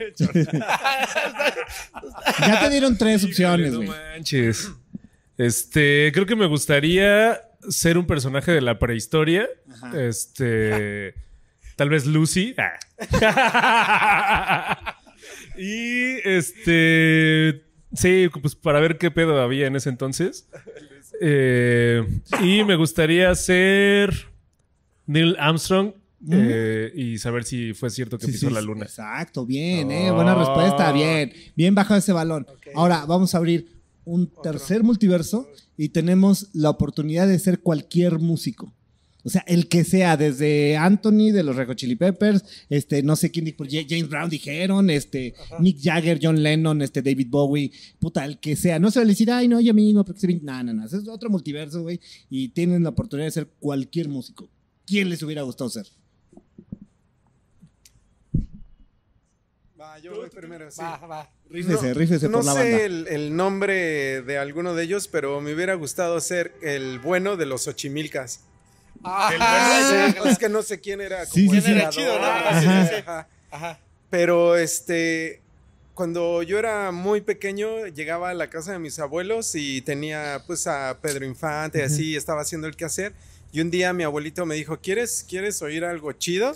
[2.41, 3.89] Ya te dieron tres opciones, No güey.
[3.89, 4.71] manches.
[5.39, 9.49] Este, creo que me gustaría ser un personaje de la prehistoria.
[9.73, 9.99] Ajá.
[9.99, 11.15] Este,
[11.77, 12.55] tal vez Lucy.
[12.59, 12.75] Ah.
[15.57, 17.63] y este,
[17.95, 20.51] sí, pues para ver qué pedo había en ese entonces.
[21.21, 22.03] Eh,
[22.43, 24.13] y me gustaría ser
[25.07, 25.93] Neil Armstrong
[26.31, 28.85] eh, y saber si fue cierto que Sí, pisó sí, la luna.
[28.85, 30.11] Exacto, bien, eh.
[30.11, 30.15] Oh.
[30.15, 31.33] Buena respuesta, bien.
[31.55, 32.47] Bien bajado ese balón.
[32.75, 33.69] Ahora vamos a abrir
[34.05, 38.73] un tercer multiverso y tenemos la oportunidad de ser cualquier músico.
[39.27, 43.17] O sea, el que sea, desde Anthony de los Red Hot Chili Peppers, este, no
[43.17, 47.73] sé quién dijo, Ja- James Brown dijeron, este, Mick Jagger, John Lennon, este, David Bowie,
[47.99, 48.79] puta, el que sea.
[48.79, 50.41] No se va a decir, ay, no, yo mismo, porque se ven-".
[50.43, 54.51] No, no, no, es otro multiverso, güey, y tienen la oportunidad de ser cualquier músico.
[54.87, 55.87] ¿Quién les hubiera gustado ser?
[59.81, 60.81] Va, yo voy primero, sí.
[60.81, 61.31] Va, va.
[61.51, 62.83] Rífese, No- rífese no por la sé banda.
[62.85, 67.47] El, el nombre de alguno de ellos, pero me hubiera gustado ser el bueno de
[67.47, 68.45] los Ochimilcas.
[69.05, 71.25] Ah, Sí, es que no sé quién era.
[71.27, 71.71] Sí, como sí.
[71.73, 72.25] Era chido, ¿no?
[72.27, 73.29] Ajá.
[73.51, 73.79] Ajá.
[74.11, 75.41] Pero este,
[75.95, 80.67] cuando yo era muy pequeño, llegaba a la casa de mis abuelos y tenía pues
[80.67, 83.13] a Pedro Infante, así, estaba haciendo el quehacer.
[83.53, 86.55] Y un día mi abuelito me dijo, ¿quieres, ¿quieres oír algo chido?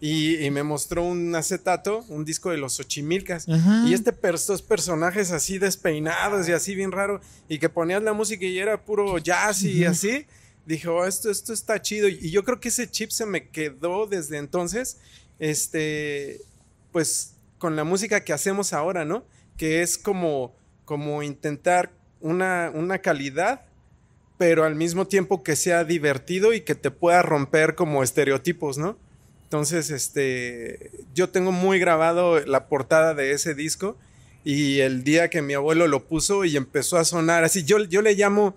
[0.00, 3.48] Y, y me mostró un acetato, un disco de los Ochimilcas.
[3.48, 3.82] Ajá.
[3.88, 8.12] Y este per- estos personajes así despeinados y así bien raro, y que ponías la
[8.12, 10.24] música y era puro jazz y así,
[10.68, 12.08] dije, oh, esto, esto está chido.
[12.08, 14.98] Y yo creo que ese chip se me quedó desde entonces,
[15.38, 16.40] este,
[16.92, 19.24] pues con la música que hacemos ahora, ¿no?
[19.56, 20.54] Que es como,
[20.84, 21.90] como intentar
[22.20, 23.62] una, una calidad,
[24.36, 28.96] pero al mismo tiempo que sea divertido y que te pueda romper como estereotipos, ¿no?
[29.44, 33.96] Entonces, este, yo tengo muy grabado la portada de ese disco
[34.44, 38.02] y el día que mi abuelo lo puso y empezó a sonar así, yo, yo
[38.02, 38.54] le llamo,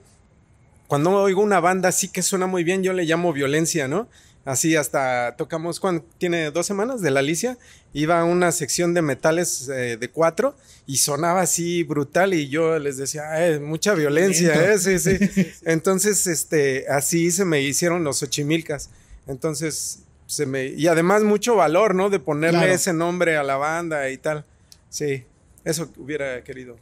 [0.92, 4.10] cuando oigo una banda así que suena muy bien, yo le llamo violencia, ¿no?
[4.44, 7.58] Así hasta tocamos, cuando tiene dos semanas de la Alicia,
[7.94, 10.54] iba a una sección de metales eh, de cuatro
[10.86, 14.78] y sonaba así brutal y yo les decía, "Ay, mucha violencia, ¿eh?
[14.80, 15.18] Sí, sí.
[15.64, 18.90] Entonces, este, así se me hicieron los ochimilcas.
[19.28, 22.10] Entonces, se me, y además mucho valor, ¿no?
[22.10, 22.74] De ponerle Claro.
[22.74, 24.44] ese nombre a la banda y tal.
[24.90, 25.24] Sí,
[25.64, 26.76] eso hubiera querido.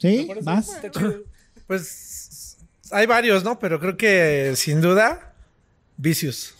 [0.00, 0.28] ¿Sí?
[0.42, 0.72] ¿Vas?
[1.68, 2.45] Pues
[2.90, 3.58] hay varios, ¿no?
[3.58, 5.32] Pero creo que sin duda,
[5.96, 6.54] Vicious.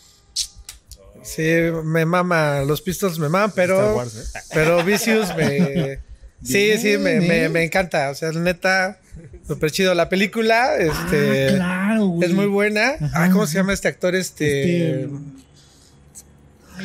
[1.23, 1.43] Sí,
[1.83, 4.39] me mama, los Pistols me maman, pero, Wars, ¿eh?
[4.53, 5.99] pero Vicious me...
[6.43, 8.11] Sí, sí, me, me- me encanta.
[8.11, 8.99] O sea, neta,
[9.47, 9.95] súper chido.
[9.95, 11.49] La película, este...
[11.59, 12.29] Ah, claro, güey.
[12.29, 12.93] Es muy buena.
[13.11, 14.13] Ah, ¿cómo se llama este actor?
[14.15, 15.01] Este.
[15.01, 15.09] Este,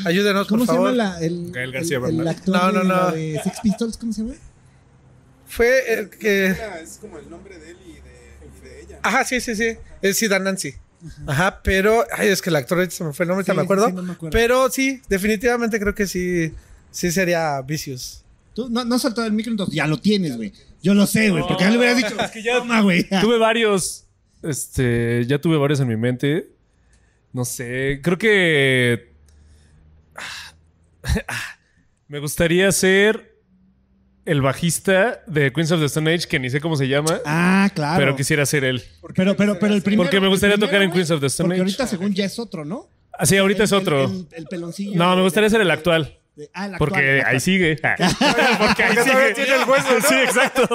[0.06, 0.96] Ayúdenos, ¿Cómo por se llama favor.
[0.96, 3.10] la, el, Gael García el- el actor No, no, de, no.
[3.12, 3.98] de Sex Pistols?
[3.98, 4.34] ¿Cómo se llama?
[5.46, 6.46] Fue el que.
[6.82, 8.01] Es como el nombre de él y de, de.
[9.02, 9.76] Ajá, sí, sí, sí.
[10.00, 10.74] Es Sid Nancy.
[11.26, 12.04] Ajá, pero.
[12.16, 13.88] Ay, es que el actor se me fue el nombre, Sí, te me acuerdo.
[13.88, 14.32] sí, no me acuerdo.
[14.32, 16.52] Pero sí, definitivamente creo que sí.
[16.90, 18.24] Sí sería Vicious.
[18.54, 20.52] Tú no, no has soltado el micro, entonces ya lo tienes, güey.
[20.82, 22.20] Yo lo sé, güey, porque ya le hubieras dicho.
[22.20, 23.08] Es que ya- Toma, güey.
[23.20, 24.04] Tuve varios.
[24.42, 25.24] Este.
[25.26, 26.48] Ya tuve varios en mi mente.
[27.32, 28.00] No sé.
[28.02, 29.10] Creo que.
[32.08, 33.31] Me gustaría ser
[34.24, 37.20] el bajista de Queens of the Stone Age, que ni sé cómo se llama.
[37.24, 37.98] Ah, claro.
[37.98, 38.82] Pero quisiera ser él.
[39.14, 40.04] Pero, pero, pero el primero.
[40.04, 41.62] Porque me gustaría primero, tocar en Queens of the Stone Porque Age.
[41.70, 42.88] ahorita, según ya es otro, ¿no?
[43.18, 44.04] Así, ahorita El- es otro.
[44.04, 44.92] El, el- el peloncillo.
[44.96, 46.16] No, me gustaría ser el actual.
[46.36, 47.76] De- ah, el actual, Porque el ahí sigue.
[47.76, 49.34] Porque ahí sigue.
[49.34, 50.08] tiene el hueso, ¿no?
[50.08, 50.68] Sí, exacto.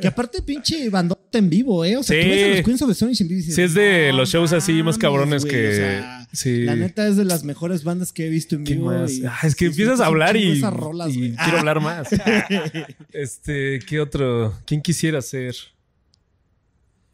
[0.00, 1.96] Que aparte, pinche bandota en vivo, ¿eh?
[1.96, 2.22] O sea, Sí.
[2.24, 3.74] tú ves a los Queens of the Stone Age en vivo y dices, Sí, es
[3.74, 6.64] de "No los shows así más cabrones güey", que- o sea, sí.
[6.64, 8.86] La neta es de las mejores bandas que he visto en ¿Qué vivo.
[8.92, 9.10] más?
[9.12, 11.30] y- Ah, es que empiezas a hablar y, esas rolas, y güey.
[11.36, 12.08] quiero Ah, hablar más.
[13.12, 14.54] este, ¿qué otro?
[14.66, 15.54] ¿Quién quisiera ser?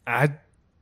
[0.05, 0.27] Ah,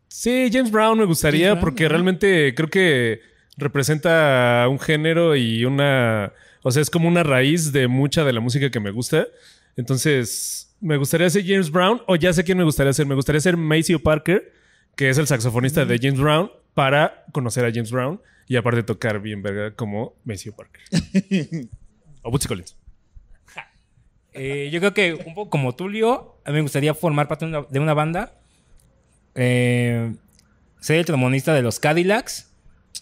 [0.08, 3.22] sí, James Brown me gustaría Brown, porque realmente creo que
[3.58, 6.32] representa un género y una,
[6.68, 9.26] o sea, es como una raíz de mucha de la música que me gusta.
[9.78, 13.06] Entonces, me gustaría ser James Brown o ya sé quién me gustaría ser.
[13.06, 14.52] Me gustaría ser Maceo Parker,
[14.98, 19.22] que es el saxofonista de James Brown, para conocer a James Brown y aparte tocar
[19.22, 20.82] bien verga como Maceo Parker.
[22.22, 22.76] o Bootsy Collins.
[24.34, 27.52] Eh, yo creo que un poco como Tulio, a mí me gustaría formar parte de
[27.52, 28.34] una, de una banda.
[29.36, 30.14] Eh,
[30.82, 32.52] ser el trombonista de los Cadillacs,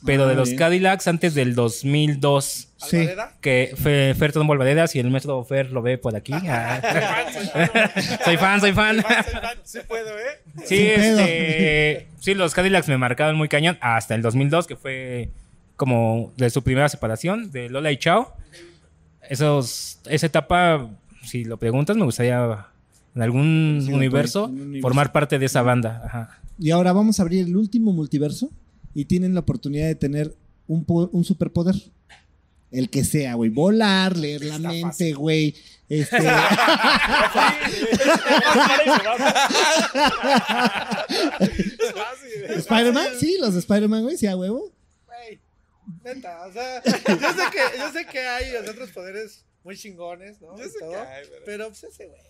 [0.05, 0.59] pero Ah, de los bien.
[0.59, 2.69] Cadillacs antes del 2002.
[2.77, 3.07] Sí.
[3.41, 6.33] Que Fe- Fer trombó Valderas y el maestro Fer lo ve por aquí.
[6.47, 6.79] Ah.
[8.25, 9.03] soy fan, soy fan.
[9.63, 10.41] Sí puedo, ¿eh?
[10.65, 11.19] Sí, Sin pedo.
[11.19, 15.29] este, sí, los Cadillacs me marcaron muy cañón hasta el 2002, que fue
[15.75, 18.33] como de su primera separación de Lola y Chao.
[19.29, 20.87] Esos, esa etapa,
[21.23, 22.65] si lo preguntas, me gustaría
[23.15, 24.81] en algún Sí, universo en un universo.
[24.87, 26.01] formar parte de esa banda.
[26.05, 26.39] Ajá.
[26.59, 28.49] Y ahora vamos a abrir el último multiverso
[28.95, 30.33] y tienen la oportunidad de tener
[30.67, 31.75] un, un superpoder.
[32.71, 33.51] El que sea, güey.
[33.51, 35.55] Volar, leer la mente, güey.
[35.87, 36.17] Este.
[42.57, 44.71] Spider-Man, sí, los de Spider-Man, güey, sí, a huevo.
[45.05, 45.39] Güey,
[46.03, 50.57] neta, o sea, yo sé que, yo sé que hay otros poderes muy chingones, ¿no?
[50.57, 52.21] Yo sé todo, que hay, pero- pero pues ese güey,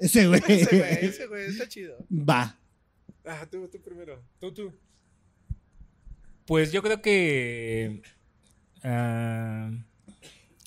[0.00, 0.40] Ese güey.
[0.48, 1.96] ese güey, ese güey está chido.
[2.10, 2.56] Va.
[3.24, 4.22] Ah, tú, tú primero.
[4.40, 4.72] Tú, tú.
[6.50, 8.02] Pues yo creo que.
[8.82, 9.70] ah,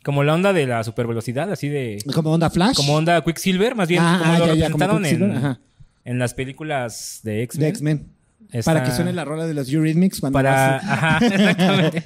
[0.01, 1.97] como la onda de la supervelocidad, así de.
[2.13, 2.77] Como onda Flash.
[2.77, 5.37] Como onda Quicksilver, más bien Ah, como ah, lo ya, ya, como representaron en, Quicksilver,
[5.37, 5.59] ajá.
[6.05, 7.67] en las películas de De X-Men.
[7.67, 8.07] X-Men.
[8.53, 10.51] Está- Para que suene la rola de los Eurythmics cuando Para.
[10.77, 12.03] vas- Ajá, exactamente.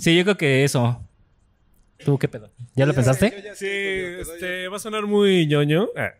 [0.00, 1.00] Sí, yo creo que eso.
[2.04, 2.50] ¿Tú qué pedo?
[2.74, 3.30] ¿Ya lo Yo pensaste?
[3.36, 5.86] yo ya Sí, este, va a sonar muy ñoño.
[5.96, 6.14] ah,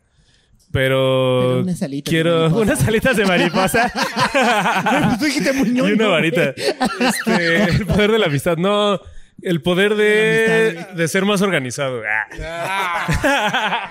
[0.71, 3.91] Pero, alitas de quiero unas alitas de mariposa
[5.19, 6.53] Tú dijiste muy y una varita.
[7.01, 8.59] Este, el poder de la amistad.
[8.59, 9.01] No,
[9.41, 12.03] el poder De de, ser más organizado.
[12.39, 13.91] Ah.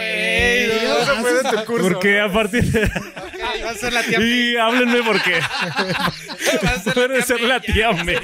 [0.00, 1.88] Ey, no, Eso fue de tu curso.
[1.88, 2.84] Porque a partir de...
[2.84, 5.40] ok, va a ser la tía Y háblenme porque
[6.64, 8.18] Va a ser la puede tía ser la tía May.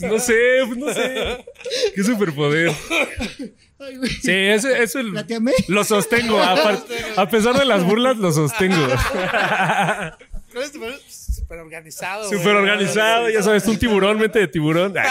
[0.00, 0.34] No sé,
[0.66, 1.44] pues no sé.
[1.94, 2.72] Qué superpoder.
[3.80, 4.10] Ay, güey.
[4.10, 5.54] Sí, eso, eso ¿La tía May?
[5.68, 6.38] lo sostengo.
[6.42, 6.84] A, par-
[7.16, 8.76] a pesar de las burlas, lo sostengo.
[10.52, 11.00] ¿Cuál es tu poder?
[11.08, 12.28] Súper organizado.
[12.28, 14.94] Súper organizado, ya sabes, un tiburón, mente de tiburón.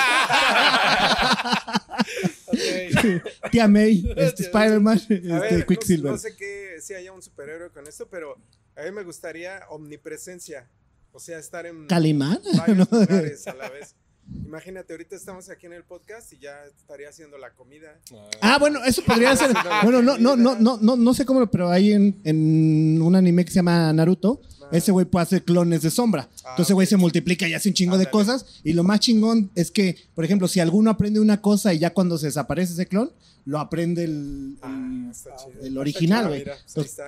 [2.48, 3.52] Ok.
[3.52, 6.12] Tía May, este, Spider-Man, este, no- Quicksilver.
[6.12, 8.38] No, sé qué, si haya un superhéroe con esto, pero
[8.76, 10.68] a mí me gustaría omnipresencia.
[11.12, 12.40] O sea, estar en Calimán.
[12.58, 13.00] varios ¿no?
[13.00, 13.96] lugares a la vez.
[14.46, 18.00] Imagínate, ahorita estamos aquí en el podcast y ya estaría haciendo la comida.
[18.42, 19.52] Ah, bueno, eso podría ser.
[19.84, 23.44] Bueno, no, no, no, no, no, no sé cómo, pero hay en, en un anime
[23.46, 24.42] que se llama Naruto.
[24.72, 26.28] Ese güey puede hacer clones de sombra.
[26.50, 28.12] Entonces, güey se multiplica y hace un chingo de Ándale.
[28.12, 28.46] cosas.
[28.64, 31.92] Y lo más chingón es que, por ejemplo, si alguno aprende una cosa y ya
[31.92, 33.12] cuando se desaparece ese clon,
[33.46, 35.62] lo aprende el, Ah, está chido.
[35.62, 36.44] el Está original, güey.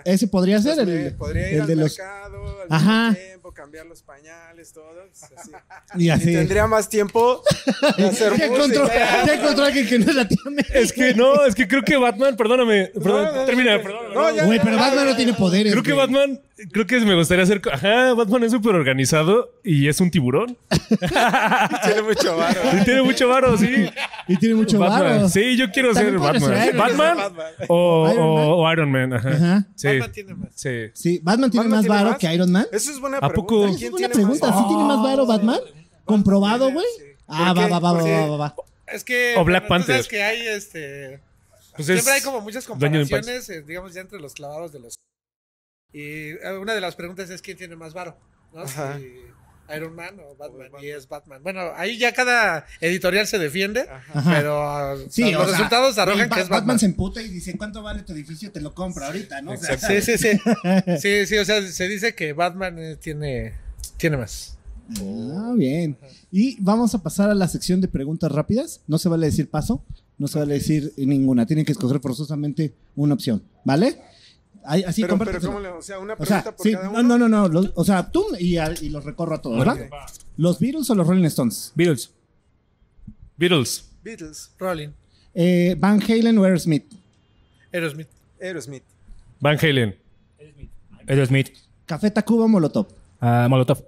[0.05, 1.97] ese podría ser el, podría ir el al de los.
[1.97, 3.13] mercado al Ajá.
[3.13, 4.85] tiempo, cambiar los pañales, todo.
[5.09, 5.51] pues, así.
[5.97, 6.25] Y Y así.
[6.31, 7.43] tendría más tiempo
[7.97, 10.63] de hacer Ya encontró, ya encontró alguien que no es la tía May.
[10.73, 14.15] Es que no, es que creo que Batman, perdóname, perdón, No, no, termina, no, perdóname.
[14.15, 15.73] no, ya, Güey, pero ya, Batman ya, no tiene poderes.
[15.73, 15.91] Creo que.
[15.91, 16.39] Batman,
[16.71, 17.61] creo que me gustaría hacer.
[17.71, 20.57] Ajá, Batman es súper organizado y es un tiburón.
[21.83, 22.61] Tiene mucho varo.
[22.79, 23.89] Y tiene mucho varo, sí.
[24.27, 25.01] Y tiene mucho Batman.
[25.17, 25.29] varo.
[25.29, 26.41] Sí, yo quiero ser Batman.
[26.53, 26.75] ser.
[26.75, 27.53] Batman, Batman.
[27.67, 28.45] o, Iron o- Man.
[28.49, 29.13] o Iron Man.
[29.13, 29.29] Ajá.
[29.29, 29.67] Ajá.
[29.75, 30.49] Sí, Batman tiene más.
[30.55, 30.69] sí.
[30.93, 32.65] Sí, Batman tiene ¿Batman más varo que Iron Man.
[32.71, 33.35] Eso es buena ¿A pregunta.
[33.35, 33.77] poco?
[33.77, 35.59] ¿Quién Una tiene pregunta, más ¿sí tiene más varo Batman?
[36.05, 36.85] ¿Comprobado, güey?
[36.97, 37.03] Sí.
[37.27, 38.55] Ah, ¿Por va, va, va, va, va, va, va.
[38.87, 39.35] Es que.
[39.37, 40.17] O Black bueno, tú sabes Panther.
[40.19, 41.19] que hay este.
[41.75, 44.95] Pues es Siempre hay como muchas comparaciones, eh, digamos, ya entre los clavados de los.
[45.93, 46.01] Y
[46.31, 48.17] eh, una de las preguntas es quién tiene más varo,
[48.53, 48.67] ¿no?
[48.67, 48.75] Si
[49.75, 51.43] Iron Man o Batman, y es Batman.
[51.43, 54.23] Bueno, ahí ya cada editorial se defiende, Ajá.
[54.35, 56.59] pero ah, Sí, sea, los sea, resultados güey, arrojan que es Batman.
[56.59, 56.79] Batman.
[56.79, 58.51] se emputa y dice, ¿cuánto vale tu edificio?
[58.51, 59.51] Te lo compro ahorita, ¿no?
[59.51, 60.39] O sea, Sí, sí, sí.
[60.99, 63.53] Sí, sí, o sea, se dice que Batman eh, tiene,
[63.97, 64.57] tiene más.
[65.01, 65.95] Ah, bien.
[66.31, 68.81] Y vamos a pasar a la sección de preguntas rápidas.
[68.87, 69.83] No se vale decir paso,
[70.17, 71.45] no se vale decir ninguna.
[71.45, 74.01] Tienen que escoger forzosamente una opción, ¿vale?
[74.65, 75.53] Ahí- así Pero, pero compárteselo.
[75.53, 77.03] ¿cómo le, o sea, una O pregunta sea, por sí, cada no, uno.
[77.03, 77.47] no, no, no.
[77.47, 79.89] los- o sea, tú y, a- y los recorro a todos, ¿verdad?
[80.37, 81.71] ¿Los Beatles o los Rolling Stones?
[81.75, 82.11] Beatles.
[83.37, 83.85] Beatles.
[84.03, 84.89] Beatles, Rolling,
[85.33, 86.91] Eh, Van Halen o Aerosmith.
[87.71, 88.07] Aerosmith,
[88.41, 88.83] Aerosmith,
[89.39, 89.95] Van Halen.
[91.07, 91.49] Aerosmith.
[91.85, 92.87] Café Tacuba o Molotov.
[93.21, 93.83] Ah, Molotov.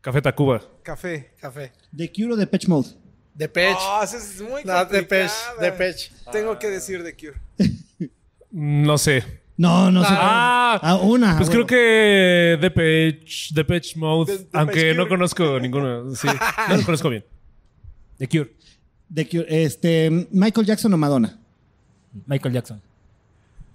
[0.00, 0.60] Café Tacuba.
[0.82, 1.32] café.
[1.40, 1.72] Café.
[1.96, 2.88] The Cure o Depeche Mode.
[3.34, 3.76] Depeche.
[3.80, 5.60] Ah, eso es muy no, Depeche, complicada.
[5.60, 6.12] Depeche.
[6.32, 8.10] Tengo que decir The Cure.
[8.50, 9.41] No sé.
[9.56, 10.08] No, no sé.
[10.10, 11.36] Ah, Ah, una.
[11.36, 15.08] Pues creo que Depeche, Depeche Mode, De- Depeche aunque no Cure.
[15.08, 16.14] conozco ninguno.
[16.14, 16.26] Sí,
[16.68, 17.24] no lo conozco bien.
[18.18, 18.56] The Cure.
[19.14, 19.46] The Cure.
[19.64, 21.38] Este, Michael Jackson o Madonna.
[22.26, 22.80] Michael Jackson.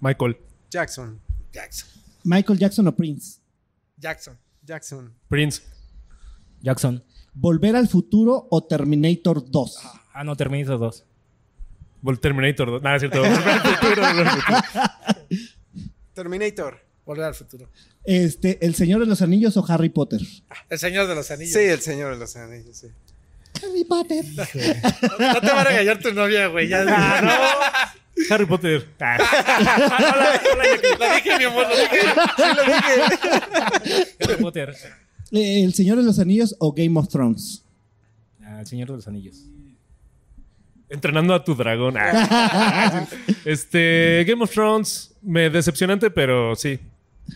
[0.00, 0.36] Michael.
[0.70, 1.20] Jackson.
[1.52, 1.88] Jackson.
[2.24, 3.40] Michael Jackson o Prince.
[3.96, 4.36] Jackson.
[4.64, 5.12] Jackson.
[5.28, 5.62] Prince.
[6.60, 7.02] Jackson.
[7.34, 9.78] Volver al futuro o Terminator 2.
[10.12, 11.04] Ah, no, Terminator 2.
[12.02, 12.70] Vol- Terminator.
[12.70, 12.82] dos.
[12.82, 13.20] Nada, es cierto.
[13.22, 14.58] Volver al futuro, volver al futuro.
[16.22, 16.80] Terminator.
[17.06, 17.68] Volver al futuro.
[18.04, 20.20] Este, El Señor de los Anillos o Harry Potter.
[20.68, 21.52] El Señor de los Anillos.
[21.52, 22.88] Sí, el señor de los anillos, sí.
[23.62, 24.24] Harry Potter.
[24.26, 26.68] No te va a regañar tu novia, güey.
[26.68, 26.82] Ya,
[28.30, 28.84] Harry Potter.
[29.00, 30.40] Ah,
[30.98, 32.00] Lo dije, mi amor, lo dije.
[34.20, 34.74] Harry Potter.
[35.30, 37.62] Eh, El Señor de los Anillos o Game of Thrones.
[38.42, 39.44] Ah, el Señor de los Anillos.
[40.88, 41.94] Entrenando a tu dragón.
[41.98, 43.06] Ah.
[43.44, 46.78] Este, Game of Thrones, me decepcionante, pero sí.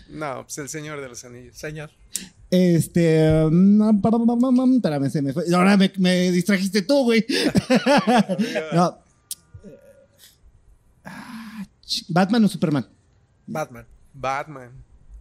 [0.09, 1.57] No, pues el señor de los anillos.
[1.57, 1.91] Señor.
[2.51, 3.47] Este.
[3.47, 5.45] Espérame, se me fue.
[5.55, 7.25] Ahora me, me distrajiste tú, güey.
[8.75, 8.99] no.
[11.05, 11.65] Ah,
[12.09, 12.87] Batman o Superman.
[13.47, 13.87] Batman.
[14.13, 14.71] Batman.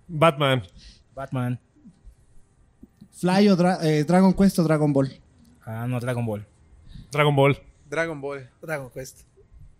[0.07, 0.63] Batman.
[1.15, 1.59] Batman.
[3.13, 5.11] Fly o Dra- eh, Dragon Quest o Dragon Ball.
[5.65, 6.45] Ah, no, Dragon Ball.
[7.11, 7.57] Dragon Ball.
[7.91, 8.49] Dragon Ball.
[8.61, 9.19] Dragon Quest.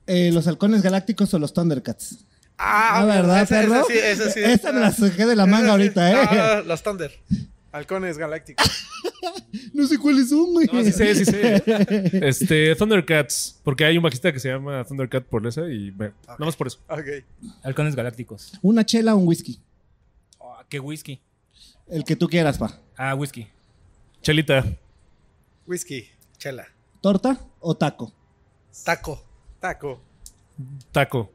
[0.06, 2.26] Eh, los halcones galácticos o los Thundercats.
[2.58, 3.76] Ah, Ah, ¿verdad, esa, perro?
[3.76, 4.40] esa sí, esa sí.
[4.44, 5.72] Esta me la saqué de la manga sí.
[5.72, 6.28] ahorita, ¿eh?
[6.30, 7.12] Ah, los Thunder.
[7.72, 8.68] Halcones galácticos.
[9.74, 10.68] No sé cuáles son, güey.
[10.72, 11.64] No, sí sé, sí sé.
[12.28, 13.60] Este, Thundercats.
[13.64, 16.68] Porque hay un bajista que se llama Thundercat por esa y me, nada más por
[16.68, 16.80] eso.
[16.88, 17.24] Ok.
[17.64, 18.54] Halcones Galácticos.
[18.62, 19.60] Una chela o un whisky.
[20.38, 21.20] Oh, ¿Qué whisky?
[21.90, 22.78] El que tú quieras, pa.
[22.96, 23.48] Ah, whisky.
[24.22, 24.66] Chelita.
[25.66, 26.08] Whisky.
[26.38, 26.68] Chela.
[27.02, 28.12] ¿Torta o taco?
[28.84, 29.24] Taco.
[29.60, 30.02] Taco.
[30.92, 31.32] Taco.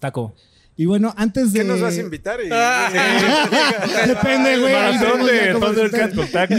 [0.00, 0.34] Taco.
[0.76, 1.60] Y bueno, antes de.
[1.60, 2.40] ¿Qué nos vas a invitar?
[2.40, 2.48] Y-
[4.08, 4.74] Depende, güey.
[4.74, 6.16] ahí Maratón vemos ya de cómo Thundercat está.
[6.16, 6.54] con taco.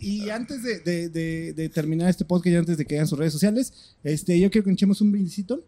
[0.00, 3.06] Y, y antes de, de- de- de terminar este podcast y antes de que hagan
[3.08, 3.72] sus redes sociales,
[4.04, 5.60] este, yo quiero que echemos un brindisito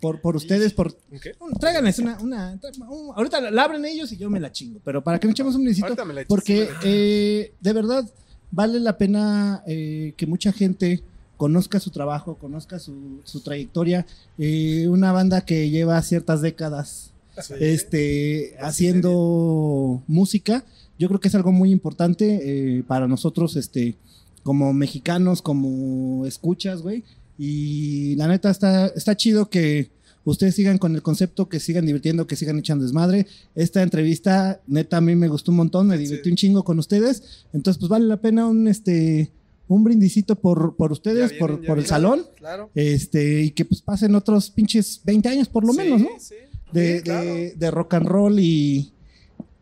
[0.00, 0.94] por, por ustedes, por.
[1.22, 1.34] ¿Qué?
[1.60, 2.58] Tráiganles una, una,
[2.88, 5.32] un- ahorita la, la abren ellos y yo me la chingo, pero para que nos
[5.32, 8.04] echemos un brindisito, Ahorita me la echas, porque eh, de verdad
[8.50, 11.02] vale la pena eh, que mucha gente
[11.40, 14.04] conozca su trabajo, conozca su, su trayectoria.
[14.36, 17.54] Eh, una banda que lleva ciertas décadas Sí.
[17.60, 20.66] este, haciendo música.
[20.98, 23.94] Yo creo que es algo muy importante eh, para nosotros, este,
[24.42, 27.04] como mexicanos, como escuchas, güey.
[27.38, 29.88] Y la neta está, está chido que
[30.26, 33.26] ustedes sigan con el concepto, que sigan divirtiendo, que sigan echando desmadre.
[33.54, 37.46] Esta entrevista, neta, a mí me gustó un montón, me divertí un chingo con ustedes.
[37.54, 39.30] Entonces, pues vale la pena un, este,
[39.74, 42.26] un brindicito por, por ustedes, por, vienen, ya por el salón.
[42.36, 42.70] Claro.
[42.74, 46.08] Este, y que pues pasen otros pinches 20 años por lo Sí, menos, ¿no?
[46.18, 46.34] sí.
[46.72, 47.24] de, Sí, claro.
[47.24, 48.92] de- de rock and roll y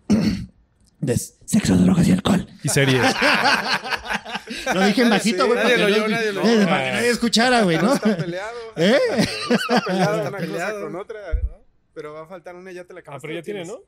[1.00, 2.46] de sexo, drogas y alcohol.
[2.62, 3.02] Y series.
[4.74, 6.90] Lo dije en bajito, güey, Nadie para, lo que no- nadie lo eh, para que
[6.92, 7.94] nadie escuchara, güey, No ¿no?
[7.94, 8.58] está peleado.
[8.76, 8.98] ¿Eh?
[9.50, 10.72] No está peleado Está una peleado.
[10.72, 11.18] cosa con otra.
[11.94, 13.28] Pero va a faltar una, ya te la Ah, acabaste.
[13.28, 13.78] pero ya tiene, ¿no?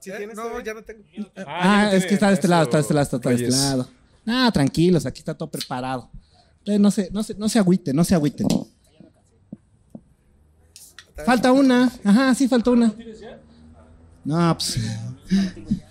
[0.00, 0.14] Sí, ¿Eh?
[0.16, 0.64] tienes No, todavía?
[0.64, 1.02] ya no tengo.
[1.46, 3.88] Ah, es que está de este lado, está de este lado, está de este lado.
[4.26, 6.10] Ah, tranquilos, aquí está todo preparado.
[6.64, 8.46] Eh, no se, no se, no se agüiten, no se agüiten.
[11.24, 11.92] Falta una.
[12.04, 12.92] Ajá, sí, falta una.
[14.24, 14.78] No, pues.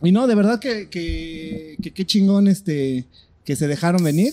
[0.00, 3.04] Y no, de verdad que, que, que qué chingón este
[3.44, 4.32] que se dejaron venir.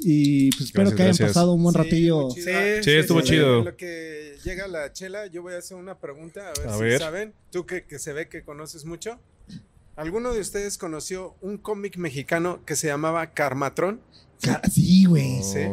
[0.00, 1.28] Y pues espero Gracias, que hayan gracias.
[1.30, 2.30] pasado un buen Sí, ratillo.
[2.30, 2.42] Sí,
[2.82, 3.64] Sí, estuvo En chido.
[3.64, 6.80] lo que llega la chela, yo voy a hacer una pregunta, a ver A si
[6.82, 6.98] ver.
[7.00, 7.32] saben.
[7.50, 9.18] Tú que, que se ve que conoces mucho.
[9.98, 14.00] ¿Alguno de ustedes conoció un cómic mexicano que se llamaba Carmatrón?
[14.40, 15.42] Ca- Sí, güey.
[15.42, 15.66] Sí.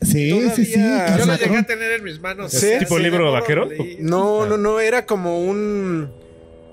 [0.00, 0.72] Sí, sí, sí.
[0.74, 2.50] Todavía- Yo lo llegué a tener en mis manos.
[2.52, 2.66] ¿Sí?
[2.78, 3.68] ¿Tipo libro poco lo vaquero?
[4.00, 6.10] No, no, no, era como un...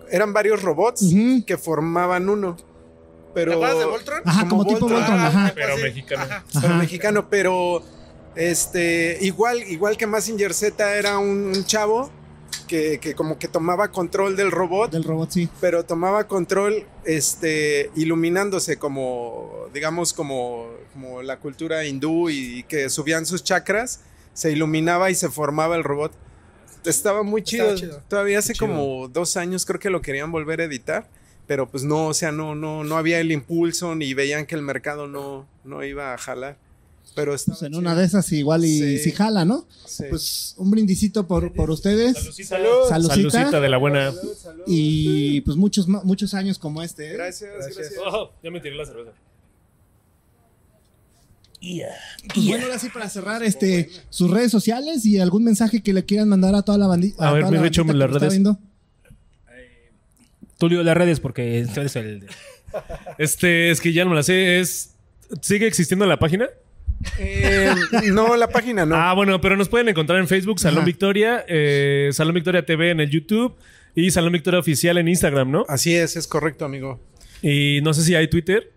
[0.09, 1.13] Eran varios robots
[1.45, 2.55] que formaban uno.
[3.33, 3.51] Pero...
[3.51, 4.21] ¿Te acuerdas de Voltron?
[4.25, 5.51] Ajá, como, tipo Voltron, ajá.
[5.53, 5.83] Pero sí.
[5.83, 6.21] mexicano.
[6.23, 6.45] Ajá.
[6.53, 6.77] pero Ajá.
[6.77, 7.83] mexicano, pero
[8.35, 12.09] este igual igual que Massinger Z era un, un chavo
[12.71, 15.49] que, que como que tomaba control del robot, Del robot, sí.
[15.59, 23.25] pero tomaba control este iluminándose como digamos como, como la cultura hindú y que subían
[23.25, 23.99] sus chakras,
[24.33, 26.13] se iluminaba y se formaba el robot.
[26.85, 27.77] Estaba muy Estaba chido.
[27.77, 28.03] chido.
[28.07, 28.67] Todavía hace Chido.
[28.67, 31.09] como dos años creo que lo querían volver a editar.
[31.47, 34.61] Pero pues no, o sea, no, no, no había el impulso ni veían que el
[34.61, 36.55] mercado no, no iba a jalar.
[37.13, 37.79] Pero estaba Pues en chido.
[37.79, 38.97] una de esas igual y Sí.
[38.99, 39.67] si jala, ¿no?
[39.85, 40.03] Sí.
[40.09, 42.17] Pues un brindicito por, por ustedes.
[42.45, 42.87] Salud.
[42.87, 43.15] Saludcita.
[43.31, 44.11] Saludcita de la buena.
[44.13, 44.63] Salud, salud.
[44.67, 47.09] Y pues muchos, muchos años como este.
[47.09, 47.13] ¿eh?
[47.13, 47.77] Gracias, Gracias.
[47.77, 47.99] gracias.
[48.05, 49.11] Oh, ya me tiré la cerveza.
[52.33, 56.03] Pues bueno, ahora sí para cerrar este sus redes sociales y algún mensaje que le
[56.05, 57.27] quieran mandar a toda la bandita.
[57.27, 58.41] A ver, mi Richo, las redes.
[60.57, 62.25] Tulio, las redes, porque tú eres el.
[63.17, 64.59] Este, es que ya no me la sé.
[64.59, 64.91] Es.
[65.41, 66.47] ¿Sigue existiendo la página?
[67.17, 67.73] Eh,
[68.13, 68.95] no, la página no.
[68.95, 70.85] Ah, bueno, pero nos pueden encontrar en Facebook, Salón Ajá.
[70.85, 73.55] Victoria, eh, Salón Victoria TV en el YouTube
[73.95, 75.65] y Salón Victoria Oficial en Instagram, ¿no?
[75.67, 76.99] Así es, es correcto, amigo.
[77.41, 78.71] Y no sé si hay Twitter.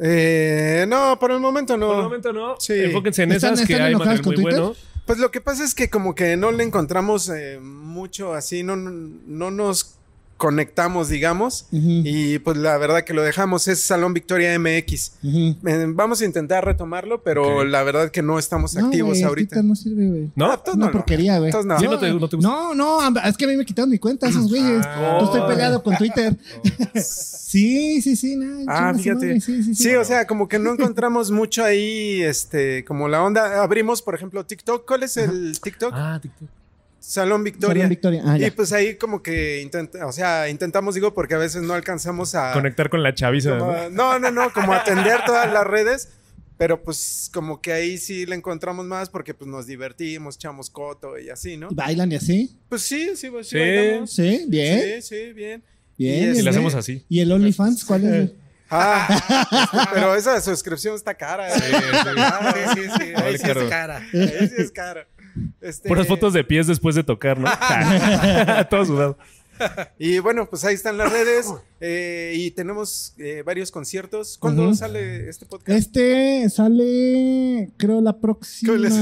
[0.00, 1.88] Eh, no, por el momento no.
[1.88, 2.54] Por el momento no.
[2.58, 2.72] Sí.
[2.74, 4.60] Enfóquense en ¿Están- esas que están hay enojados material con muy Twitter?
[4.60, 4.76] bueno.
[5.06, 8.76] Pues lo que pasa es que como que no le encontramos eh, mucho así, no,
[8.76, 9.97] no nos
[10.38, 11.66] conectamos, digamos.
[11.72, 12.02] Ujú.
[12.04, 15.12] Y pues la verdad que lo dejamos, es Salón Victoria MX.
[15.22, 15.56] Ujú.
[15.68, 17.64] Eh, vamos a intentar retomarlo, pero Ok.
[17.66, 19.62] la verdad que no estamos No, activos el ahorita.
[19.62, 20.30] No sirve, güey.
[20.34, 20.46] ¿No?
[20.50, 20.92] Ah, Una no, no.
[20.92, 21.50] porquería, güey.
[21.50, 21.78] Todos no.
[21.78, 22.48] Sí, no te- no te gusta.
[22.50, 24.82] No, no, es que a mí me quitaron mi cuenta esos güeyes.
[24.86, 25.18] Ah.
[25.20, 26.36] Yo estoy peleado con Twitter.
[26.94, 28.36] sí, sí, sí.
[28.36, 29.26] No, Ah, fíjate.
[29.26, 29.82] madre, Sí, sí, sí.
[29.90, 33.62] Sí, o sea, como que no encontramos mucho ahí, este, como la onda.
[33.62, 34.86] Abrimos, por ejemplo, TikTok.
[34.86, 35.92] ¿Cuál es el TikTok?
[35.94, 36.48] Ah, TikTok.
[37.08, 37.84] Salón Victoria.
[37.84, 38.22] Salón Victoria.
[38.26, 41.72] Ah, y pues ahí como que intenta, o sea, intentamos, digo, porque a veces no
[41.72, 42.52] alcanzamos a...
[42.52, 43.56] Conectar con la chaviza.
[43.58, 43.88] como ¿no?
[43.90, 46.10] no, no, no, como atender todas las redes.
[46.58, 51.16] Pero pues como que ahí sí le encontramos más porque pues nos divertimos, echamos coto
[51.18, 51.68] y así, ¿no?
[51.70, 52.58] ¿Y ¿Bailan y así?
[52.68, 53.64] Pues sí, sí, pues, sí, Sí.
[53.64, 54.12] bailamos.
[54.12, 54.80] Sí, bien.
[54.82, 55.34] Sí, sí, bien.
[55.34, 55.62] Bien.
[55.96, 56.48] Y bien, Y este- la bien.
[56.48, 57.06] hacemos así.
[57.08, 58.30] ¿Y el OnlyFans cuál es?
[58.70, 59.08] Ah,
[59.50, 61.48] este, pero esa suscripción está cara.
[61.48, 61.58] ¿eh?
[61.58, 61.72] Sí,
[62.82, 63.02] sí, sí.
[63.02, 63.62] Ahí Vale, sí caro.
[63.62, 63.96] es cara.
[64.12, 65.06] Ahí sí es cara.
[65.60, 67.48] Este, Puras fotos de pies después de tocar, ¿no?
[68.70, 69.18] Todo sudado.
[69.98, 71.46] Y bueno, pues ahí están las redes
[71.80, 74.38] eh, y tenemos eh, varios conciertos.
[74.38, 74.74] ¿Cuándo Ujú.
[74.76, 75.76] sale este podcast?
[75.76, 78.72] Este sale, creo, la próxima.
[78.74, 78.94] ¿Cómo les-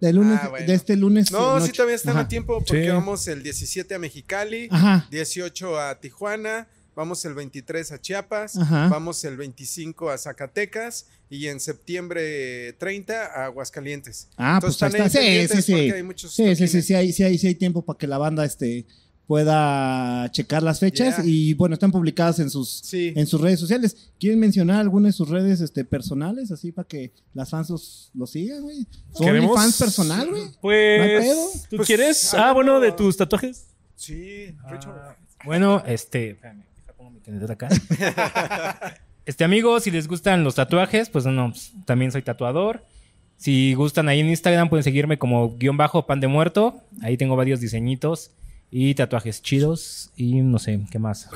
[0.00, 0.66] De, lunes, Ah, bueno.
[0.66, 1.30] de este lunes.
[1.32, 1.66] No, noche.
[1.66, 2.20] sí todavía están Ajá.
[2.20, 2.88] a tiempo porque Sí.
[2.88, 5.06] vamos el 17 a Mexicali, Ajá.
[5.10, 6.68] 18 a Tijuana,
[7.00, 8.88] vamos el 23 a Chiapas, Ajá.
[8.88, 14.28] vamos el 25 a Zacatecas y en septiembre 30 a Aguascalientes.
[14.36, 15.20] Ah, pues ahí están está.
[15.20, 15.90] Sí, sí, sí.
[15.92, 18.18] hay muchos Sí, sí, sí, sí, hay, sí, hay, sí hay tiempo para que la
[18.18, 18.84] banda este,
[19.26, 21.24] pueda checar las fechas Yeah.
[21.24, 23.12] y bueno, están publicadas en sus, Sí.
[23.16, 24.10] en sus redes sociales.
[24.18, 28.30] ¿Quieren mencionar alguna de sus redes este, personales así para que las fans los, los
[28.30, 28.86] sigan, güey?
[29.14, 29.54] ¿Son ¿Queremos?
[29.56, 30.44] fans personal, güey?
[30.46, 31.46] ¿No Pues, pedo?
[31.70, 32.34] ¿tú Pues, quieres?
[32.34, 32.80] a Ah, bueno, no.
[32.80, 33.66] de tus tatuajes.
[33.94, 35.16] Sí, Richard.
[35.44, 36.30] Bueno, este.
[36.32, 36.64] espérame,
[39.26, 42.84] Este, amigos, si les gustan los tatuajes, pues no, pues, también soy tatuador.
[43.36, 46.82] Si gustan ahí en Instagram, pueden seguirme como guion bajo pan de muerto.
[47.00, 48.32] Ahí tengo varios diseñitos
[48.70, 50.10] y tatuajes chidos.
[50.16, 51.30] Y no sé, ¿qué más?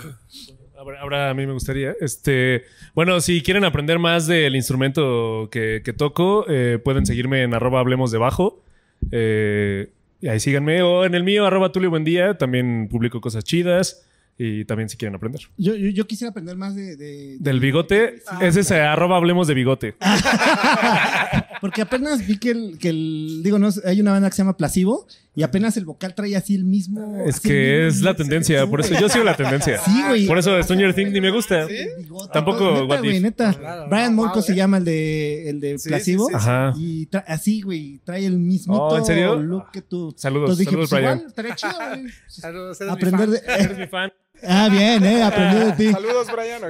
[1.01, 1.95] Ahora, a mí me gustaría.
[2.01, 2.65] Este,
[2.95, 8.11] bueno, si quieren aprender más del instrumento que, toco, eh, pueden seguirme en arroba hablemos
[8.11, 8.63] de bajo.
[9.11, 9.91] Eh,
[10.21, 10.83] y ahí síganme.
[10.83, 12.37] O en el mío, arroba Tulio Buendía.
[12.37, 14.05] También publico cosas chidas.
[14.37, 15.41] Y también si quieren aprender.
[15.57, 16.97] Yo, yo, yo quisiera aprender más de...
[16.97, 19.95] de- Del de- bigote, ese es eh, arroba hablemos de bigote.
[21.61, 24.57] Porque apenas vi que el, que el- digo, no, hay una banda que se llama
[24.57, 25.07] Placebo
[25.37, 27.23] y apenas el vocal trae así el mismo.
[27.27, 28.67] Es que mismo- es la tendencia.
[28.67, 29.79] Por eso yo sigo la tendencia.
[29.79, 30.27] Sí, güey.
[30.27, 31.67] Por eso Stranger Things ni me gusta.
[31.67, 32.71] Bigote, Tampoco.
[32.73, 33.53] Neta, What güey, neta.
[33.55, 34.57] Claro, Brian no, Molko se eh.
[34.57, 36.27] llama el de, el de Sí, Placebo.
[36.27, 36.73] sí, sí, Ajá.
[36.77, 39.37] Y tra- así, güey, trae el mismo Oh, ¿en serio?
[39.37, 40.13] look que tú.
[40.17, 41.19] Saludos, Entonces dije, saludos, pues Brian.
[41.19, 42.13] igual, chido, güey.
[42.27, 43.31] Saludos, eres mi Aprender fan.
[43.59, 43.65] de...
[43.65, 44.11] Eres mi fan.
[44.47, 45.93] Ah, bien, eh, aprendí de ti.
[45.93, 46.63] Saludos, Brian.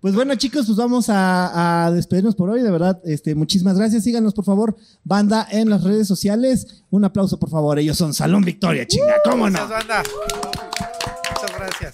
[0.00, 2.62] Pues bueno, chicos, pues vamos a, a despedirnos por hoy.
[2.62, 4.04] De verdad, este, muchísimas gracias.
[4.04, 6.84] Síganos, por favor, banda en las redes sociales.
[6.90, 7.78] Un aplauso, por favor.
[7.78, 9.16] Ellos son Salón Victoria, chinga.
[9.24, 9.58] ¿Cómo no?
[9.58, 10.02] Gracias, banda.
[11.30, 11.92] Muchas gracias.